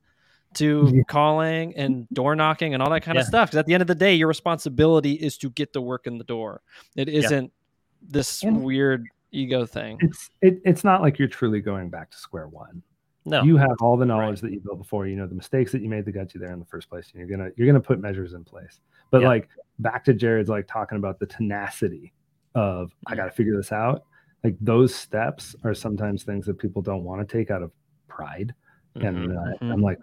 to 0.55 0.91
Yeah. 0.95 1.03
calling 1.09 1.77
and 1.77 2.09
door 2.15 2.35
knocking 2.35 2.73
and 2.73 2.83
all 2.83 2.89
that 2.91 3.03
kind 3.03 3.17
Yeah. 3.17 3.23
of 3.23 3.27
stuff. 3.27 3.49
Because 3.51 3.59
at 3.59 3.67
the 3.67 3.75
end 3.75 3.83
of 3.83 3.89
the 3.89 3.95
day, 3.95 4.15
your 4.15 4.29
responsibility 4.29 5.13
is 5.13 5.37
to 5.39 5.51
get 5.51 5.73
the 5.75 5.83
work 5.83 6.07
in 6.07 6.17
the 6.17 6.25
door. 6.25 6.63
It 6.95 7.09
isn't 7.11 7.53
this 8.01 8.43
And- 8.45 8.63
weird 8.63 9.09
ego 9.33 9.67
thing. 9.67 9.99
It's 10.01 10.31
it, 10.43 10.61
it's 10.65 10.85
not 10.85 11.03
like 11.03 11.19
you're 11.19 11.29
truly 11.29 11.61
going 11.61 11.91
back 11.91 12.11
to 12.11 12.17
square 12.17 12.49
one. 12.49 12.83
no. 13.25 13.43
You 13.43 13.57
have 13.57 13.77
all 13.81 13.97
the 13.97 14.07
knowledge 14.07 14.41
that 14.41 14.53
you 14.53 14.61
built 14.61 14.79
before. 14.79 15.07
You 15.07 15.17
know 15.17 15.27
the 15.27 15.35
mistakes 15.35 15.73
that 15.73 15.83
you 15.83 15.89
made 15.89 16.05
that 16.05 16.13
got 16.13 16.33
you 16.35 16.41
there 16.41 16.53
in 16.53 16.59
the 16.59 16.65
first 16.67 16.89
place. 16.89 17.11
And 17.13 17.21
you're 17.21 17.37
gonna 17.37 17.51
you're 17.57 17.67
gonna 17.67 17.81
put 17.81 18.01
measures 18.01 18.33
in 18.35 18.45
place. 18.45 18.81
But 19.11 19.23
Yeah. 19.23 19.29
like 19.29 19.49
back 19.81 20.05
to 20.05 20.15
Jered's 20.15 20.49
like 20.49 20.67
talking 20.67 20.99
about 20.99 21.19
the 21.19 21.27
tenacity 21.27 22.13
of 22.55 22.93
I 23.07 23.11
Mm-hmm. 23.13 23.17
got 23.21 23.25
to 23.27 23.33
figure 23.33 23.57
this 23.57 23.73
out. 23.73 24.05
Like 24.45 24.57
those 24.61 24.95
steps 24.95 25.55
are 25.65 25.75
sometimes 25.75 26.23
things 26.23 26.47
that 26.47 26.59
people 26.59 26.81
don't 26.83 27.05
want 27.05 27.27
to 27.27 27.37
take 27.37 27.51
out 27.51 27.63
of 27.63 27.73
pride. 28.09 28.55
And 29.03 29.29
Mhm. 29.29 29.37
uh, 29.37 29.59
Mhm. 29.65 29.73
I'm 29.73 29.81
like, 29.83 29.99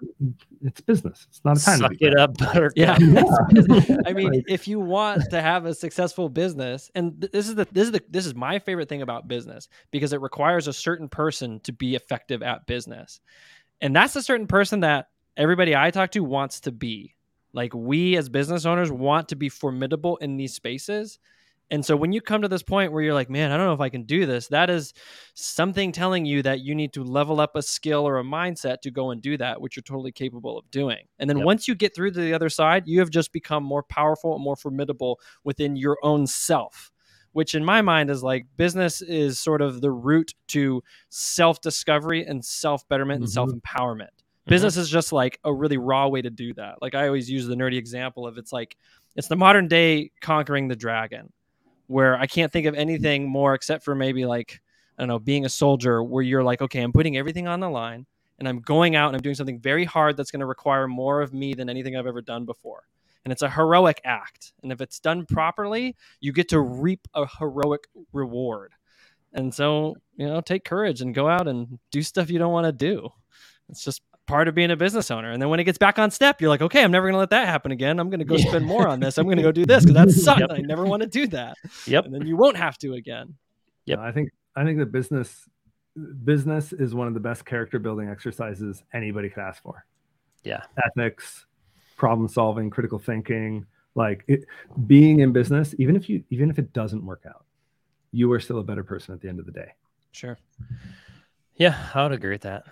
it's 0.61 0.81
business. 0.81 1.25
It's 1.29 1.43
not 1.43 1.57
a 1.57 1.63
time 1.63 1.79
Suck 1.79 1.91
to 1.93 1.97
be 1.97 2.05
it 2.05 2.13
proud. 2.13 2.29
up, 2.29 2.37
Buttercup. 2.37 2.73
Yeah. 2.77 2.97
Yeah. 2.99 3.97
I 4.05 4.13
mean, 4.13 4.33
Like- 4.33 4.43
if 4.47 4.67
you 4.67 4.79
want 4.79 5.29
to 5.31 5.41
have 5.41 5.65
a 5.65 5.73
successful 5.73 6.29
business, 6.29 6.91
and 6.95 7.19
this 7.19 7.47
is 7.47 7.55
the 7.55 7.67
this 7.71 7.85
is 7.85 7.91
the 7.91 8.01
this 8.09 8.25
is 8.25 8.35
my 8.35 8.59
favorite 8.59 8.89
thing 8.89 9.01
about 9.01 9.27
business 9.27 9.67
because 9.91 10.13
it 10.13 10.21
requires 10.21 10.67
a 10.67 10.73
certain 10.73 11.09
person 11.09 11.59
to 11.61 11.71
be 11.73 11.95
effective 11.95 12.43
at 12.43 12.65
business. 12.67 13.19
And 13.81 13.95
that's 13.95 14.15
a 14.15 14.21
certain 14.23 14.47
person 14.47 14.81
that 14.81 15.09
everybody 15.37 15.75
I 15.75 15.91
talk 15.91 16.11
to 16.11 16.23
wants 16.23 16.59
to 16.61 16.71
be. 16.71 17.15
Like 17.53 17.73
we 17.73 18.15
as 18.17 18.29
business 18.29 18.65
owners 18.65 18.91
want 18.91 19.29
to 19.29 19.35
be 19.35 19.49
formidable 19.49 20.17
in 20.17 20.37
these 20.37 20.53
spaces. 20.53 21.19
And 21.71 21.83
so 21.83 21.95
when 21.95 22.11
you 22.11 22.21
come 22.21 22.41
to 22.43 22.47
this 22.47 22.61
point 22.61 22.91
where 22.91 23.01
you're 23.01 23.13
like, 23.15 23.29
man, 23.29 23.51
I 23.51 23.57
don't 23.57 23.65
know 23.65 23.73
if 23.73 23.79
I 23.79 23.89
can 23.89 24.03
do 24.03 24.25
this, 24.25 24.47
that 24.49 24.69
is 24.69 24.93
something 25.33 25.91
telling 25.91 26.25
you 26.25 26.43
that 26.43 26.59
you 26.59 26.75
need 26.75 26.93
to 26.93 27.03
level 27.03 27.39
up 27.39 27.55
a 27.55 27.61
skill 27.63 28.07
or 28.07 28.19
a 28.19 28.23
mindset 28.23 28.81
to 28.81 28.91
go 28.91 29.09
and 29.11 29.21
do 29.21 29.37
that, 29.37 29.59
which 29.59 29.75
you're 29.75 29.83
totally 29.83 30.11
capable 30.11 30.57
of 30.57 30.69
doing. 30.71 31.05
And 31.19 31.29
then 31.29 31.37
Yep. 31.37 31.45
once 31.45 31.67
you 31.67 31.73
get 31.75 31.95
through 31.95 32.11
to 32.11 32.19
the 32.21 32.33
other 32.33 32.49
side, 32.49 32.83
you 32.87 32.99
have 32.99 33.09
just 33.09 33.31
become 33.33 33.63
more 33.63 33.81
powerful 33.83 34.35
and 34.35 34.43
more 34.43 34.55
formidable 34.55 35.19
within 35.43 35.75
your 35.75 35.97
own 36.03 36.27
self, 36.27 36.91
which 37.31 37.55
in 37.55 37.65
my 37.65 37.81
mind 37.81 38.11
is 38.11 38.21
like 38.21 38.45
business 38.55 39.01
is 39.01 39.39
sort 39.39 39.61
of 39.61 39.81
the 39.81 39.89
route 39.91 40.33
to 40.49 40.83
self 41.09 41.59
discovery 41.61 42.23
and 42.25 42.43
self 42.45 42.87
betterment 42.87 43.21
and 43.21 43.27
Mhm. 43.29 43.33
self 43.33 43.49
empowerment. 43.49 44.09
Mhm. 44.47 44.49
Business 44.49 44.77
is 44.77 44.89
just 44.89 45.11
like 45.11 45.39
a 45.43 45.51
really 45.53 45.77
raw 45.77 46.07
way 46.07 46.21
to 46.21 46.29
do 46.29 46.53
that. 46.55 46.81
Like 46.81 46.93
I 46.93 47.07
always 47.07 47.29
use 47.31 47.47
the 47.47 47.55
nerdy 47.55 47.77
example 47.77 48.27
of 48.27 48.37
it's 48.37 48.51
like 48.53 48.77
it's 49.15 49.27
the 49.27 49.35
modern 49.35 49.67
day 49.67 50.11
conquering 50.21 50.67
the 50.67 50.75
dragon, 50.75 51.31
where 51.93 52.17
I 52.19 52.25
can't 52.25 52.51
think 52.51 52.65
of 52.65 52.73
anything 52.73 53.29
more 53.29 53.53
except 53.53 53.85
for 53.85 53.93
maybe 53.93 54.25
like 54.25 54.59
I 54.97 55.01
don't 55.03 55.07
know, 55.07 55.19
being 55.19 55.45
a 55.45 55.49
soldier 55.49 56.03
where 56.03 56.23
you're 56.23 56.43
like, 56.43 56.61
okay, 56.61 56.81
I'm 56.81 56.91
putting 56.91 57.17
everything 57.17 57.47
on 57.47 57.59
the 57.59 57.69
line 57.69 58.05
and 58.39 58.47
I'm 58.47 58.59
going 58.59 58.95
out 58.95 59.07
and 59.07 59.15
I'm 59.15 59.21
doing 59.21 59.35
something 59.35 59.59
very 59.59 59.85
hard 59.85 60.17
that's 60.17 60.31
going 60.31 60.39
to 60.41 60.45
require 60.45 60.87
more 60.87 61.21
of 61.21 61.33
me 61.33 61.53
than 61.53 61.69
anything 61.69 61.95
I've 61.95 62.07
ever 62.07 62.21
done 62.21 62.45
before. 62.45 62.83
And 63.23 63.31
it's 63.31 63.41
a 63.41 63.49
heroic 63.49 64.01
act. 64.03 64.53
And 64.63 64.71
if 64.71 64.81
it's 64.81 64.99
done 64.99 65.25
properly, 65.25 65.95
you 66.19 66.33
get 66.33 66.49
to 66.49 66.59
reap 66.59 67.07
a 67.13 67.25
heroic 67.39 67.87
reward. 68.11 68.73
And 69.33 69.53
so, 69.53 69.95
you 70.15 70.27
know, 70.27 70.41
take 70.41 70.65
courage 70.65 71.01
and 71.01 71.15
go 71.15 71.27
out 71.27 71.47
and 71.47 71.79
do 71.91 72.01
stuff 72.01 72.29
you 72.29 72.39
don't 72.39 72.53
want 72.53 72.65
to 72.65 72.71
do. 72.71 73.09
It's 73.69 73.83
just 73.83 74.01
part 74.25 74.47
of 74.47 74.55
being 74.55 74.71
a 74.71 74.75
business 74.77 75.11
owner. 75.11 75.31
And 75.31 75.41
then 75.41 75.49
when 75.49 75.59
it 75.59 75.65
gets 75.65 75.77
back 75.77 75.99
on 75.99 76.09
step, 76.11 76.39
you're 76.41 76.49
like, 76.49 76.61
okay, 76.61 76.83
I'm 76.83 76.91
never 76.91 77.07
going 77.07 77.13
to 77.13 77.19
let 77.19 77.29
that 77.31 77.47
happen 77.47 77.71
again. 77.71 77.99
I'm 77.99 78.09
going 78.09 78.19
to 78.19 78.25
go 78.25 78.35
Yeah. 78.35 78.47
spend 78.49 78.65
more 78.65 78.87
on 78.87 78.99
this. 78.99 79.17
I'm 79.17 79.25
going 79.25 79.37
to 79.37 79.43
go 79.43 79.51
do 79.51 79.65
this 79.67 79.85
because 79.85 79.95
that 79.95 80.11
sucked. 80.11 80.39
Yep. 80.41 80.51
I 80.51 80.57
never 80.59 80.85
want 80.85 81.01
to 81.03 81.09
do 81.09 81.27
that. 81.27 81.57
Yep. 81.87 82.05
And 82.05 82.13
then 82.13 82.25
you 82.27 82.37
won't 82.37 82.57
have 82.57 82.77
to 82.79 82.93
again. 82.93 83.35
Yep. 83.85 83.99
I 83.99 84.11
think 84.11 84.29
I 84.55 84.63
think 84.63 84.79
that 84.79 84.91
business 84.91 85.47
business 86.23 86.73
is 86.73 86.95
one 86.95 87.07
of 87.07 87.13
the 87.13 87.19
best 87.19 87.45
character 87.45 87.79
building 87.79 88.09
exercises 88.09 88.83
anybody 88.93 89.29
could 89.29 89.43
ask 89.43 89.61
for. 89.61 89.85
Yeah. 90.43 90.61
Ethics, 90.87 91.45
problem 91.97 92.27
solving, 92.27 92.69
critical 92.69 92.99
thinking, 92.99 93.65
like 93.95 94.23
it, 94.27 94.45
being 94.87 95.19
in 95.19 95.31
business, 95.33 95.75
even 95.77 95.95
if 95.95 96.09
you 96.09 96.23
even 96.29 96.49
if 96.49 96.57
it 96.57 96.73
doesn't 96.73 97.05
work 97.05 97.23
out, 97.27 97.45
you 98.11 98.31
are 98.31 98.39
still 98.39 98.59
a 98.59 98.63
better 98.63 98.83
person 98.83 99.13
at 99.13 99.21
the 99.21 99.27
end 99.29 99.39
of 99.39 99.45
the 99.45 99.51
day. 99.51 99.73
Sure. 100.11 100.37
Yeah, 101.55 101.77
I 101.93 102.03
would 102.03 102.11
agree 102.11 102.31
with 102.31 102.41
that. 102.41 102.63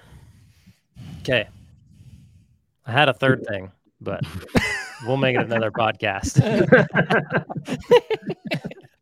Okay. 1.21 1.47
I 2.85 2.91
had 2.91 3.09
a 3.09 3.13
third 3.13 3.45
thing, 3.47 3.71
but 3.99 4.21
we'll 5.05 5.17
make 5.17 5.35
it 5.35 5.43
another 5.43 5.71
podcast. 5.71 6.39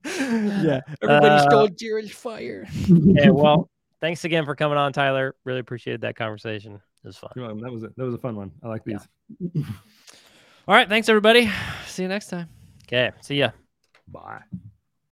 yeah. 0.05 0.81
Everybody 1.01 1.27
Uh, 1.27 1.49
stole 1.49 1.67
Jered's 1.69 2.11
fire. 2.11 2.67
okay, 2.91 3.29
well, 3.31 3.69
thanks 4.01 4.25
again 4.25 4.45
for 4.45 4.55
coming 4.55 4.77
on, 4.77 4.93
Tyler. 4.93 5.35
Really 5.45 5.59
appreciated 5.59 6.01
that 6.01 6.15
conversation. 6.15 6.75
It 6.75 7.07
was 7.07 7.17
fun. 7.17 7.31
You're 7.35 7.45
welcome. 7.45 7.61
That 7.61 7.71
was 7.71 7.83
it. 7.83 7.95
That 7.95 8.03
was 8.03 8.13
a 8.15 8.17
fun 8.17 8.35
one. 8.35 8.51
I 8.63 8.67
like 8.67 8.81
Yeah. 8.85 8.97
these. 9.39 9.65
All 10.67 10.75
right. 10.75 10.89
Thanks, 10.89 11.07
everybody. 11.09 11.49
See 11.87 12.03
you 12.03 12.09
next 12.09 12.27
time. 12.27 12.49
Okay, 12.87 13.11
see 13.21 13.35
ya. 13.37 13.51
Bye. 14.07 14.41